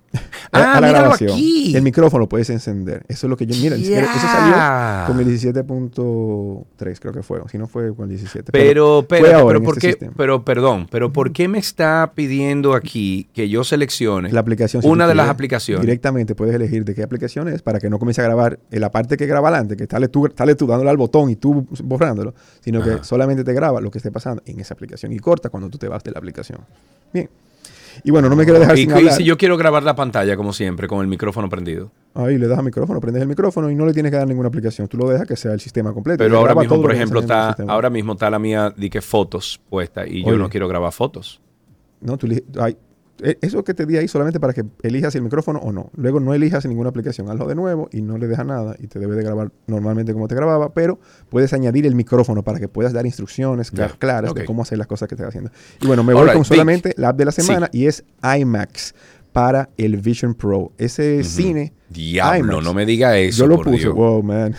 [0.53, 1.31] Ah, a la míralo grabación.
[1.31, 1.75] aquí.
[1.75, 3.03] El micrófono lo puedes encender.
[3.09, 3.55] Eso es lo que yo.
[3.61, 7.39] Mira, eso salió con el 17.3, creo que fue.
[7.51, 8.51] Si no fue con el 17.
[8.51, 10.09] Pero, pero, pero, ¿por este qué?
[10.15, 14.81] Pero, perdón, pero ¿por qué me está pidiendo aquí que yo seleccione La aplicación.
[14.81, 15.81] si una de las aplicaciones?
[15.81, 18.91] Directamente puedes elegir de qué aplicación es para que no comience a grabar en la
[18.91, 20.27] parte que graba adelante, que sale tú,
[20.57, 22.97] tú dándole al botón y tú borrándolo, sino Ajá.
[22.99, 25.77] que solamente te graba lo que esté pasando en esa aplicación y corta cuando tú
[25.77, 26.59] te vas de la aplicación.
[27.13, 27.29] Bien.
[28.03, 29.13] Y bueno, no me quiero dejar y, sin y hablar.
[29.13, 31.91] si yo quiero grabar la pantalla, como siempre, con el micrófono prendido.
[32.15, 34.47] Ahí le das al micrófono, prendes el micrófono y no le tienes que dar ninguna
[34.47, 34.87] aplicación.
[34.87, 36.17] Tú lo dejas que sea el sistema completo.
[36.23, 40.07] Pero ahora mismo, por ejemplo, está, ahora mismo está la mía de que fotos puesta
[40.07, 40.37] y yo Oye.
[40.37, 41.41] no quiero grabar fotos.
[42.01, 42.27] No, tú
[42.59, 42.75] ay,
[43.41, 45.91] eso que te di ahí solamente para que elijas el micrófono o no.
[45.95, 47.29] Luego no elijas ninguna aplicación.
[47.29, 50.27] Hazlo de nuevo y no le dejas nada y te debe de grabar normalmente como
[50.27, 50.99] te grababa, pero
[51.29, 55.07] puedes añadir el micrófono para que puedas dar instrucciones claras de cómo hacer las cosas
[55.07, 55.51] que estás haciendo.
[55.81, 56.45] Y bueno, me voy con Vic.
[56.45, 57.79] solamente la app de la semana Sí.
[57.79, 58.03] y es
[58.37, 58.95] IMAX
[59.31, 60.71] para el Vision Pro.
[60.77, 62.63] Ese cine Diablo, IMAX.
[62.65, 63.39] no me diga eso.
[63.43, 63.93] Yo lo por puse, Dios.
[63.95, 64.55] wow, man.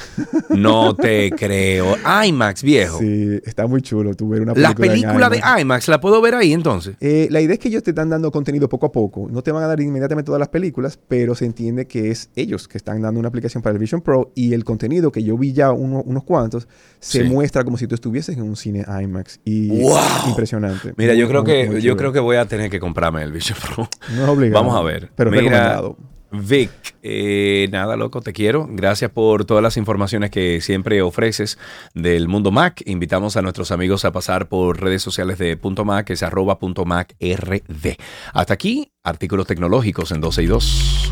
[0.51, 1.97] No te creo.
[2.27, 2.99] IMAX, viejo.
[3.01, 5.89] Sí, está muy chulo tú ver una la película en película de IMAX.
[5.89, 6.97] ¿la puedo ver ahí entonces?
[7.01, 9.29] Eh, la idea es que ellos te están dando contenido poco a poco.
[9.31, 12.69] No te van a dar inmediatamente todas las películas, pero se entiende que es ellos
[12.69, 15.53] que están dando una aplicación para el Vision Pro y el contenido que yo vi
[15.53, 16.69] ya uno- unos cuantos
[17.01, 17.29] se Sí.
[17.29, 19.41] muestra como si tú estuvieses en un cine IMAX.
[19.45, 19.97] Y ¡Wow!
[19.99, 20.95] es impresionante.
[20.97, 23.23] Mira, Muy, yo creo muy, que muy yo creo que voy a tener que comprarme
[23.23, 23.89] el Vision Pro.
[24.15, 25.11] No es obligado, Vamos a ver.
[25.17, 25.97] pero Mira, recomendado.
[26.43, 26.71] Vic,
[27.03, 28.67] eh, nada loco, te quiero.
[28.69, 31.59] Gracias por todas las informaciones que siempre ofreces
[31.95, 32.83] del mundo Mac.
[32.87, 36.59] Invitamos a nuestros amigos a pasar por redes sociales de Punto Mac, que es arroba
[36.59, 37.97] punto Mac RD.
[38.33, 41.11] Hasta aquí, artículos tecnológicos en 12 y 2.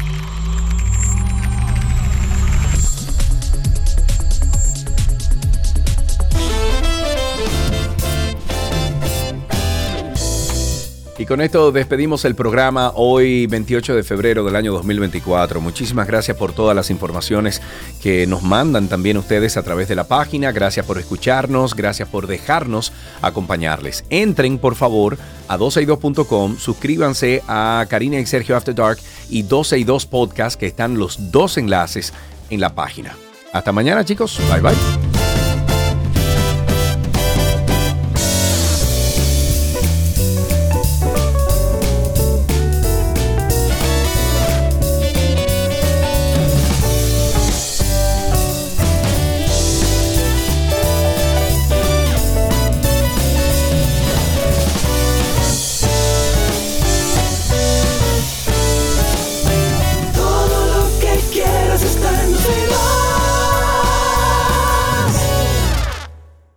[11.23, 15.61] Y con esto despedimos el programa hoy 28 de febrero del año 2024.
[15.61, 17.62] Muchísimas gracias por todas las informaciones
[18.03, 20.51] que nos mandan también ustedes a través de la página.
[20.51, 24.05] Gracias por escucharnos, gracias por dejarnos acompañarles.
[24.11, 25.16] Entren por favor
[25.47, 28.99] a 12y2.com, suscríbanse a Karina y Sergio After Dark
[29.31, 32.12] y 12 y 2 Podcast que están los dos enlaces
[32.51, 33.15] en la página.
[33.53, 35.22] Hasta mañana chicos, bye bye.